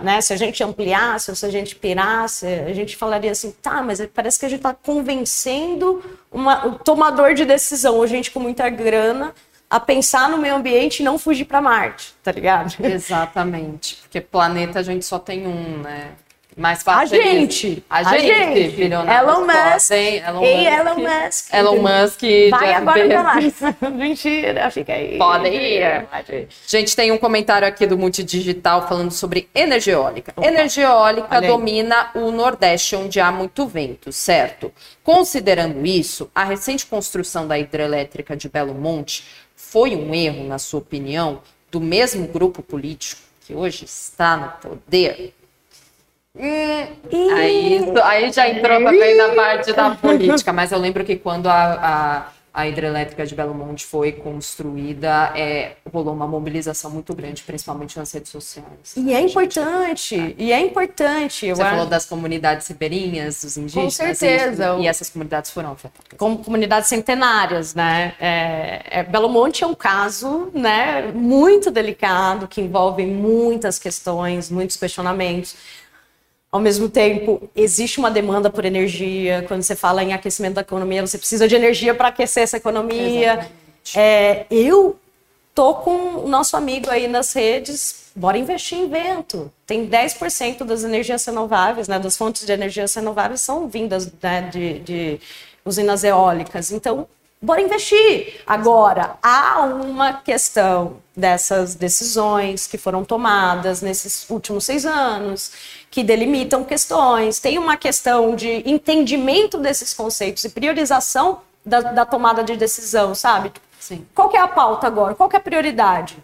né, 0.02 0.18
se 0.22 0.32
a 0.32 0.36
gente 0.36 0.64
ampliasse 0.64 1.30
ou 1.30 1.36
se 1.36 1.44
a 1.44 1.50
gente 1.50 1.76
pirasse 1.76 2.46
a 2.46 2.72
gente 2.72 2.96
falaria 2.96 3.32
assim 3.32 3.50
tá 3.50 3.82
mas 3.82 4.04
parece 4.06 4.38
que 4.38 4.46
a 4.46 4.48
gente 4.48 4.60
está 4.60 4.72
convencendo 4.72 6.02
uma, 6.32 6.66
o 6.66 6.78
tomador 6.78 7.34
de 7.34 7.44
decisão 7.44 7.96
ou 7.96 8.06
gente 8.06 8.30
com 8.30 8.40
muita 8.40 8.68
grana 8.70 9.34
a 9.70 9.78
pensar 9.78 10.28
no 10.30 10.38
meio 10.38 10.54
ambiente 10.54 11.00
e 11.00 11.04
não 11.04 11.18
fugir 11.18 11.44
para 11.44 11.60
Marte, 11.60 12.14
tá 12.22 12.32
ligado? 12.32 12.74
Exatamente, 12.82 13.96
porque 13.96 14.20
planeta 14.20 14.78
a 14.78 14.82
gente 14.82 15.04
só 15.04 15.18
tem 15.18 15.46
um, 15.46 15.82
né? 15.82 16.12
Mais 16.58 16.82
fácil. 16.82 17.18
A 17.18 17.22
gente. 17.22 17.84
A, 17.88 17.98
a 17.98 18.18
gente. 18.18 18.70
gente. 18.70 18.82
Elon 18.82 19.46
Musk. 19.46 19.90
Elon 19.92 20.42
Ei, 20.42 20.66
Elon 20.66 20.96
Musk. 20.96 21.54
Elon 21.54 21.76
Musk. 21.76 22.20
Vai 22.50 22.74
agora 22.74 23.06
pra 23.06 23.22
lá. 23.22 23.36
Mentira, 23.90 24.70
fica 24.70 24.92
aí. 24.92 25.16
Podem 25.16 25.54
ir. 25.54 26.08
Gente, 26.66 26.96
tem 26.96 27.12
um 27.12 27.18
comentário 27.18 27.66
aqui 27.66 27.86
do 27.86 27.96
Multidigital 27.96 28.88
falando 28.88 29.12
sobre 29.12 29.48
energia 29.54 29.94
eólica. 29.94 30.32
Opa. 30.36 30.46
Energia 30.46 30.84
eólica 30.84 31.40
domina 31.40 32.10
o 32.14 32.30
Nordeste, 32.30 32.96
onde 32.96 33.20
há 33.20 33.30
muito 33.30 33.66
vento, 33.66 34.10
certo? 34.12 34.72
Considerando 35.04 35.86
isso, 35.86 36.30
a 36.34 36.44
recente 36.44 36.84
construção 36.86 37.46
da 37.46 37.58
hidrelétrica 37.58 38.36
de 38.36 38.48
Belo 38.48 38.74
Monte 38.74 39.24
foi 39.54 39.94
um 39.94 40.14
erro, 40.14 40.44
na 40.44 40.58
sua 40.58 40.80
opinião, 40.80 41.40
do 41.70 41.80
mesmo 41.80 42.26
grupo 42.26 42.62
político 42.62 43.28
que 43.48 43.54
hoje 43.54 43.86
está 43.86 44.36
no 44.36 44.70
poder? 44.70 45.34
Aí, 46.38 47.80
aí 48.02 48.32
já 48.32 48.48
entrou 48.48 48.82
também 48.82 49.16
na 49.16 49.30
parte 49.30 49.72
da 49.72 49.90
política, 49.90 50.52
mas 50.52 50.70
eu 50.70 50.78
lembro 50.78 51.04
que 51.04 51.16
quando 51.16 51.48
a, 51.48 51.72
a, 51.74 52.28
a 52.54 52.66
hidrelétrica 52.68 53.26
de 53.26 53.34
Belo 53.34 53.54
Monte 53.54 53.84
foi 53.84 54.12
construída, 54.12 55.32
é, 55.36 55.72
rolou 55.92 56.14
uma 56.14 56.26
mobilização 56.26 56.90
muito 56.90 57.14
grande, 57.14 57.42
principalmente 57.42 57.98
nas 57.98 58.12
redes 58.12 58.30
sociais. 58.30 58.94
E 58.96 59.12
é 59.12 59.20
importante, 59.20 60.16
gente... 60.16 60.34
e 60.38 60.52
é 60.52 60.60
importante. 60.60 61.48
Você 61.48 61.62
falou 61.62 61.86
das 61.86 62.04
comunidades 62.04 62.68
ribeirinhas, 62.68 63.42
dos 63.42 63.56
indígenas. 63.56 63.84
Com 63.84 63.90
certeza. 63.90 64.76
E, 64.78 64.82
e 64.82 64.86
essas 64.86 65.10
comunidades 65.10 65.50
foram 65.50 65.72
afetadas. 65.72 66.16
Como 66.16 66.38
comunidades 66.38 66.88
centenárias, 66.88 67.74
né? 67.74 68.14
É, 68.20 68.82
é, 68.90 69.02
Belo 69.02 69.28
Monte 69.28 69.64
é 69.64 69.66
um 69.66 69.74
caso 69.74 70.50
né, 70.54 71.10
muito 71.14 71.70
delicado, 71.70 72.46
que 72.46 72.60
envolve 72.60 73.04
muitas 73.04 73.78
questões, 73.78 74.50
muitos 74.50 74.76
questionamentos 74.76 75.56
ao 76.50 76.60
mesmo 76.60 76.88
tempo, 76.88 77.48
existe 77.54 77.98
uma 77.98 78.10
demanda 78.10 78.48
por 78.48 78.64
energia. 78.64 79.44
Quando 79.46 79.62
você 79.62 79.76
fala 79.76 80.02
em 80.02 80.12
aquecimento 80.12 80.54
da 80.54 80.62
economia, 80.62 81.06
você 81.06 81.18
precisa 81.18 81.46
de 81.46 81.54
energia 81.54 81.94
para 81.94 82.08
aquecer 82.08 82.42
essa 82.42 82.56
economia. 82.56 83.50
É, 83.94 84.46
eu 84.50 84.98
tô 85.54 85.74
com 85.74 86.24
o 86.24 86.28
nosso 86.28 86.56
amigo 86.56 86.88
aí 86.88 87.06
nas 87.06 87.32
redes, 87.32 88.12
bora 88.16 88.38
investir 88.38 88.78
em 88.78 88.88
vento. 88.88 89.52
Tem 89.66 89.86
10% 89.86 90.64
das 90.64 90.84
energias 90.84 91.24
renováveis, 91.26 91.86
né, 91.86 91.98
das 91.98 92.16
fontes 92.16 92.46
de 92.46 92.52
energias 92.52 92.94
renováveis 92.94 93.40
são 93.40 93.68
vindas 93.68 94.10
né, 94.22 94.42
de, 94.42 94.78
de 94.78 95.20
usinas 95.64 96.02
eólicas. 96.02 96.72
Então, 96.72 97.06
bora 97.42 97.60
investir. 97.60 98.40
Agora, 98.46 99.18
há 99.22 99.60
uma 99.62 100.14
questão 100.14 100.96
dessas 101.18 101.74
decisões 101.74 102.66
que 102.66 102.78
foram 102.78 103.04
tomadas 103.04 103.82
nesses 103.82 104.28
últimos 104.30 104.64
seis 104.64 104.86
anos, 104.86 105.52
que 105.90 106.04
delimitam 106.04 106.64
questões, 106.64 107.40
tem 107.40 107.58
uma 107.58 107.76
questão 107.76 108.36
de 108.36 108.62
entendimento 108.70 109.58
desses 109.58 109.92
conceitos 109.92 110.44
e 110.44 110.50
priorização 110.50 111.40
da, 111.66 111.80
da 111.80 112.06
tomada 112.06 112.44
de 112.44 112.56
decisão, 112.56 113.14
sabe? 113.14 113.52
Sim. 113.80 114.06
Qual 114.14 114.32
é 114.32 114.38
a 114.38 114.48
pauta 114.48 114.86
agora? 114.86 115.14
Qual 115.14 115.28
é 115.32 115.36
a 115.36 115.40
prioridade? 115.40 116.16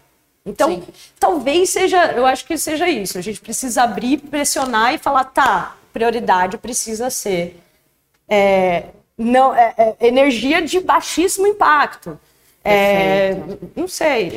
Então, 0.45 0.69
Sim. 0.69 0.83
talvez 1.19 1.71
seja, 1.71 2.13
eu 2.13 2.25
acho 2.25 2.45
que 2.45 2.57
seja 2.57 2.87
isso. 2.87 3.17
A 3.17 3.21
gente 3.21 3.41
precisa 3.41 3.83
abrir, 3.83 4.17
pressionar 4.17 4.93
e 4.93 4.97
falar, 4.97 5.25
tá, 5.25 5.75
prioridade 5.91 6.57
precisa 6.57 7.09
ser 7.09 7.59
é, 8.29 8.85
não, 9.17 9.53
é, 9.53 9.73
é, 9.77 10.07
energia 10.07 10.61
de 10.61 10.79
baixíssimo 10.79 11.47
impacto. 11.47 12.19
É, 12.67 13.37
não 13.75 13.87
sei. 13.87 14.31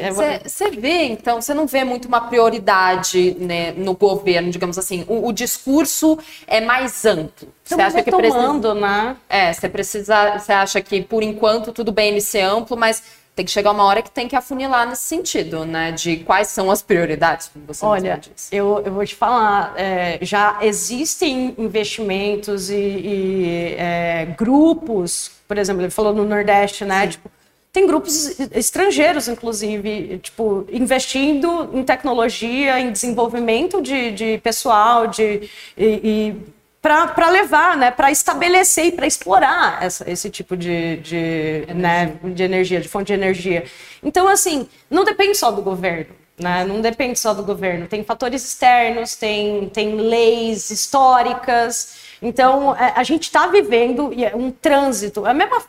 Você 0.45 0.65
é... 0.65 0.71
vê, 0.71 1.05
então, 1.05 1.41
você 1.41 1.55
não 1.55 1.67
vê 1.67 1.83
muito 1.83 2.07
uma 2.07 2.21
prioridade 2.21 3.35
né, 3.41 3.73
no 3.73 3.95
governo, 3.95 4.51
digamos 4.51 4.77
assim. 4.77 5.05
O, 5.09 5.29
o 5.29 5.33
discurso 5.33 6.19
é 6.47 6.61
mais 6.61 7.07
amplo. 7.07 7.49
Você 7.65 7.81
acha 7.81 8.03
que 8.03 8.11
precisa, 8.11 8.75
né? 8.75 9.17
É, 9.29 9.53
você 9.53 9.69
precisa. 9.69 10.39
Você 10.39 10.53
acha 10.53 10.81
que 10.81 11.01
por 11.03 11.23
enquanto 11.23 11.73
tudo 11.73 11.91
bem 11.91 12.09
ele 12.09 12.21
ser 12.21 12.43
amplo, 12.43 12.77
mas 12.77 13.03
tem 13.39 13.45
que 13.45 13.53
chegar 13.53 13.71
uma 13.71 13.85
hora 13.85 14.03
que 14.03 14.11
tem 14.11 14.27
que 14.27 14.35
afunilar 14.35 14.89
nesse 14.89 15.05
sentido, 15.05 15.65
né? 15.65 15.93
De 15.93 16.17
quais 16.19 16.49
são 16.49 16.71
as 16.71 16.83
prioridades, 16.83 17.49
como 17.49 17.67
você 17.67 17.87
Olha, 17.87 18.21
eu, 18.51 18.83
eu 18.85 18.93
vou 18.93 19.07
te 19.07 19.15
falar, 19.15 19.75
é, 19.77 20.19
já 20.21 20.59
existem 20.61 21.55
investimentos 21.57 22.69
e, 22.69 22.75
e 22.75 23.75
é, 23.79 24.27
grupos, 24.37 25.31
por 25.47 25.57
exemplo, 25.57 25.83
ele 25.83 25.91
falou 25.91 26.13
no 26.13 26.25
Nordeste, 26.25 26.85
né? 26.85 27.07
Tipo, 27.07 27.31
tem 27.79 27.87
grupos 27.87 28.41
estrangeiros, 28.53 29.29
inclusive, 29.29 30.19
tipo, 30.19 30.67
investindo 30.73 31.71
em 31.73 31.85
tecnologia, 31.85 32.81
em 32.81 32.91
desenvolvimento 32.91 33.81
de, 33.81 34.11
de 34.11 34.39
pessoal, 34.39 35.07
de, 35.07 35.49
e, 35.77 35.87
e 36.03 36.37
para 36.83 37.29
levar, 37.31 37.77
né, 37.77 37.93
para 37.93 38.11
estabelecer 38.11 38.87
e 38.87 38.93
para 38.93 39.07
explorar 39.07 39.81
essa, 39.81 40.11
esse 40.11 40.29
tipo 40.29 40.57
de, 40.57 40.97
de, 40.97 41.65
energia. 41.69 41.75
Né, 41.75 42.19
de 42.25 42.43
energia, 42.43 42.81
de 42.81 42.89
fonte 42.89 43.07
de 43.07 43.13
energia. 43.13 43.65
Então, 44.03 44.27
assim, 44.27 44.69
não 44.91 45.05
depende 45.05 45.37
só 45.37 45.53
do 45.53 45.63
governo. 45.63 46.17
Né? 46.37 46.65
Não 46.65 46.81
depende 46.81 47.19
só 47.19 47.33
do 47.33 47.45
governo. 47.45 47.87
Tem 47.87 48.03
fatores 48.03 48.45
externos, 48.45 49.15
tem, 49.15 49.69
tem 49.69 49.97
leis 49.97 50.71
históricas. 50.71 52.08
Então, 52.21 52.75
é, 52.75 52.93
a 52.97 53.03
gente 53.03 53.25
está 53.25 53.47
vivendo 53.47 54.13
é 54.17 54.35
um 54.35 54.51
trânsito. 54.51 55.25
A 55.25 55.33
mesma 55.33 55.63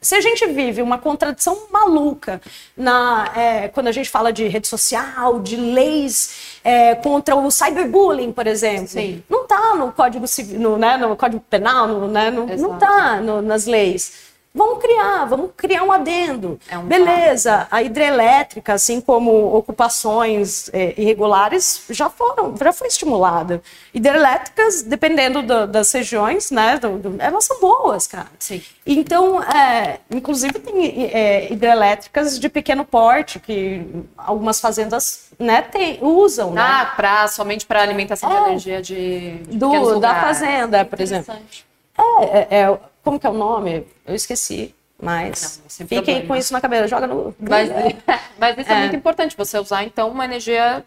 Se 0.00 0.14
a 0.14 0.20
gente 0.20 0.46
vive 0.46 0.82
uma 0.82 0.98
contradição 0.98 1.66
maluca 1.70 2.40
na, 2.76 3.30
é, 3.36 3.68
quando 3.68 3.88
a 3.88 3.92
gente 3.92 4.10
fala 4.10 4.32
de 4.32 4.46
rede 4.48 4.66
social, 4.66 5.40
de 5.40 5.56
leis 5.56 6.58
é, 6.64 6.94
contra 6.96 7.36
o 7.36 7.50
cyberbullying, 7.50 8.32
por 8.32 8.46
exemplo, 8.46 8.88
Sim. 8.88 9.22
não 9.28 9.42
está 9.42 9.74
no 9.74 9.92
Código 9.92 10.26
Civil, 10.26 10.60
no, 10.60 10.76
né, 10.76 10.96
no 10.96 11.16
Código 11.16 11.42
Penal, 11.48 11.86
no, 11.86 12.08
né, 12.08 12.30
no, 12.30 12.46
não 12.56 12.74
está 12.74 13.20
nas 13.20 13.66
leis. 13.66 14.27
Vamos 14.58 14.80
criar, 14.80 15.24
vamos 15.26 15.50
criar 15.56 15.84
um 15.84 15.92
adendo. 15.92 16.58
É 16.68 16.76
um 16.76 16.82
Beleza, 16.82 17.68
a 17.70 17.80
hidrelétrica, 17.80 18.74
assim 18.74 19.00
como 19.00 19.54
ocupações 19.54 20.68
é, 20.72 20.94
irregulares, 20.96 21.84
já 21.90 22.10
foram, 22.10 22.56
já 22.56 22.72
foi 22.72 22.88
estimulada. 22.88 23.62
Hidrelétricas, 23.94 24.82
dependendo 24.82 25.42
do, 25.42 25.68
das 25.68 25.92
regiões, 25.92 26.50
né, 26.50 26.76
do, 26.76 26.98
do, 26.98 27.22
elas 27.22 27.44
são 27.44 27.60
boas, 27.60 28.08
cara. 28.08 28.26
Sim. 28.36 28.60
Então, 28.84 29.40
é, 29.44 30.00
inclusive 30.10 30.54
tem 30.54 31.04
é, 31.04 31.52
hidrelétricas 31.52 32.36
de 32.36 32.48
pequeno 32.48 32.84
porte 32.84 33.38
que 33.38 33.86
algumas 34.16 34.60
fazendas 34.60 35.30
né, 35.38 35.62
tem, 35.62 36.00
usam. 36.02 36.50
Né? 36.50 36.60
Ah, 36.60 36.78
né? 36.84 36.90
pra, 36.96 37.28
somente 37.28 37.64
para 37.64 37.80
alimentação 37.80 38.28
de 38.28 38.34
é. 38.34 38.40
energia 38.48 38.82
de, 38.82 39.36
de 39.36 39.56
do, 39.56 40.00
da 40.00 40.16
fazenda, 40.16 40.84
por 40.84 41.00
exemplo. 41.00 41.32
É, 41.96 42.56
é, 42.56 42.60
é 42.62 42.78
como 43.08 43.18
que 43.18 43.26
é 43.26 43.30
o 43.30 43.34
nome? 43.34 43.86
Eu 44.06 44.14
esqueci. 44.14 44.74
Mas 45.00 45.62
não, 45.62 45.86
fiquem 45.86 46.02
problema. 46.02 46.26
com 46.26 46.36
isso 46.36 46.52
na 46.52 46.60
cabeça, 46.60 46.88
joga 46.88 47.06
no. 47.06 47.34
Mas, 47.38 47.70
mas 48.38 48.58
isso 48.58 48.70
é. 48.70 48.74
é. 48.74 48.80
muito 48.80 48.96
importante, 48.96 49.36
você 49.36 49.58
usar 49.58 49.84
então 49.84 50.10
uma 50.10 50.24
energia 50.24 50.84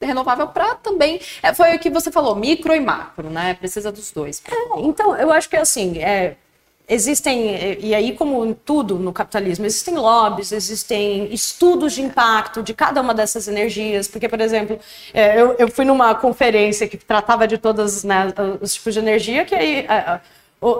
renovável 0.00 0.48
para 0.48 0.74
também. 0.74 1.20
É, 1.42 1.54
foi 1.54 1.76
o 1.76 1.78
que 1.78 1.90
você 1.90 2.10
falou, 2.10 2.34
micro 2.34 2.74
e 2.74 2.80
macro, 2.80 3.30
né? 3.30 3.54
Precisa 3.54 3.92
dos 3.92 4.10
dois. 4.10 4.42
É, 4.50 4.80
então, 4.80 5.14
eu 5.16 5.30
acho 5.30 5.48
que 5.48 5.56
assim, 5.56 5.98
é, 5.98 6.34
existem, 6.88 7.78
e 7.78 7.94
aí, 7.94 8.16
como 8.16 8.54
tudo 8.54 8.98
no 8.98 9.12
capitalismo, 9.12 9.66
existem 9.66 9.94
lobbies, 9.94 10.50
existem 10.50 11.32
estudos 11.32 11.92
de 11.92 12.02
impacto 12.02 12.62
de 12.62 12.74
cada 12.74 13.00
uma 13.02 13.14
dessas 13.14 13.46
energias. 13.46 14.08
Porque, 14.08 14.28
por 14.28 14.40
exemplo, 14.40 14.80
é, 15.14 15.40
eu, 15.40 15.52
eu 15.58 15.68
fui 15.68 15.84
numa 15.84 16.14
conferência 16.14 16.88
que 16.88 16.96
tratava 16.96 17.46
de 17.46 17.58
todos 17.58 18.02
né, 18.02 18.32
os 18.60 18.74
tipos 18.74 18.94
de 18.94 18.98
energia, 18.98 19.44
que 19.44 19.54
aí 19.54 19.86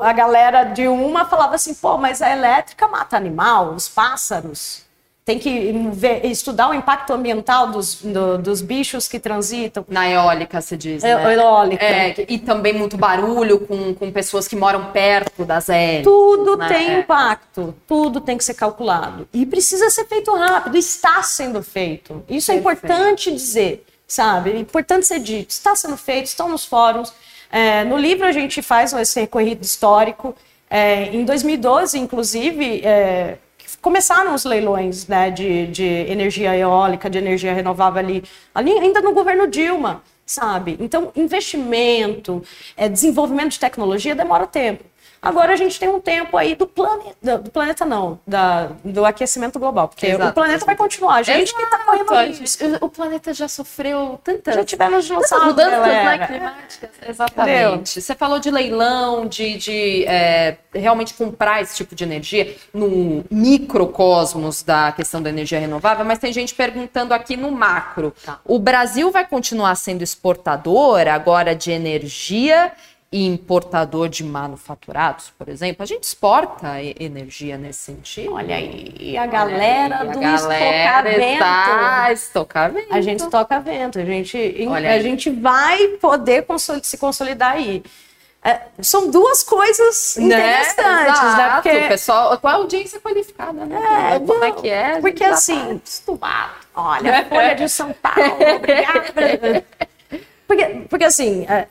a 0.01 0.12
galera 0.12 0.64
de 0.64 0.87
uma 0.87 1.25
falava 1.25 1.57
assim, 1.57 1.75
pô, 1.75 1.99
mas 1.99 2.23
a 2.23 2.31
elétrica 2.31 2.87
mata 2.87 3.16
animal, 3.16 3.73
os 3.75 3.88
pássaros. 3.88 4.83
Tem 5.25 5.38
que 5.38 5.73
ver, 5.92 6.27
estudar 6.27 6.68
o 6.68 6.75
impacto 6.75 7.12
ambiental 7.12 7.68
dos, 7.68 8.03
do, 8.03 8.38
dos 8.38 8.61
bichos 8.61 9.07
que 9.07 9.21
transitam. 9.21 9.85
Na 9.88 10.11
eólica, 10.11 10.61
se 10.61 10.77
diz, 10.77 11.05
é, 11.05 11.14
né? 11.14 11.35
Eólica. 11.37 11.85
É, 11.85 12.27
e 12.29 12.40
também 12.40 12.73
muito 12.73 12.97
barulho 12.97 13.61
com, 13.61 13.95
com 13.95 14.11
pessoas 14.11 14.49
que 14.49 14.57
moram 14.57 14.90
perto 14.90 15.45
das 15.45 15.68
hélices. 15.68 16.05
Tudo 16.05 16.57
né? 16.57 16.66
tem 16.66 16.99
impacto, 16.99 17.73
tudo 17.87 18.21
tem 18.21 18.37
que 18.37 18.42
ser 18.42 18.55
calculado. 18.55 19.29
E 19.33 19.47
precisa 19.47 19.90
ser 19.90 20.07
feito 20.07 20.35
rápido, 20.35 20.77
está 20.77 21.23
sendo 21.23 21.62
feito. 21.62 22.25
Isso 22.29 22.51
é 22.51 22.57
Perfeito. 22.57 22.85
é 22.85 22.88
importante 22.88 23.31
dizer, 23.31 23.87
sabe? 24.09 24.51
É 24.51 24.59
importante 24.59 25.07
ser 25.07 25.21
dito. 25.21 25.51
Está 25.51 25.77
sendo 25.77 25.97
feito, 25.97 26.27
estão 26.27 26.49
nos 26.49 26.64
fóruns 26.64 27.12
é, 27.53 27.85
no 27.85 27.99
livro 27.99 28.27
a 28.27 28.33
gente 28.33 28.62
faz 28.62 28.95
esse 28.95 29.21
recorrido 29.21 29.62
histórico. 29.62 30.35
É, 30.71 31.15
em 31.15 31.23
2012, 31.23 31.99
inclusive, 31.99 32.81
é, 32.83 33.37
começaram 33.83 34.35
os 34.35 34.47
leilões 34.47 35.07
né, 35.07 35.31
de, 35.31 35.67
de, 35.67 35.85
energia 35.85 36.57
eólica, 36.57 37.11
de 37.11 37.19
energia 37.19 37.53
renovável 37.53 37.99
ali, 37.99 38.25
ali 38.55 38.73
ainda 38.73 39.03
no 39.03 39.12
governo 39.12 39.47
Dilma, 39.47 40.03
sabe? 40.25 40.79
Então, 40.81 41.12
investimento, 41.15 42.43
é, 42.75 42.88
desenvolvimento 42.88 43.51
de 43.51 43.61
tecnologia 43.61 44.15
demora 44.15 44.47
tempo. 44.47 44.85
Agora 45.23 45.53
a 45.53 45.57
gente 45.57 45.79
tem 45.79 45.88
um 45.88 46.01
tempo 46.01 46.37
aí 46.37 46.57
do 46.57 46.67
planeta, 46.67 47.38
do 47.38 47.51
planeta 47.51 47.85
não, 47.85 48.19
da, 48.27 48.71
do 48.85 49.05
aquecimento 49.05 49.57
global, 49.57 49.87
porque 49.87 50.07
Exato. 50.07 50.31
o 50.31 50.33
planeta 50.33 50.67
vai 50.67 50.75
continuar. 50.75 51.17
A 51.17 51.23
gente 51.23 51.49
Exato. 51.49 51.57
que 51.57 51.62
está 51.62 51.79
correndo 51.79 52.41
risco. 52.41 52.65
O 52.81 52.88
planeta 52.88 53.33
já 53.33 53.47
sofreu 53.47 54.19
tantas, 54.25 54.55
já 54.57 54.65
tivemos 54.65 55.07
tantas 55.07 55.45
mudanças 55.45 55.81
né, 55.87 56.27
climáticas. 56.27 56.91
Exatamente. 57.09 57.61
Entendeu? 57.61 57.87
Você 57.87 58.15
falou 58.17 58.41
de 58.41 58.51
leilão, 58.51 59.27
de, 59.27 59.57
de 59.59 60.05
é, 60.07 60.57
realmente 60.75 61.15
comprar 61.15 61.62
esse 61.62 61.77
tipo 61.77 61.95
de 61.95 62.03
energia 62.03 62.57
no 62.75 63.25
microcosmos 63.31 64.65
da 64.65 64.91
questão 64.91 65.23
da 65.23 65.31
energia 65.31 65.61
renovável, 65.61 66.05
mas 66.05 66.19
tem 66.19 66.33
gente 66.33 66.53
perguntando 66.53 67.15
aqui 67.15 67.37
no 67.37 67.53
macro. 67.53 68.12
Tá. 68.25 68.41
O 68.45 68.59
Brasil 68.59 69.11
vai 69.12 69.25
continuar 69.25 69.75
sendo 69.77 70.03
exportador 70.03 71.07
agora 71.07 71.55
de 71.55 71.71
energia 71.71 72.73
e 73.12 73.27
importador 73.27 74.09
de 74.09 74.25
manufaturados, 74.25 75.31
por 75.37 75.46
exemplo, 75.51 75.83
a 75.83 75.87
gente 75.87 76.05
exporta 76.05 76.83
energia 76.83 77.59
nesse 77.59 77.81
sentido. 77.81 78.33
Olha 78.33 78.57
aí, 78.57 79.18
a 79.18 79.27
galera 79.27 80.01
aí, 80.01 80.09
do 80.09 80.18
a 80.18 80.22
galera 80.22 81.11
estocamento. 81.12 82.12
estocamento. 82.12 82.94
A 82.94 83.01
gente 83.03 83.29
toca 83.29 83.61
vento, 83.61 83.98
a 83.98 84.05
gente, 84.05 84.66
Olha 84.66 84.88
a 84.88 84.92
aí. 84.94 85.03
gente 85.03 85.29
vai 85.29 85.88
poder 86.01 86.46
se 86.83 86.96
consolidar 86.96 87.53
aí. 87.53 87.83
É, 88.42 88.62
são 88.81 89.09
duas 89.09 89.42
coisas 89.42 90.16
né? 90.16 90.25
interessantes, 90.25 91.22
né? 91.22 91.37
né? 91.37 91.51
Porque... 91.62 91.81
pessoal, 91.88 92.38
qual 92.38 92.55
a 92.55 92.57
audiência 92.57 92.98
qualificada, 92.98 93.66
né? 93.66 94.14
É, 94.14 94.18
Como 94.18 94.42
é 94.42 94.53
que 94.53 94.68
é? 94.68 95.01
Porque 95.01 95.22
assim, 95.22 95.81
tá. 96.18 96.55
Olha, 96.75 97.27
Folha 97.27 97.55
de 97.55 97.68
São 97.68 97.92
Paulo, 97.92 98.37
obrigada. 98.57 99.64
Porque, 100.48 100.64
porque 100.88 101.05
assim, 101.05 101.46
é, 101.48 101.68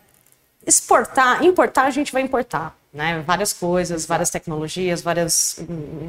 exportar, 0.65 1.43
importar, 1.43 1.83
a 1.83 1.89
gente 1.89 2.11
vai 2.11 2.21
importar. 2.21 2.75
Né? 2.93 3.23
Várias 3.25 3.53
coisas, 3.53 4.05
várias 4.05 4.29
tecnologias, 4.29 5.01
várias, 5.01 5.59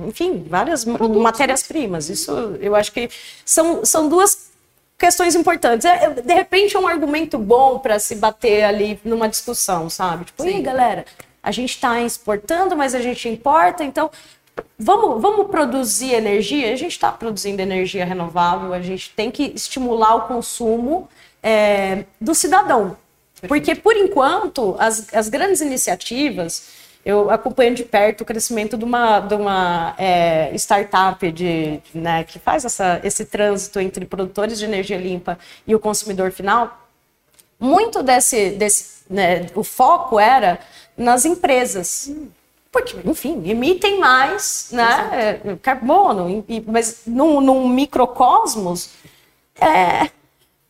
enfim, 0.06 0.44
várias 0.48 0.84
matérias-primas. 0.84 2.08
Isso 2.08 2.32
eu 2.60 2.74
acho 2.74 2.92
que 2.92 3.08
são, 3.44 3.84
são 3.84 4.08
duas 4.08 4.50
questões 4.98 5.34
importantes. 5.34 5.84
É, 5.84 6.10
de 6.10 6.34
repente 6.34 6.76
é 6.76 6.78
um 6.78 6.88
argumento 6.88 7.38
bom 7.38 7.78
para 7.78 7.98
se 7.98 8.16
bater 8.16 8.64
ali 8.64 9.00
numa 9.04 9.28
discussão, 9.28 9.88
sabe? 9.88 10.24
Tipo, 10.26 10.44
e 10.44 10.60
galera, 10.60 11.04
a 11.42 11.50
gente 11.50 11.70
está 11.70 12.00
exportando, 12.00 12.76
mas 12.76 12.94
a 12.94 13.00
gente 13.00 13.28
importa, 13.28 13.84
então 13.84 14.10
vamos, 14.78 15.20
vamos 15.20 15.48
produzir 15.48 16.14
energia? 16.14 16.72
A 16.72 16.76
gente 16.76 16.92
está 16.92 17.10
produzindo 17.10 17.62
energia 17.62 18.04
renovável, 18.04 18.72
a 18.72 18.80
gente 18.80 19.10
tem 19.10 19.30
que 19.30 19.52
estimular 19.54 20.14
o 20.16 20.20
consumo 20.22 21.08
é, 21.42 22.04
do 22.20 22.34
cidadão. 22.34 22.96
Porque, 23.48 23.74
por 23.74 23.96
enquanto, 23.96 24.76
as, 24.78 25.12
as 25.12 25.28
grandes 25.28 25.60
iniciativas, 25.60 26.68
eu 27.04 27.30
acompanho 27.30 27.74
de 27.74 27.82
perto 27.82 28.20
o 28.20 28.24
crescimento 28.24 28.76
de 28.76 28.84
uma, 28.84 29.18
de 29.18 29.34
uma 29.34 29.94
é, 29.98 30.54
startup 30.54 31.30
de, 31.32 31.80
né, 31.92 32.22
que 32.22 32.38
faz 32.38 32.64
essa, 32.64 33.00
esse 33.02 33.24
trânsito 33.24 33.80
entre 33.80 34.04
produtores 34.04 34.58
de 34.58 34.64
energia 34.64 34.96
limpa 34.96 35.38
e 35.66 35.74
o 35.74 35.80
consumidor 35.80 36.30
final. 36.30 36.88
Muito 37.58 38.02
desse, 38.02 38.50
desse 38.50 39.02
né, 39.10 39.46
o 39.54 39.64
foco 39.64 40.18
era 40.18 40.60
nas 40.96 41.24
empresas. 41.24 42.10
Porque, 42.70 42.96
enfim, 43.04 43.42
emitem 43.50 43.98
mais 43.98 44.68
né, 44.72 45.40
carbono, 45.60 46.42
mas 46.66 47.02
num, 47.06 47.40
num 47.40 47.68
microcosmos, 47.68 48.90
é, 49.60 50.08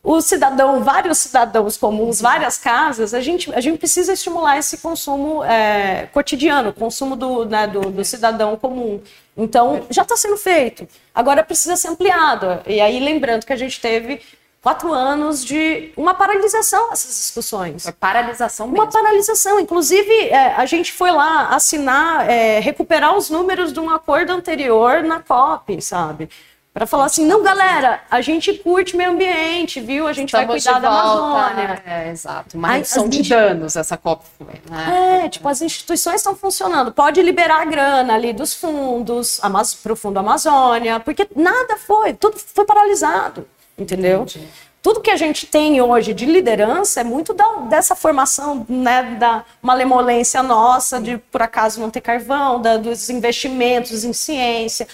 o 0.03 0.19
cidadão, 0.19 0.83
vários 0.83 1.19
cidadãos 1.19 1.77
comuns, 1.77 2.19
várias 2.19 2.57
casas, 2.57 3.13
a 3.13 3.21
gente, 3.21 3.53
a 3.55 3.61
gente 3.61 3.77
precisa 3.77 4.11
estimular 4.11 4.57
esse 4.57 4.79
consumo 4.79 5.41
é, 5.45 6.09
cotidiano, 6.13 6.73
consumo 6.73 7.15
do, 7.15 7.45
né, 7.45 7.65
do, 7.67 7.89
do, 7.89 8.03
cidadão 8.03 8.57
comum. 8.57 9.01
Então, 9.35 9.85
já 9.89 10.01
está 10.01 10.17
sendo 10.17 10.35
feito. 10.35 10.85
Agora 11.15 11.41
precisa 11.41 11.77
ser 11.77 11.87
ampliado. 11.87 12.59
E 12.67 12.81
aí, 12.81 12.99
lembrando 12.99 13.45
que 13.45 13.53
a 13.53 13.55
gente 13.55 13.79
teve 13.79 14.21
quatro 14.61 14.93
anos 14.93 15.43
de 15.43 15.93
uma 15.95 16.13
paralisação 16.13 16.89
dessas 16.89 17.15
discussões. 17.15 17.85
Uma 17.85 17.93
paralisação 17.93 18.67
mesmo. 18.67 18.83
Uma 18.83 18.91
paralisação. 18.91 19.57
Inclusive, 19.57 20.11
é, 20.27 20.53
a 20.55 20.65
gente 20.65 20.91
foi 20.91 21.11
lá 21.11 21.47
assinar, 21.55 22.29
é, 22.29 22.59
recuperar 22.59 23.15
os 23.15 23.29
números 23.29 23.71
de 23.71 23.79
um 23.79 23.89
acordo 23.89 24.33
anterior 24.33 25.01
na 25.01 25.21
COP, 25.21 25.81
sabe? 25.81 26.29
Para 26.73 26.87
falar 26.87 27.05
assim, 27.05 27.23
não, 27.23 27.43
galera, 27.43 28.01
a 28.09 28.19
gente 28.19 28.51
curte 28.55 28.97
meio 28.97 29.11
ambiente, 29.11 29.79
viu? 29.79 30.07
A 30.07 30.13
gente 30.13 30.29
Estamos 30.29 30.47
vai 30.47 30.73
cuidar 30.73 30.79
da 30.79 30.89
Amazônia. 30.89 31.83
É, 31.85 32.09
exato. 32.09 32.57
Uma 32.57 32.71
redução 32.71 33.07
de 33.07 33.29
danos 33.29 33.75
essa 33.75 33.95
COP 33.95 34.25
foi, 34.39 34.59
né? 34.67 35.25
É, 35.25 35.29
tipo, 35.29 35.47
as 35.47 35.61
instituições 35.61 36.15
estão 36.15 36.35
funcionando. 36.35 36.91
Pode 36.91 37.21
liberar 37.21 37.61
a 37.61 37.65
grana 37.65 38.15
ali 38.15 38.33
dos 38.33 38.55
fundos 38.55 39.39
para 39.83 39.93
o 39.93 39.95
Fundo 39.95 40.17
Amazônia, 40.17 40.99
porque 40.99 41.27
nada 41.35 41.77
foi, 41.77 42.13
tudo 42.13 42.37
foi 42.39 42.65
paralisado, 42.65 43.47
entendeu? 43.77 44.23
Entendi 44.23 44.47
tudo 44.83 44.99
que 44.99 45.09
a 45.09 45.15
gente 45.15 45.47
tem 45.47 45.81
hoje 45.81 46.13
de 46.13 46.25
liderança 46.25 46.99
é 46.99 47.03
muito 47.05 47.33
da, 47.33 47.45
dessa 47.69 47.95
formação, 47.95 48.65
né, 48.67 49.15
da 49.17 49.45
malemolência 49.61 50.43
nossa, 50.43 50.99
de 50.99 51.17
por 51.17 51.41
acaso 51.41 51.79
não 51.79 51.89
ter 51.89 52.01
carvão, 52.01 52.61
da, 52.61 52.75
dos 52.75 53.09
investimentos 53.09 54.03
em 54.03 54.11
ciência, 54.11 54.85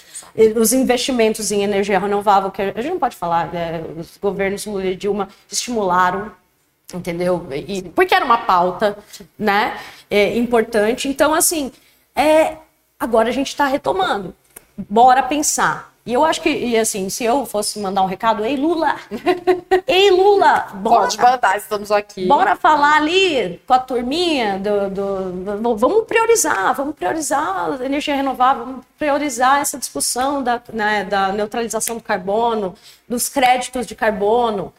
os 0.54 0.72
investimentos 0.72 1.50
em 1.50 1.64
energia 1.64 1.98
renovável, 1.98 2.52
que 2.52 2.62
a 2.62 2.80
gente 2.80 2.92
não 2.92 3.00
pode 3.00 3.16
falar, 3.16 3.52
né, 3.52 3.82
os 3.98 4.16
governos 4.16 4.64
Lula 4.64 4.86
e 4.86 4.94
Dilma 4.94 5.28
estimularam, 5.50 6.30
entendeu? 6.94 7.48
E, 7.50 7.82
porque 7.82 8.14
era 8.14 8.24
uma 8.24 8.38
pauta, 8.38 8.96
né, 9.36 9.76
é, 10.08 10.38
importante. 10.38 11.08
Então, 11.08 11.34
assim, 11.34 11.72
é, 12.14 12.58
agora 12.98 13.28
a 13.28 13.32
gente 13.32 13.48
está 13.48 13.66
retomando. 13.66 14.36
Bora 14.88 15.20
pensar 15.20 15.89
e 16.04 16.14
eu 16.14 16.24
acho 16.24 16.40
que, 16.40 16.48
e 16.48 16.78
assim, 16.78 17.10
se 17.10 17.24
eu 17.24 17.44
fosse 17.44 17.78
mandar 17.78 18.02
um 18.02 18.06
recado, 18.06 18.44
ei 18.44 18.56
Lula, 18.56 18.96
ei 19.86 20.10
Lula, 20.10 20.68
bora, 20.74 21.02
Pode 21.02 21.18
mandar, 21.18 21.56
estamos 21.58 21.92
aqui. 21.92 22.26
Bora 22.26 22.56
falar 22.56 22.96
ali 22.96 23.60
com 23.66 23.74
a 23.74 23.78
turminha, 23.78 24.58
do, 24.58 24.90
do, 24.90 25.56
do, 25.58 25.76
vamos 25.76 26.06
priorizar, 26.06 26.74
vamos 26.74 26.94
priorizar 26.94 27.78
a 27.78 27.84
energia 27.84 28.16
renovável, 28.16 28.64
vamos 28.64 28.84
priorizar 28.98 29.60
essa 29.60 29.76
discussão 29.76 30.42
da, 30.42 30.60
né, 30.72 31.04
da 31.04 31.32
neutralização 31.32 31.96
do 31.96 32.02
carbono, 32.02 32.74
dos 33.06 33.28
créditos 33.28 33.86
de 33.86 33.94
carbono, 33.94 34.72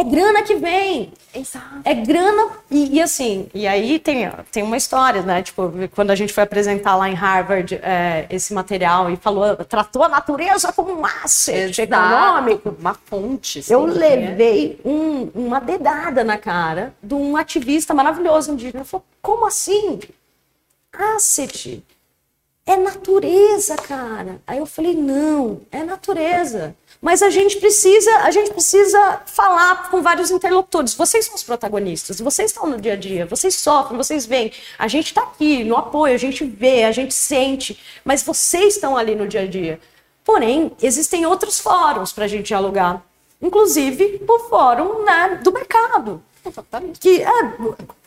é 0.00 0.04
grana 0.04 0.42
que 0.42 0.54
vem. 0.54 1.12
Exato. 1.34 1.82
É 1.84 1.94
grana. 1.94 2.48
E, 2.70 2.96
e, 2.96 3.02
assim, 3.02 3.48
e 3.52 3.66
aí 3.66 3.98
tem, 3.98 4.30
tem 4.50 4.62
uma 4.62 4.76
história, 4.76 5.20
né? 5.20 5.42
Tipo, 5.42 5.70
quando 5.94 6.10
a 6.10 6.14
gente 6.14 6.32
foi 6.32 6.42
apresentar 6.42 6.96
lá 6.96 7.08
em 7.08 7.14
Harvard 7.14 7.74
é, 7.82 8.26
esse 8.30 8.54
material 8.54 9.10
e 9.10 9.16
falou, 9.16 9.56
tratou 9.56 10.02
a 10.02 10.08
natureza 10.08 10.72
como 10.72 10.98
um 10.98 11.04
asset 11.04 11.82
econômico. 11.82 12.74
Uma 12.80 12.94
fonte. 12.94 13.62
Sim, 13.62 13.74
eu 13.74 13.84
levei 13.84 14.80
um, 14.84 15.30
uma 15.34 15.60
dedada 15.60 16.24
na 16.24 16.38
cara 16.38 16.94
de 17.02 17.14
um 17.14 17.36
ativista 17.36 17.92
maravilhoso 17.92 18.52
indígena. 18.52 18.80
Ele 18.80 18.84
falou, 18.84 19.04
como 19.20 19.46
assim? 19.46 20.00
Asset. 20.92 21.84
É 22.64 22.76
natureza, 22.76 23.76
cara. 23.76 24.40
Aí 24.46 24.58
eu 24.58 24.66
falei, 24.66 24.94
não, 24.94 25.60
é 25.70 25.82
natureza. 25.82 26.74
Mas 27.00 27.22
a 27.22 27.30
gente 27.30 27.56
precisa, 27.56 28.14
a 28.18 28.30
gente 28.30 28.50
precisa 28.50 29.22
falar 29.24 29.90
com 29.90 30.02
vários 30.02 30.30
interlocutores. 30.30 30.92
Vocês 30.94 31.24
são 31.24 31.34
os 31.34 31.42
protagonistas, 31.42 32.20
vocês 32.20 32.50
estão 32.50 32.68
no 32.68 32.78
dia 32.78 32.92
a 32.92 32.96
dia, 32.96 33.24
vocês 33.24 33.54
sofrem, 33.54 33.96
vocês 33.96 34.26
veem. 34.26 34.52
A 34.78 34.86
gente 34.86 35.06
está 35.06 35.22
aqui 35.22 35.64
no 35.64 35.76
apoio, 35.76 36.14
a 36.14 36.18
gente 36.18 36.44
vê, 36.44 36.84
a 36.84 36.92
gente 36.92 37.14
sente, 37.14 37.80
mas 38.04 38.22
vocês 38.22 38.74
estão 38.74 38.98
ali 38.98 39.14
no 39.14 39.26
dia 39.26 39.42
a 39.42 39.46
dia. 39.46 39.80
Porém, 40.22 40.72
existem 40.82 41.24
outros 41.24 41.58
fóruns 41.58 42.12
para 42.12 42.26
a 42.26 42.28
gente 42.28 42.48
dialogar, 42.48 43.02
inclusive 43.40 44.22
o 44.28 44.38
fórum 44.40 45.02
né, 45.02 45.40
do 45.42 45.50
mercado. 45.52 46.22
Que 46.98 47.22
é 47.22 47.30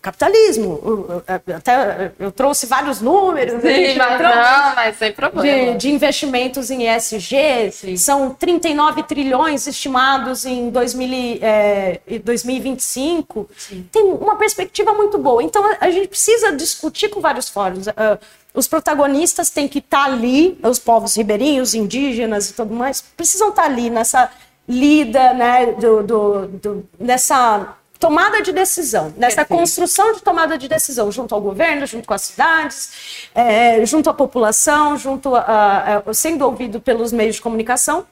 capitalismo. 0.01 1.23
Até 1.55 2.11
eu 2.19 2.31
trouxe 2.31 2.65
vários 2.65 2.99
números. 2.99 3.61
Sim, 3.61 3.95
mas, 3.97 4.21
não, 4.21 4.75
mas 4.75 4.97
sem 4.97 5.11
problema. 5.13 5.71
De, 5.71 5.77
de 5.77 5.91
investimentos 5.91 6.69
em 6.69 6.87
ESG. 6.87 7.71
Sim. 7.71 7.97
São 7.97 8.31
39 8.31 9.03
trilhões 9.03 9.65
estimados 9.65 10.45
em 10.45 10.69
2000, 10.69 11.39
é, 11.41 11.99
2025. 12.23 13.49
Sim. 13.57 13.87
Tem 13.91 14.03
uma 14.03 14.35
perspectiva 14.35 14.93
muito 14.93 15.17
boa. 15.17 15.41
Então 15.41 15.63
a 15.79 15.89
gente 15.89 16.07
precisa 16.07 16.51
discutir 16.51 17.09
com 17.09 17.21
vários 17.21 17.49
fóruns. 17.49 17.87
Uh, 17.87 18.19
os 18.53 18.67
protagonistas 18.67 19.49
têm 19.49 19.67
que 19.67 19.79
estar 19.79 20.05
tá 20.05 20.11
ali, 20.11 20.59
os 20.61 20.79
povos 20.79 21.15
ribeirinhos, 21.15 21.73
indígenas 21.73 22.49
e 22.49 22.53
tudo 22.53 22.73
mais, 22.73 23.01
precisam 23.01 23.49
estar 23.49 23.63
tá 23.63 23.67
ali 23.67 23.89
nessa 23.89 24.29
lida, 24.67 25.33
né, 25.33 25.73
do, 25.73 26.03
do, 26.03 26.47
do 26.47 26.89
nessa 26.99 27.75
tomada 28.03 28.41
de 28.41 28.51
decisão, 28.51 29.13
nessa 29.15 29.37
Perfeito. 29.37 29.59
construção 29.59 30.11
de 30.11 30.21
tomada 30.21 30.57
de 30.57 30.67
decisão, 30.67 31.09
junto 31.09 31.33
ao 31.33 31.39
governo, 31.39 31.87
junto 31.87 32.05
com 32.05 32.13
as 32.13 32.23
cidades, 32.23 33.29
é, 33.33 33.85
junto 33.85 34.09
à 34.09 34.13
população, 34.13 34.97
junto 34.97 35.33
a, 35.33 36.03
a, 36.05 36.13
sendo 36.13 36.43
ouvido 36.43 36.81
pelos 36.81 37.13
meios 37.13 37.37
de 37.37 37.41
comunicação. 37.41 38.05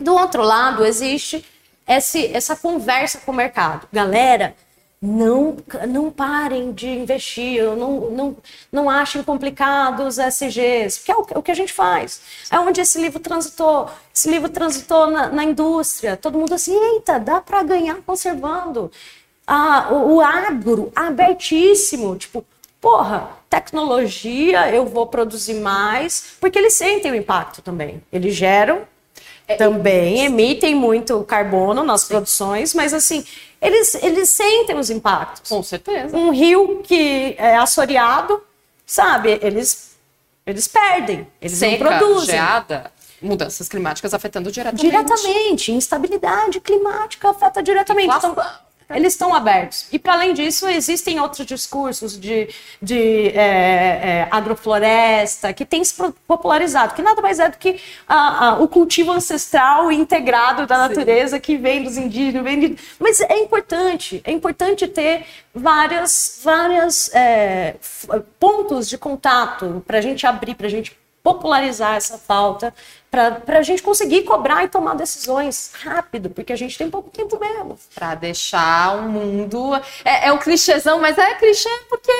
Do 0.00 0.14
outro 0.14 0.42
lado, 0.42 0.86
existe 0.86 1.44
esse, 1.86 2.34
essa 2.34 2.56
conversa 2.56 3.18
com 3.18 3.30
o 3.30 3.34
mercado. 3.34 3.86
Galera, 3.92 4.54
não, 5.02 5.58
não 5.86 6.10
parem 6.10 6.72
de 6.72 6.88
investir, 6.88 7.62
não, 7.76 8.10
não, 8.10 8.36
não 8.72 8.88
achem 8.88 9.22
complicados 9.22 10.18
SGs, 10.18 10.96
porque 10.96 11.12
é 11.12 11.14
o, 11.14 11.26
o, 11.40 11.42
que 11.42 11.50
a 11.50 11.54
gente 11.54 11.74
faz. 11.74 12.22
É 12.50 12.58
onde 12.58 12.80
esse 12.80 12.98
livro 12.98 13.20
transitou. 13.20 13.90
Esse 14.14 14.30
livro 14.30 14.48
transitou 14.48 15.10
na, 15.10 15.28
na 15.28 15.44
indústria. 15.44 16.16
Todo 16.16 16.38
mundo 16.38 16.54
assim, 16.54 16.74
eita, 16.94 17.20
dá 17.20 17.38
para 17.38 17.62
ganhar 17.62 17.96
conservando 17.96 18.90
ah, 19.46 19.88
o, 19.90 20.16
o 20.16 20.20
agro 20.20 20.92
abertíssimo, 20.94 22.16
tipo, 22.16 22.44
porra, 22.80 23.30
tecnologia, 23.48 24.70
eu 24.70 24.86
vou 24.86 25.06
produzir 25.06 25.54
mais, 25.54 26.36
porque 26.40 26.58
eles 26.58 26.74
sentem 26.74 27.12
o 27.12 27.14
impacto 27.14 27.62
também. 27.62 28.02
Eles 28.12 28.34
geram 28.34 28.82
é, 29.46 29.56
também, 29.56 30.24
emitem 30.24 30.74
muito 30.74 31.22
carbono 31.24 31.82
nas 31.84 32.02
sim. 32.02 32.08
produções, 32.08 32.74
mas 32.74 32.92
assim, 32.92 33.24
eles, 33.60 33.94
eles 33.96 34.28
sentem 34.30 34.76
os 34.76 34.90
impactos. 34.90 35.48
Com 35.48 35.62
certeza. 35.62 36.16
Um 36.16 36.30
rio 36.30 36.82
que 36.82 37.34
é 37.38 37.56
assoreado, 37.56 38.42
sabe, 38.84 39.38
eles, 39.42 39.96
eles 40.44 40.66
perdem, 40.66 41.26
eles 41.40 41.58
Seca, 41.58 41.84
não 41.84 41.98
produzem. 41.98 42.34
Geada, 42.34 42.90
mudanças 43.22 43.68
climáticas 43.68 44.12
afetando 44.12 44.50
diretamente. 44.50 44.90
Diretamente, 44.90 45.72
instabilidade 45.72 46.60
climática 46.60 47.30
afeta 47.30 47.62
diretamente. 47.62 48.14
Então, 48.14 48.36
eles 48.88 49.14
estão 49.14 49.34
abertos. 49.34 49.86
E, 49.90 49.98
para 49.98 50.12
além 50.12 50.32
disso, 50.32 50.68
existem 50.68 51.18
outros 51.18 51.44
discursos 51.44 52.18
de, 52.18 52.48
de 52.80 53.28
é, 53.28 53.40
é, 53.40 54.28
agrofloresta 54.30 55.52
que 55.52 55.64
têm 55.64 55.84
se 55.84 55.94
popularizado, 56.26 56.94
que 56.94 57.02
nada 57.02 57.20
mais 57.20 57.40
é 57.40 57.48
do 57.48 57.58
que 57.58 57.80
a, 58.06 58.48
a, 58.48 58.60
o 58.60 58.68
cultivo 58.68 59.10
ancestral 59.10 59.90
integrado 59.90 60.66
da 60.66 60.78
natureza 60.78 61.36
Sim. 61.36 61.42
que 61.42 61.56
vem 61.56 61.82
dos 61.82 61.96
indígenas. 61.96 62.44
Vem 62.44 62.60
de... 62.60 62.78
Mas 63.00 63.20
é 63.20 63.38
importante, 63.38 64.20
é 64.24 64.30
importante 64.30 64.86
ter 64.86 65.26
várias, 65.52 66.40
várias 66.44 67.12
é, 67.12 67.74
pontos 68.38 68.88
de 68.88 68.96
contato 68.96 69.82
para 69.86 69.98
a 69.98 70.00
gente 70.00 70.26
abrir, 70.26 70.54
para 70.54 70.66
a 70.66 70.70
gente 70.70 70.96
popularizar 71.26 71.96
essa 71.96 72.18
pauta, 72.18 72.72
para 73.44 73.58
a 73.58 73.62
gente 73.62 73.82
conseguir 73.82 74.22
cobrar 74.22 74.64
e 74.64 74.68
tomar 74.68 74.94
decisões 74.94 75.72
rápido, 75.82 76.30
porque 76.30 76.52
a 76.52 76.56
gente 76.56 76.76
tem 76.76 76.90
pouco 76.90 77.10
tempo 77.10 77.38
mesmo. 77.38 77.78
Para 77.94 78.14
deixar 78.14 78.96
um 78.96 79.08
mundo. 79.08 79.74
É, 80.04 80.28
é 80.28 80.32
um 80.32 80.38
clichêzão, 80.38 81.00
mas 81.00 81.18
é 81.18 81.34
clichê 81.34 81.68
porque 81.88 82.12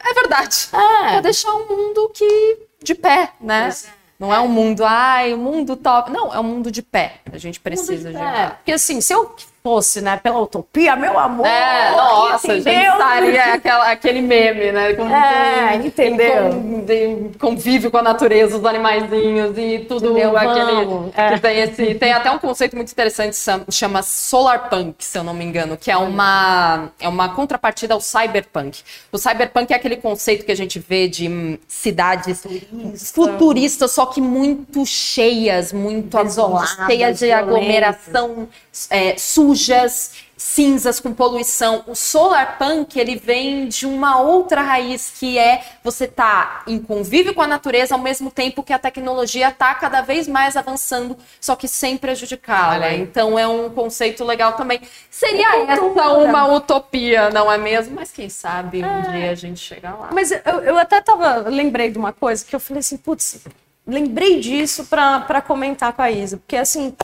é 0.00 0.14
verdade. 0.14 0.68
É. 0.72 1.10
Para 1.10 1.20
deixar 1.20 1.52
um 1.54 1.66
mundo 1.68 2.10
que 2.14 2.58
de 2.82 2.94
pé, 2.94 3.32
né? 3.40 3.70
É. 3.70 4.02
Não 4.18 4.32
é 4.32 4.38
um 4.38 4.46
mundo, 4.46 4.84
ai, 4.84 5.32
o 5.32 5.36
um 5.36 5.40
mundo 5.40 5.74
top. 5.74 6.10
Não, 6.12 6.32
é 6.32 6.38
um 6.38 6.44
mundo 6.44 6.70
de 6.70 6.80
pé. 6.80 7.14
A 7.32 7.38
gente 7.38 7.58
precisa 7.58 8.10
de. 8.10 8.16
É, 8.16 8.50
porque 8.50 8.70
assim, 8.70 9.00
se 9.00 9.12
eu 9.12 9.34
fosse, 9.62 10.00
né, 10.00 10.16
pela 10.16 10.40
utopia, 10.40 10.96
meu 10.96 11.16
amor. 11.18 11.46
É, 11.46 11.94
nossa, 11.94 12.54
entendeu? 12.56 12.72
gente 12.72 12.92
estaria 12.92 13.54
aquela, 13.54 13.92
aquele 13.92 14.20
meme, 14.20 14.72
né? 14.72 14.94
Com, 14.94 15.08
é, 15.08 15.78
com, 15.78 15.86
entendeu? 15.86 16.50
Com, 16.50 17.32
convívio 17.38 17.90
com 17.90 17.98
a 17.98 18.02
natureza, 18.02 18.58
os 18.58 18.64
animaizinhos 18.64 19.56
e 19.56 19.80
tudo 19.88 20.10
entendeu? 20.10 20.36
aquele. 20.36 21.12
É. 21.16 21.38
Tem 21.38 21.60
esse. 21.60 21.94
Tem 21.94 22.12
até 22.12 22.30
um 22.30 22.38
conceito 22.38 22.74
muito 22.74 22.90
interessante, 22.90 23.36
chama 23.70 24.02
solar 24.02 24.68
punk, 24.68 25.04
se 25.04 25.16
eu 25.16 25.22
não 25.22 25.32
me 25.32 25.44
engano, 25.44 25.76
que 25.76 25.90
é 25.90 25.96
uma, 25.96 26.90
é 26.98 27.08
uma 27.08 27.28
contrapartida 27.28 27.94
ao 27.94 28.00
cyberpunk. 28.00 28.82
O 29.12 29.18
cyberpunk 29.18 29.72
é 29.72 29.76
aquele 29.76 29.96
conceito 29.96 30.44
que 30.44 30.50
a 30.50 30.56
gente 30.56 30.78
vê 30.80 31.06
de 31.06 31.58
cidades 31.68 32.42
Futurista. 32.42 33.14
futuristas, 33.14 33.92
só 33.92 34.06
que 34.06 34.20
muito 34.20 34.84
cheias, 34.84 35.72
muito 35.72 36.18
isoladas, 36.18 36.86
cheias 36.86 37.18
de 37.18 37.30
aglomeração 37.30 38.48
é, 38.90 39.16
sujas, 39.52 40.12
cinzas 40.36 40.98
com 40.98 41.12
poluição. 41.12 41.84
O 41.86 41.94
solar 41.94 42.58
punk, 42.58 42.98
ele 42.98 43.16
vem 43.16 43.68
de 43.68 43.86
uma 43.86 44.20
outra 44.20 44.62
raiz 44.62 45.12
que 45.18 45.38
é 45.38 45.62
você 45.84 46.06
tá 46.06 46.62
em 46.66 46.78
convívio 46.78 47.34
com 47.34 47.42
a 47.42 47.46
natureza 47.46 47.94
ao 47.94 48.00
mesmo 48.00 48.30
tempo 48.30 48.62
que 48.62 48.72
a 48.72 48.78
tecnologia 48.78 49.48
está 49.48 49.74
cada 49.74 50.00
vez 50.00 50.26
mais 50.26 50.56
avançando, 50.56 51.16
só 51.40 51.54
que 51.54 51.68
sem 51.68 51.96
prejudicá-la. 51.96 52.92
Então 52.94 53.38
é 53.38 53.46
um 53.46 53.70
conceito 53.70 54.24
legal 54.24 54.54
também. 54.54 54.80
Seria 55.10 55.56
é 55.56 55.72
essa 55.72 55.82
uma 55.82 56.46
utopia, 56.54 57.30
não 57.30 57.50
é 57.50 57.58
mesmo? 57.58 57.94
Mas 57.94 58.10
quem 58.10 58.28
sabe 58.28 58.82
um 58.82 58.86
é. 58.86 59.00
dia 59.02 59.30
a 59.30 59.34
gente 59.34 59.60
chega 59.60 59.90
lá. 59.90 60.08
Mas 60.12 60.30
eu, 60.32 60.60
eu 60.62 60.78
até 60.78 61.00
tava 61.00 61.48
lembrei 61.48 61.90
de 61.90 61.98
uma 61.98 62.12
coisa 62.12 62.44
que 62.44 62.54
eu 62.54 62.60
falei 62.60 62.80
assim, 62.80 62.96
putz, 62.96 63.40
lembrei 63.86 64.40
disso 64.40 64.86
para 64.86 65.40
comentar 65.42 65.92
com 65.92 66.02
a 66.02 66.10
Isa, 66.10 66.36
porque 66.38 66.56
assim, 66.56 66.94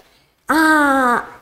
a 0.48 1.37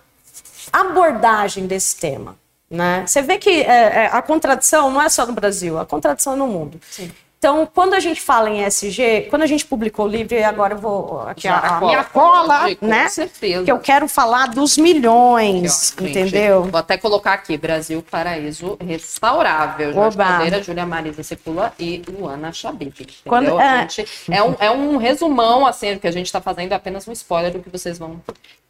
abordagem 0.72 1.66
desse 1.66 1.96
tema. 1.96 2.36
Né? 2.68 3.04
Você 3.06 3.22
vê 3.22 3.38
que 3.38 3.62
é, 3.62 4.04
é, 4.04 4.06
a 4.12 4.20
contradição 4.20 4.90
não 4.90 5.00
é 5.00 5.08
só 5.08 5.24
no 5.24 5.32
Brasil, 5.32 5.78
a 5.78 5.86
contradição 5.86 6.32
é 6.32 6.36
no 6.36 6.46
mundo. 6.46 6.80
Sim. 6.90 7.12
Então, 7.46 7.64
quando 7.72 7.94
a 7.94 8.00
gente 8.00 8.20
fala 8.20 8.50
em 8.50 8.64
SG, 8.64 9.28
quando 9.30 9.42
a 9.42 9.46
gente 9.46 9.64
publicou 9.64 10.06
o 10.06 10.08
livro, 10.08 10.34
e 10.34 10.42
agora 10.42 10.74
eu 10.74 10.78
vou. 10.78 11.20
Aqui 11.28 11.46
a, 11.46 11.76
a 11.76 11.80
minha 11.80 12.02
cola, 12.02 12.66
né? 12.80 13.04
Com 13.04 13.08
certeza. 13.08 13.62
Que 13.62 13.70
eu 13.70 13.78
quero 13.78 14.08
falar 14.08 14.48
dos 14.48 14.76
milhões, 14.76 15.92
aqui, 15.92 16.04
ó, 16.04 16.08
entendeu? 16.08 16.62
Gente, 16.62 16.72
vou 16.72 16.80
até 16.80 16.98
colocar 16.98 17.34
aqui: 17.34 17.56
Brasil 17.56 18.02
Paraíso 18.02 18.76
Restaurável. 18.84 19.92
Jorge 19.92 20.16
Caldeira, 20.16 20.60
Júlia 20.60 20.84
Marisa 20.84 21.22
Secula 21.22 21.72
e 21.78 22.02
Luana 22.18 22.52
Chabib. 22.52 23.06
Quando, 23.24 23.60
é... 23.60 23.86
é, 24.28 24.42
um, 24.42 24.56
é 24.58 24.70
um 24.72 24.96
resumão, 24.96 25.64
assim, 25.64 25.94
o 25.94 26.00
que 26.00 26.08
a 26.08 26.12
gente 26.12 26.26
está 26.26 26.40
fazendo, 26.40 26.72
é 26.72 26.74
apenas 26.74 27.06
um 27.06 27.12
spoiler 27.12 27.52
do 27.52 27.60
que 27.60 27.70
vocês 27.70 27.96
vão 27.96 28.20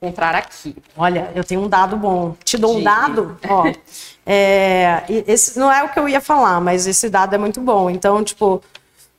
encontrar 0.02 0.34
aqui. 0.34 0.76
Olha, 0.94 1.32
eu 1.34 1.42
tenho 1.42 1.62
um 1.62 1.68
dado 1.68 1.96
bom. 1.96 2.36
Te 2.44 2.58
dou 2.58 2.76
um 2.76 2.82
dado? 2.82 3.38
Ó. 3.48 3.72
É, 4.28 5.04
esse 5.26 5.56
não 5.56 5.70
é 5.72 5.84
o 5.84 5.88
que 5.88 5.98
eu 5.98 6.08
ia 6.08 6.20
falar, 6.20 6.60
mas 6.60 6.86
esse 6.86 7.08
dado 7.08 7.34
é 7.34 7.38
muito 7.38 7.60
bom. 7.60 7.88
Então, 7.88 8.24
tipo, 8.24 8.60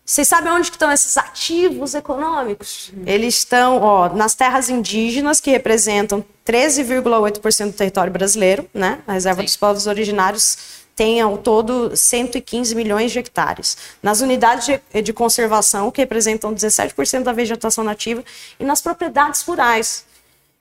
vocês 0.05 0.27
sabem 0.27 0.51
onde 0.51 0.69
estão 0.69 0.91
esses 0.91 1.17
ativos 1.17 1.93
econômicos? 1.93 2.93
Uhum. 2.95 3.03
Eles 3.05 3.35
estão 3.35 3.81
ó, 3.81 4.09
nas 4.09 4.35
terras 4.35 4.69
indígenas, 4.69 5.41
que 5.41 5.51
representam 5.51 6.23
13,8% 6.45 7.65
do 7.67 7.73
território 7.73 8.11
brasileiro, 8.11 8.65
né? 8.73 8.99
A 9.05 9.13
reserva 9.13 9.41
Sim. 9.41 9.45
dos 9.45 9.57
povos 9.57 9.85
originários 9.85 10.57
tem 10.95 11.21
ao 11.21 11.37
todo 11.37 11.95
115 11.95 12.73
milhões 12.73 13.11
de 13.11 13.19
hectares. 13.19 13.77
Nas 14.01 14.19
unidades 14.19 14.65
de, 14.65 15.01
de 15.01 15.13
conservação, 15.13 15.91
que 15.91 16.01
representam 16.01 16.53
17% 16.53 17.23
da 17.23 17.33
vegetação 17.33 17.83
nativa, 17.83 18.23
e 18.59 18.63
nas 18.63 18.81
propriedades 18.81 19.41
rurais, 19.43 20.05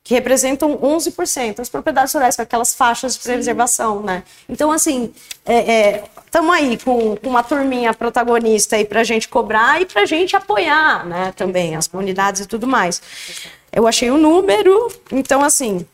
que 0.06 0.14
representam 0.14 0.78
11%, 0.78 1.58
as 1.58 1.68
propriedades 1.68 2.14
rurais, 2.14 2.36
com 2.36 2.42
aquelas 2.42 2.72
faixas 2.72 3.14
de 3.14 3.24
preservação, 3.24 4.04
né? 4.04 4.22
Então, 4.48 4.70
assim, 4.70 5.12
estamos 6.24 6.54
é, 6.54 6.60
é, 6.60 6.62
aí 6.62 6.78
com, 6.78 7.16
com, 7.16 7.28
uma 7.28 7.42
turminha 7.42 7.92
protagonista 7.92 8.76
aí 8.76 8.84
para 8.84 9.00
a 9.00 9.04
gente 9.04 9.26
cobrar 9.26 9.82
e 9.82 9.84
para 9.84 10.02
a 10.02 10.06
gente 10.06 10.36
apoiar, 10.36 11.04
né, 11.04 11.32
também, 11.34 11.74
as 11.74 11.88
comunidades 11.88 12.42
e 12.42 12.46
tudo 12.46 12.68
mais. 12.68 13.02
Eu 13.72 13.84
achei 13.88 14.08
o 14.08 14.16
número, 14.16 14.92
então, 15.10 15.42
assim, 15.42 15.84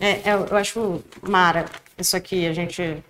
é, 0.00 0.12
é 0.12 0.46
eu 0.50 0.56
acho 0.56 1.04
mara 1.20 1.66
isso 1.98 2.16
aqui, 2.16 2.46
a 2.46 2.54
gente 2.54 3.04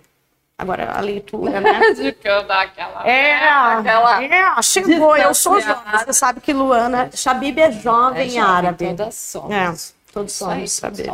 Agora 0.57 0.91
a 0.91 0.99
leitura, 0.99 1.61
né? 1.61 1.79
De 1.95 2.07
aquela. 2.09 3.07
É, 3.07 3.47
aquela 3.47 4.21
é, 4.21 4.61
chegou. 4.61 5.15
Eu 5.15 5.33
sou 5.33 5.57
jovem. 5.61 5.99
Você 5.99 6.11
sabe 6.11 6.41
que 6.41 6.51
Luana, 6.51 7.09
Shabib 7.13 7.61
é 7.61 7.71
jovem, 7.71 8.27
é 8.27 8.29
jovem 8.29 8.39
árabe. 8.41 8.87
Todas 8.87 9.15
somos. 9.15 9.53
É. 9.95 9.98
Todos 10.11 10.33
somos 10.33 10.71
saber. 10.71 11.11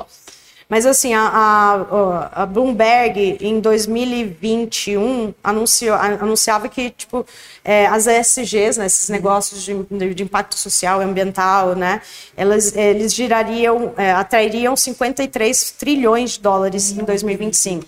Mas 0.68 0.86
assim, 0.86 1.14
a, 1.14 1.22
a, 1.22 2.44
a, 2.44 2.46
Bloomberg 2.46 3.38
em 3.40 3.60
2021 3.60 5.32
anunciou, 5.44 5.96
anunciava 5.96 6.68
que 6.68 6.90
tipo, 6.90 7.24
é, 7.64 7.86
as 7.86 8.08
ESGs, 8.08 8.80
né, 8.80 8.88
esses 8.88 9.08
negócios 9.10 9.64
de, 9.64 9.76
de, 10.14 10.24
impacto 10.24 10.56
social 10.58 11.02
e 11.02 11.06
ambiental, 11.06 11.76
né, 11.76 12.02
elas, 12.36 12.76
eles 12.76 13.14
girariam, 13.14 13.94
é, 13.96 14.12
atrairiam 14.12 14.76
53 14.76 15.72
trilhões 15.72 16.32
de 16.32 16.40
dólares 16.40 16.92
em 16.92 17.04
2025. 17.04 17.86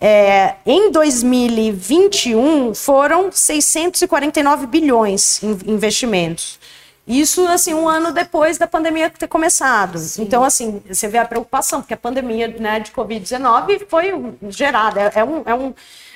É, 0.00 0.56
em 0.66 0.90
2021 0.90 2.74
foram 2.74 3.30
649 3.30 4.66
bilhões 4.66 5.40
em 5.42 5.56
investimentos. 5.72 6.58
Isso, 7.06 7.46
assim, 7.46 7.72
um 7.72 7.88
ano 7.88 8.12
depois 8.12 8.58
da 8.58 8.66
pandemia 8.66 9.08
ter 9.08 9.28
começado. 9.28 9.98
Sim. 9.98 10.22
Então, 10.22 10.42
assim, 10.42 10.82
você 10.88 11.06
vê 11.06 11.18
a 11.18 11.24
preocupação, 11.24 11.80
porque 11.80 11.94
a 11.94 11.96
pandemia 11.96 12.48
né, 12.48 12.80
de 12.80 12.90
Covid-19 12.90 13.86
foi 13.88 14.34
gerada. 14.48 15.12
É, 15.14 15.22
um, 15.22 15.42
é, 15.46 15.54
um, 15.54 15.74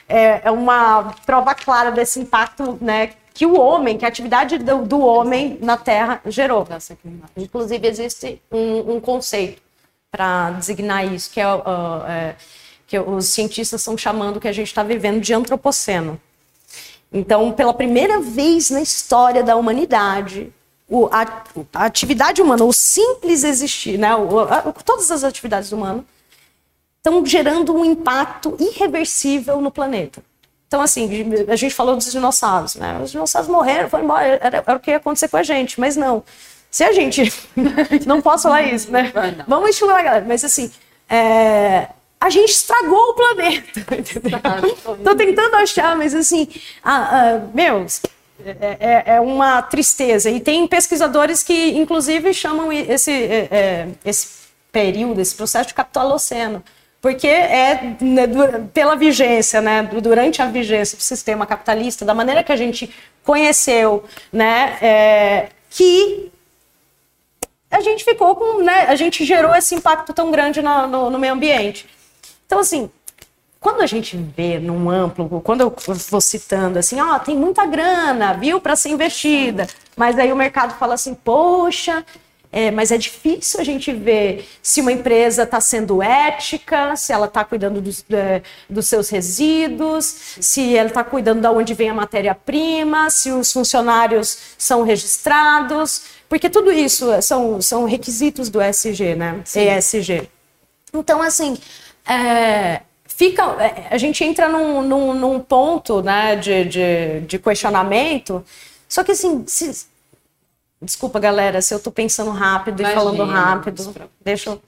é, 0.09 0.41
é, 0.45 0.51
uma 0.51 1.14
prova 1.24 1.55
clara 1.55 1.93
desse 1.93 2.18
impacto 2.18 2.76
né, 2.80 3.11
que 3.32 3.47
o 3.47 3.57
homem, 3.57 3.97
que 3.97 4.05
a 4.05 4.09
atividade 4.09 4.59
do, 4.59 4.84
do 4.84 4.99
homem 4.99 5.57
na 5.62 5.76
Terra 5.76 6.20
gerou. 6.26 6.66
Inclusive, 7.36 7.86
existe 7.86 8.43
um, 8.51 8.97
um 8.97 9.01
conceito 9.01 9.62
para 10.11 10.51
designar 10.51 11.07
isso, 11.07 11.30
que 11.30 11.41
é, 11.41 11.47
uh, 11.47 11.61
é, 12.09 12.34
que 12.84 12.99
os 12.99 13.26
cientistas 13.26 13.80
estão 13.80 13.97
chamando 13.97 14.41
que 14.41 14.49
a 14.49 14.53
gente 14.53 14.66
está 14.66 14.82
vivendo 14.82 15.20
de 15.20 15.32
antropoceno. 15.32 16.20
Então, 17.12 17.53
pela 17.53 17.72
primeira 17.72 18.20
vez 18.20 18.70
na 18.70 18.80
história 18.80 19.45
da 19.45 19.55
humanidade, 19.55 20.53
o, 20.91 21.07
a, 21.07 21.45
a, 21.74 21.84
atividade 21.84 22.43
humana, 22.43 22.64
o 22.64 22.72
simples 22.72 23.45
existir, 23.45 23.97
né, 23.97 24.14
o, 24.16 24.41
a, 24.41 24.61
todas 24.84 25.09
as 25.12 25.22
atividades 25.22 25.70
humanas, 25.70 26.03
estão 26.97 27.24
gerando 27.24 27.72
um 27.72 27.84
impacto 27.84 28.57
irreversível 28.59 29.61
no 29.61 29.70
planeta. 29.70 30.20
Então, 30.66 30.82
assim, 30.82 31.09
a 31.49 31.57
gente 31.57 31.74
falou 31.74 31.97
dos 31.97 32.12
dinossauros, 32.12 32.76
né? 32.76 33.01
Os 33.03 33.11
dinossauros 33.11 33.51
morreram, 33.51 33.88
foram 33.88 34.05
embora, 34.05 34.24
era, 34.41 34.62
era 34.64 34.76
o 34.76 34.78
que 34.78 34.91
ia 34.91 34.99
acontecer 34.99 35.28
com 35.28 35.36
a 35.36 35.43
gente, 35.43 35.80
mas 35.80 35.97
não. 35.97 36.22
Se 36.70 36.84
a 36.84 36.93
gente. 36.93 37.32
não 38.07 38.22
posso 38.22 38.45
falar 38.45 38.62
isso, 38.62 38.88
né? 38.93 39.12
Vamos 39.49 39.70
estimular 39.70 39.99
a 39.99 40.03
galera, 40.03 40.24
mas 40.28 40.45
assim. 40.45 40.70
É, 41.09 41.88
a 42.20 42.30
gente 42.30 42.51
estragou 42.51 43.11
o 43.11 43.14
planeta. 43.14 43.80
Estou 44.97 45.16
tentando 45.16 45.57
achar, 45.57 45.97
mas 45.97 46.14
assim, 46.14 46.47
a, 46.84 46.95
a, 46.95 47.38
meu, 47.53 47.86
é, 48.45 48.76
é, 48.80 49.03
é, 49.14 49.20
uma 49.20 49.62
tristeza. 49.62 50.30
E 50.30 50.41
tem 50.41 50.66
pesquisadores 50.66 51.43
que, 51.43 51.70
inclusive, 51.70 52.32
chamam 52.32 52.72
esse, 52.72 53.11
é, 53.11 53.49
é 53.51 53.88
esse 54.05 54.28
período, 54.72 55.20
esse 55.20 55.34
processo 55.34 55.68
de 55.68 55.74
capitaloceno, 55.74 56.62
porque 57.01 57.26
é 57.26 57.97
né, 58.01 58.26
pela 58.72 58.95
vigência, 58.95 59.61
né, 59.61 59.82
durante 59.82 60.43
a 60.43 60.47
vigência 60.47 60.97
do 60.97 61.03
sistema 61.03 61.47
capitalista, 61.47 62.05
da 62.05 62.14
maneira 62.14 62.43
que 62.43 62.53
a 62.53 62.57
gente 62.57 62.95
conheceu, 63.24 64.05
né, 64.32 64.78
é, 64.80 65.49
que 65.70 66.30
a 67.70 67.80
gente 67.80 68.05
ficou 68.05 68.34
com, 68.34 68.62
né, 68.62 68.86
a 68.88 68.97
gente 68.97 69.24
gerou 69.24 69.55
esse 69.55 69.74
impacto 69.74 70.12
tão 70.12 70.30
grande 70.30 70.61
no, 70.61 70.86
no, 70.86 71.11
no 71.11 71.18
meio 71.18 71.32
ambiente. 71.32 71.86
Então, 72.47 72.59
assim, 72.59 72.91
quando 73.61 73.83
a 73.83 73.87
gente 73.87 74.17
vê 74.17 74.59
num 74.59 74.89
amplo, 74.89 75.41
quando 75.43 75.61
eu 75.61 75.77
vou 76.09 76.21
citando 76.21 76.79
assim, 76.79 76.99
ó, 76.99 77.19
tem 77.19 77.37
muita 77.37 77.67
grana, 77.67 78.33
viu, 78.33 78.59
para 78.59 78.75
ser 78.75 78.89
investida, 78.89 79.67
mas 79.95 80.19
aí 80.19 80.33
o 80.33 80.37
mercado 80.37 80.79
fala 80.79 80.95
assim, 80.95 81.15
poxa, 81.15 82.05
é, 82.51 82.71
mas 82.71 82.91
é 82.91 82.99
difícil 82.99 83.61
a 83.61 83.65
gente 83.65 83.93
ver 83.93 84.49
se 84.63 84.81
uma 84.81 84.91
empresa 84.91 85.45
está 85.45 85.61
sendo 85.61 86.03
ética, 86.03 86.97
se 86.97 87.13
ela 87.13 87.27
está 87.27 87.45
cuidando 87.45 87.81
dos, 87.81 88.05
é, 88.11 88.43
dos, 88.69 88.89
seus 88.89 89.09
resíduos, 89.09 90.05
se 90.41 90.75
ela 90.75 90.89
está 90.89 91.05
cuidando 91.05 91.41
de 91.43 91.47
onde 91.47 91.75
vem 91.75 91.91
a 91.91 91.95
matéria-prima, 91.95 93.09
se 93.11 93.31
os 93.31 93.53
funcionários 93.53 94.55
são 94.59 94.83
registrados, 94.83 96.03
porque 96.29 96.51
tudo 96.51 96.73
isso 96.73 97.07
são, 97.23 97.61
são 97.61 97.85
requisitos 97.85 98.49
do 98.49 98.61
ESG, 98.61 99.15
né? 99.15 99.41
Sim. 99.45 99.69
ESG. 99.69 100.29
Então, 100.93 101.23
assim, 101.23 101.57
é, 102.05 102.81
fica, 103.21 103.43
é, 103.62 103.89
a 103.91 103.99
gente 103.99 104.25
entra 104.25 104.49
num, 104.49 104.81
num, 104.81 105.12
num 105.12 105.41
ponto 105.41 106.01
né, 106.01 106.37
de, 106.37 106.64
de, 106.64 107.21
de, 107.21 107.39
questionamento. 107.39 108.43
Só 108.89 109.05
que 109.05 109.12
assim, 109.12 109.45
se, 109.47 109.87
desculpa 110.81 111.21
galera, 111.21 111.61
se 111.61 111.75
eu 111.75 111.77
estou 111.77 111.93
pensando 111.93 112.31
rápido 112.31 112.81
Imagina, 112.81 112.99
e 112.99 113.05
falando 113.05 113.25
rápido, 113.31 113.95
deixa 114.25 114.49
eu. 114.49 114.62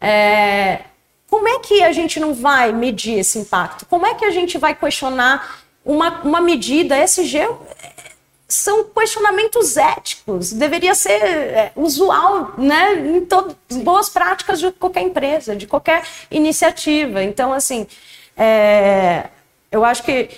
É, 0.00 0.84
como 1.28 1.46
é 1.46 1.58
que 1.58 1.82
a 1.82 1.92
gente 1.92 2.18
não 2.18 2.32
vai 2.32 2.72
medir 2.72 3.18
esse 3.18 3.38
impacto? 3.38 3.84
Como 3.84 4.06
é 4.06 4.14
que 4.14 4.24
a 4.24 4.30
gente 4.30 4.56
vai 4.56 4.74
questionar 4.74 5.58
uma, 5.84 6.22
uma 6.22 6.40
medida 6.40 6.96
SG? 6.96 7.40
São 8.48 8.84
questionamentos 8.84 9.76
éticos, 9.76 10.52
deveria 10.52 10.94
ser 10.94 11.20
é, 11.20 11.72
usual, 11.74 12.54
né, 12.56 12.94
em 12.94 13.24
todas 13.24 13.56
boas 13.82 14.08
práticas 14.08 14.60
de 14.60 14.70
qualquer 14.72 15.02
empresa, 15.02 15.56
de 15.56 15.66
qualquer 15.66 16.04
iniciativa. 16.30 17.22
Então, 17.22 17.52
assim, 17.52 17.86
é, 18.36 19.28
eu 19.70 19.84
acho 19.84 20.02
que 20.04 20.30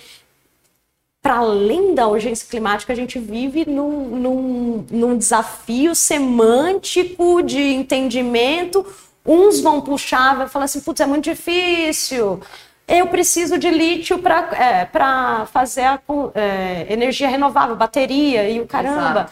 para 1.21 1.35
além 1.35 1.93
da 1.93 2.07
urgência 2.07 2.47
climática, 2.49 2.93
a 2.93 2.95
gente 2.95 3.19
vive 3.19 3.65
num, 3.69 4.15
num, 4.15 4.85
num 4.89 5.17
desafio 5.17 5.93
semântico 5.93 7.43
de 7.43 7.59
entendimento 7.59 8.85
Uns 9.25 9.59
vão 9.59 9.79
puxar, 9.81 10.35
vai 10.35 10.47
falar 10.47 10.65
assim, 10.65 10.79
putz, 10.81 11.01
é 11.01 11.05
muito 11.05 11.25
difícil. 11.25 12.41
Eu 12.89 13.07
preciso 13.07 13.57
de 13.57 13.69
lítio 13.69 14.17
para 14.19 14.49
é, 14.53 15.45
fazer 15.45 15.83
a 15.83 16.01
é, 16.33 16.91
energia 16.91 17.29
renovável, 17.29 17.75
bateria 17.75 18.49
e 18.49 18.59
o 18.59 18.65
caramba. 18.65 19.21
Exato. 19.21 19.31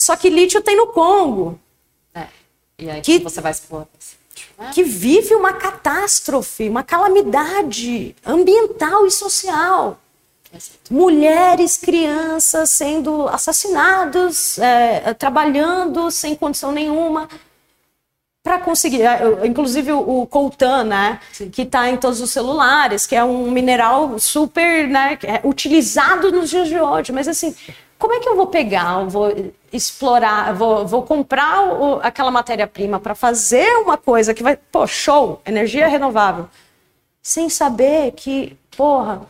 Só 0.00 0.16
que 0.16 0.30
lítio 0.30 0.62
tem 0.62 0.76
no 0.76 0.86
Congo. 0.86 1.58
É. 2.14 2.26
E 2.78 2.88
aí 2.88 3.00
que 3.00 3.18
você 3.18 3.40
vai 3.40 3.50
explorar. 3.50 3.88
Que 4.72 4.84
vive 4.84 5.34
uma 5.34 5.52
catástrofe, 5.54 6.68
uma 6.68 6.84
calamidade 6.84 8.14
ambiental 8.24 9.04
e 9.04 9.10
social 9.10 9.98
mulheres, 10.88 11.76
crianças 11.76 12.70
sendo 12.70 13.26
assassinados, 13.28 14.56
é, 14.58 15.12
trabalhando 15.14 16.10
sem 16.12 16.36
condição 16.36 16.70
nenhuma 16.70 17.28
para 18.44 18.58
conseguir, 18.58 19.00
é, 19.00 19.46
inclusive 19.46 19.90
o 19.90 20.26
coltan, 20.26 20.84
né, 20.84 21.18
Sim. 21.32 21.48
que 21.48 21.62
está 21.62 21.88
em 21.88 21.96
todos 21.96 22.20
os 22.20 22.30
celulares, 22.30 23.06
que 23.06 23.16
é 23.16 23.24
um 23.24 23.50
mineral 23.50 24.18
super, 24.18 24.86
né, 24.86 25.18
é 25.22 25.40
utilizado 25.42 26.30
nos 26.30 26.50
dias 26.50 26.68
de 26.68 26.78
hoje, 26.78 27.10
mas 27.10 27.26
assim, 27.26 27.54
como 27.98 28.12
é 28.12 28.20
que 28.20 28.28
eu 28.28 28.36
vou 28.36 28.48
pegar, 28.48 29.00
eu 29.00 29.08
vou 29.08 29.34
explorar, 29.72 30.52
vou, 30.52 30.86
vou 30.86 31.02
comprar 31.02 31.62
o, 31.62 32.00
aquela 32.02 32.30
matéria-prima 32.30 33.00
para 33.00 33.14
fazer 33.14 33.66
uma 33.78 33.96
coisa 33.96 34.34
que 34.34 34.42
vai, 34.42 34.58
pô, 34.58 34.86
show, 34.86 35.40
energia 35.46 35.88
renovável, 35.88 36.46
sem 37.22 37.48
saber 37.48 38.12
que, 38.12 38.58
porra, 38.76 39.22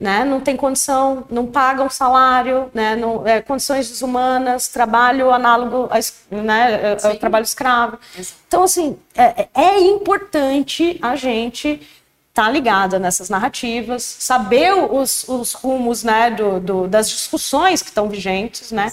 né? 0.00 0.24
não 0.24 0.40
tem 0.40 0.56
condição, 0.56 1.24
não 1.28 1.46
pagam 1.46 1.90
salário, 1.90 2.70
né? 2.72 2.94
não, 2.94 3.26
é, 3.26 3.42
condições 3.42 3.88
desumanas, 3.88 4.68
trabalho 4.68 5.32
análogo 5.32 5.88
a, 5.90 5.98
né, 6.34 6.96
ao 7.02 7.16
trabalho 7.16 7.42
escravo. 7.42 7.98
Então, 8.46 8.62
assim, 8.62 8.96
é, 9.16 9.48
é 9.54 9.80
importante 9.80 10.98
a 11.02 11.16
gente 11.16 11.80
estar 12.28 12.44
tá 12.44 12.50
ligada 12.50 12.98
nessas 13.00 13.28
narrativas, 13.28 14.04
saber 14.04 14.72
os, 14.72 15.28
os 15.28 15.52
rumos 15.52 16.04
né, 16.04 16.30
do, 16.30 16.60
do, 16.60 16.86
das 16.86 17.10
discussões 17.10 17.82
que 17.82 17.88
estão 17.88 18.08
vigentes, 18.08 18.70
né? 18.70 18.92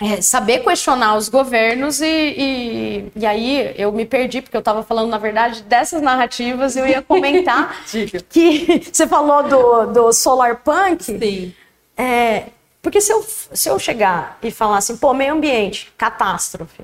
É, 0.00 0.20
saber 0.20 0.64
questionar 0.64 1.16
os 1.16 1.28
governos 1.28 2.00
e, 2.00 2.06
e, 2.06 3.12
e, 3.14 3.24
aí 3.24 3.74
eu 3.76 3.92
me 3.92 4.04
perdi, 4.04 4.42
porque 4.42 4.56
eu 4.56 4.60
estava 4.60 4.82
falando, 4.82 5.08
na 5.08 5.18
verdade, 5.18 5.62
dessas 5.62 6.02
narrativas, 6.02 6.76
eu 6.76 6.86
ia 6.86 7.00
comentar 7.00 7.84
que 8.28 8.82
você 8.92 9.06
falou 9.06 9.44
do, 9.44 9.86
do 9.92 10.12
solar 10.12 10.56
punk. 10.56 11.04
Sim. 11.04 11.54
É, 11.96 12.46
porque 12.82 13.00
se 13.00 13.12
eu, 13.12 13.24
se 13.24 13.68
eu 13.68 13.78
chegar 13.78 14.36
e 14.42 14.50
falar 14.50 14.78
assim, 14.78 14.96
pô, 14.96 15.14
meio 15.14 15.32
ambiente, 15.32 15.92
catástrofe, 15.96 16.82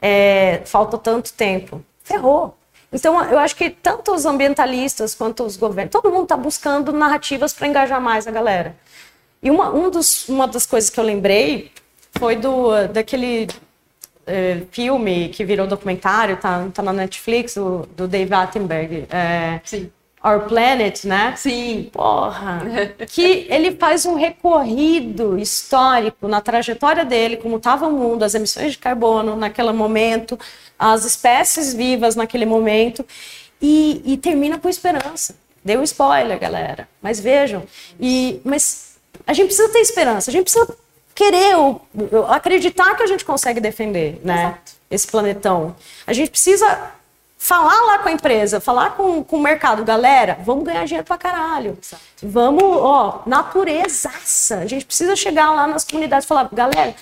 é, 0.00 0.62
falta 0.64 0.96
tanto 0.96 1.32
tempo, 1.34 1.84
ferrou. 2.02 2.56
Então, 2.90 3.22
eu 3.24 3.38
acho 3.38 3.54
que 3.54 3.68
tanto 3.68 4.14
os 4.14 4.24
ambientalistas 4.24 5.14
quanto 5.14 5.44
os 5.44 5.56
governos, 5.58 5.92
todo 5.92 6.10
mundo 6.10 6.22
está 6.22 6.36
buscando 6.36 6.92
narrativas 6.92 7.52
para 7.52 7.68
engajar 7.68 8.00
mais 8.00 8.26
a 8.26 8.30
galera. 8.30 8.74
E 9.42 9.50
uma, 9.50 9.70
um 9.70 9.90
dos, 9.90 10.26
uma 10.28 10.48
das 10.48 10.64
coisas 10.64 10.88
que 10.88 10.98
eu 10.98 11.04
lembrei 11.04 11.70
foi 12.18 12.36
do, 12.36 12.88
daquele 12.88 13.48
é, 14.26 14.62
filme 14.70 15.28
que 15.30 15.44
virou 15.44 15.66
documentário, 15.66 16.36
tá, 16.36 16.68
tá 16.72 16.82
na 16.82 16.92
Netflix, 16.92 17.54
do, 17.54 17.88
do 17.96 18.08
Dave 18.08 18.34
Attenberg. 18.34 19.06
É, 19.10 19.60
Sim. 19.64 19.90
Our 20.22 20.40
Planet, 20.48 21.04
né? 21.04 21.34
Sim. 21.36 21.88
Porra! 21.92 22.60
que 23.08 23.46
ele 23.48 23.72
faz 23.76 24.04
um 24.04 24.16
recorrido 24.16 25.38
histórico 25.38 26.26
na 26.26 26.40
trajetória 26.40 27.04
dele, 27.04 27.36
como 27.36 27.56
estava 27.56 27.86
o 27.86 27.92
mundo, 27.92 28.24
as 28.24 28.34
emissões 28.34 28.72
de 28.72 28.78
carbono 28.78 29.36
naquele 29.36 29.72
momento, 29.72 30.38
as 30.78 31.04
espécies 31.04 31.72
vivas 31.72 32.16
naquele 32.16 32.44
momento, 32.44 33.06
e, 33.62 34.02
e 34.04 34.16
termina 34.16 34.58
com 34.58 34.68
esperança. 34.68 35.36
Deu 35.64 35.80
um 35.80 35.84
spoiler, 35.84 36.38
galera. 36.38 36.88
Mas 37.00 37.20
vejam. 37.20 37.62
E, 38.00 38.40
mas 38.44 38.98
a 39.26 39.32
gente 39.32 39.46
precisa 39.46 39.68
ter 39.68 39.80
esperança, 39.80 40.30
a 40.30 40.32
gente 40.32 40.44
precisa 40.44 40.66
querer, 41.18 41.56
acreditar 42.28 42.94
que 42.94 43.02
a 43.02 43.06
gente 43.08 43.24
consegue 43.24 43.60
defender 43.60 44.20
né, 44.22 44.42
Exato. 44.42 44.72
esse 44.88 45.06
planetão. 45.08 45.74
A 46.06 46.12
gente 46.12 46.30
precisa 46.30 46.92
falar 47.36 47.80
lá 47.86 47.98
com 47.98 48.08
a 48.08 48.12
empresa, 48.12 48.60
falar 48.60 48.90
com, 48.90 49.24
com 49.24 49.36
o 49.36 49.42
mercado, 49.42 49.84
galera, 49.84 50.38
vamos 50.44 50.64
ganhar 50.64 50.84
dinheiro 50.84 51.04
pra 51.04 51.18
caralho. 51.18 51.76
Exato. 51.82 52.02
Vamos, 52.22 52.62
ó, 52.62 53.22
naturezaça. 53.26 54.58
A 54.58 54.66
gente 54.66 54.86
precisa 54.86 55.16
chegar 55.16 55.50
lá 55.50 55.66
nas 55.66 55.82
comunidades 55.82 56.24
e 56.24 56.28
falar, 56.28 56.48
galera, 56.52 56.94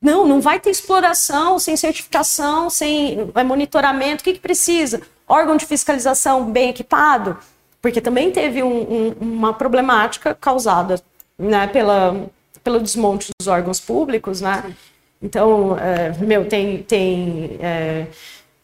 não, 0.00 0.26
não 0.26 0.40
vai 0.40 0.58
ter 0.58 0.70
exploração 0.70 1.58
sem 1.58 1.76
certificação, 1.76 2.70
sem 2.70 3.30
é, 3.34 3.44
monitoramento. 3.44 4.22
O 4.22 4.24
que, 4.24 4.32
que 4.32 4.40
precisa? 4.40 5.02
Órgão 5.28 5.58
de 5.58 5.66
fiscalização 5.66 6.46
bem 6.46 6.70
equipado? 6.70 7.36
Porque 7.82 8.00
também 8.00 8.30
teve 8.30 8.62
um, 8.62 8.80
um, 8.80 9.14
uma 9.20 9.52
problemática 9.52 10.34
causada 10.34 10.98
né, 11.38 11.66
pela, 11.66 12.26
pelo 12.62 12.80
desmonte 12.80 13.30
dos 13.38 13.48
órgãos 13.48 13.80
públicos, 13.80 14.40
né? 14.40 14.74
Então, 15.22 15.78
é, 15.78 16.12
meu, 16.18 16.48
tem, 16.48 16.82
tem 16.82 17.56
é, 17.60 18.06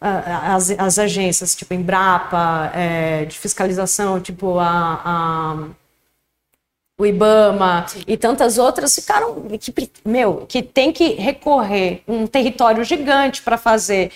as, 0.01 0.70
as, 0.70 0.99
agências, 0.99 1.55
tipo 1.55 1.72
Embrapa, 1.72 2.72
é, 2.74 3.24
de 3.24 3.38
fiscalização, 3.38 4.20
tipo 4.20 4.59
a, 4.59 5.01
a 5.05 5.68
o 7.01 7.07
IBAMA 7.07 7.86
Sim. 7.86 8.03
e 8.09 8.16
tantas 8.16 8.59
outras 8.59 8.92
ficaram, 8.92 9.42
que, 9.61 9.72
meu, 10.05 10.44
que 10.49 10.61
tem 10.61 10.92
que 10.92 11.11
recorrer 11.11 12.03
um 12.09 12.26
território 12.26 12.82
gigante 12.82 13.40
para 13.40 13.57
fazer 13.57 14.11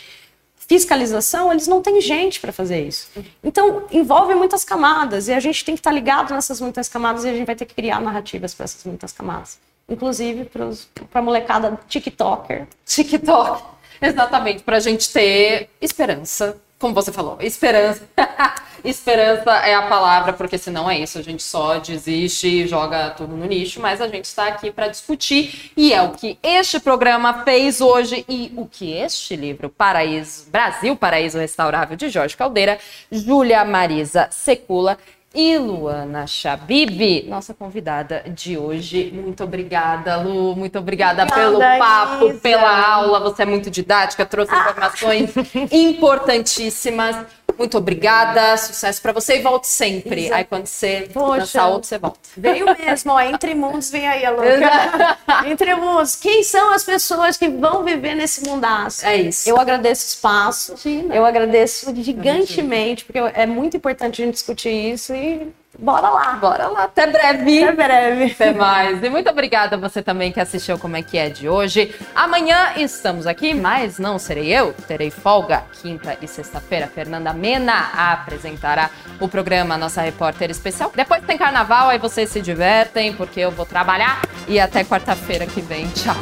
fiscalização, 0.57 1.53
eles 1.53 1.69
não 1.69 1.81
têm 1.81 2.01
gente 2.01 2.41
para 2.41 2.53
fazer 2.53 2.85
isso. 2.85 3.09
Então, 3.45 3.85
envolve 3.93 4.35
muitas 4.35 4.65
camadas 4.65 5.29
e 5.29 5.33
a 5.33 5.39
gente 5.39 5.65
tem 5.65 5.77
que 5.77 5.81
estar 5.81 5.91
tá 5.91 5.95
ligado 5.95 6.35
nessas 6.35 6.61
muitas 6.61 6.89
camadas 6.89 7.25
e 7.25 7.29
a 7.29 7.33
gente 7.33 7.47
vai 7.47 7.55
ter 7.55 7.67
que 7.67 7.75
criar 7.75 8.01
narrativas 8.01 8.53
para 8.53 8.65
essas 8.65 8.83
muitas 8.83 9.13
camadas 9.13 9.61
inclusive 9.89 10.45
para 10.45 11.21
a 11.21 11.23
molecada 11.23 11.79
TikToker. 11.89 12.67
TikTok, 12.85 13.63
exatamente, 14.01 14.63
para 14.63 14.77
a 14.77 14.81
gente 14.81 15.13
ter 15.13 15.71
esperança, 15.81 16.57
como 16.79 16.95
você 16.95 17.13
falou, 17.13 17.39
esperança. 17.41 18.03
esperança 18.85 19.53
é 19.59 19.75
a 19.75 19.83
palavra, 19.83 20.33
porque 20.33 20.59
senão 20.59 20.91
é 20.91 20.99
isso, 20.99 21.17
a 21.17 21.23
gente 21.23 21.43
só 21.43 21.79
desiste 21.79 22.49
e 22.49 22.67
joga 22.67 23.11
tudo 23.11 23.37
no 23.37 23.47
lixo, 23.47 23.81
mas 23.81 24.01
a 24.01 24.09
gente 24.09 24.25
está 24.25 24.49
aqui 24.49 24.73
para 24.73 24.89
discutir. 24.89 25.71
E 25.77 25.93
é 25.93 26.03
o 26.03 26.11
que 26.11 26.37
este 26.43 26.81
programa 26.81 27.45
fez 27.45 27.81
hoje. 27.81 28.25
E 28.29 28.53
o 28.57 28.67
que 28.67 28.93
este 28.93 29.37
livro, 29.37 29.71
Paraíso, 29.71 30.51
Brasil 30.51 30.97
Paraíso 30.97 31.39
Restaurável, 31.39 31.97
de 31.97 32.09
Jorge 32.09 32.37
Caldeira, 32.37 32.79
Júlia 33.11 33.65
Marisa 33.65 34.29
Secula, 34.33 34.99
e 35.35 35.57
Luana 35.59 36.27
Chabib, 36.27 37.25
nossa 37.29 37.55
convidada 37.55 38.23
de 38.29 38.57
hoje. 38.57 39.11
Muito 39.15 39.43
obrigada, 39.45 40.17
Lu. 40.17 40.55
Muito 40.55 40.79
obrigada, 40.79 41.23
obrigada 41.23 41.51
pelo 41.51 41.59
papo, 41.79 42.27
Isa. 42.27 42.41
pela 42.41 42.87
aula. 42.95 43.21
Você 43.21 43.43
é 43.43 43.47
muito 43.47 43.71
didática, 43.71 44.27
trouxe 44.27 44.55
informações 44.55 45.31
importantíssimas. 45.73 47.17
Muito 47.59 47.79
obrigada, 47.79 48.57
sucesso 48.57 49.01
para 49.01 49.13
você 49.13 49.39
e 49.39 49.43
volte 49.43 49.67
sempre. 49.69 50.23
Exato. 50.23 50.35
Aí 50.35 50.45
quando 50.45 50.67
você 50.67 51.09
Poxa, 51.13 51.39
dançar 51.41 51.69
outro, 51.71 51.89
você 51.89 51.99
volta. 51.99 52.19
Veio 52.37 52.67
mesmo, 52.79 53.13
ó, 53.13 53.21
Entre 53.21 53.55
Mundos 53.55 53.91
vem 53.91 54.07
aí, 54.07 54.25
a 54.25 54.31
louca. 54.31 55.19
Entre 55.47 55.75
Mundos, 55.75 56.17
quem 56.17 56.43
são 56.43 56.73
as 56.73 56.85
pessoas 56.85 57.37
que 57.37 57.49
vão 57.49 57.85
viver 57.85 58.15
nesse 58.15 58.47
mundaço? 58.49 59.05
É 59.07 59.17
isso. 59.17 59.49
Eu 59.49 59.59
agradeço 59.59 60.05
o 60.05 60.09
espaço, 60.09 60.75
Imagina. 60.85 61.15
eu 61.15 61.25
agradeço 61.25 61.95
gigantemente, 61.97 63.05
porque 63.05 63.19
é 63.19 63.47
muito 63.47 63.77
importante 63.77 64.23
a 64.23 64.25
gente 64.25 64.35
discutir 64.35 64.93
isso 64.93 65.15
e 65.15 65.49
Bora 65.79 66.09
lá. 66.09 66.33
Bora 66.35 66.69
lá. 66.69 66.85
Até 66.85 67.07
breve. 67.07 67.65
Até 67.65 67.73
breve. 67.73 68.33
Até 68.33 68.53
mais. 68.53 69.03
E 69.03 69.09
muito 69.09 69.31
obrigada 69.31 69.77
a 69.77 69.79
você 69.79 70.03
também 70.03 70.31
que 70.31 70.41
assistiu 70.41 70.79
Como 70.79 70.97
é 70.97 71.03
que 71.03 71.17
é 71.17 71.29
de 71.29 71.49
hoje. 71.49 71.95
Amanhã 72.15 72.73
estamos 72.77 73.27
aqui, 73.27 73.55
mas 73.55 73.99
não 73.99 74.19
serei 74.19 74.49
eu. 74.49 74.73
Terei 74.87 75.11
folga 75.11 75.65
quinta 75.81 76.17
e 76.21 76.29
sexta-feira. 76.29 76.87
Fernanda 76.87 77.33
Mena 77.33 77.91
apresentará 77.97 78.91
o 79.19 79.29
programa 79.29 79.79
Nossa 79.79 80.03
Repórter 80.03 80.51
Especial. 80.51 80.93
Depois 80.95 81.25
tem 81.25 81.39
carnaval, 81.39 81.89
aí 81.89 81.99
vocês 81.99 82.29
se 82.29 82.41
divertem, 82.41 83.13
porque 83.15 83.41
eu 83.41 83.51
vou 83.51 83.67
trabalhar. 83.67 84.21
E 84.47 84.61
até 84.61 84.85
quarta-feira 84.85 85.47
que 85.47 85.61
vem. 85.61 85.89
Tchau. 85.89 86.17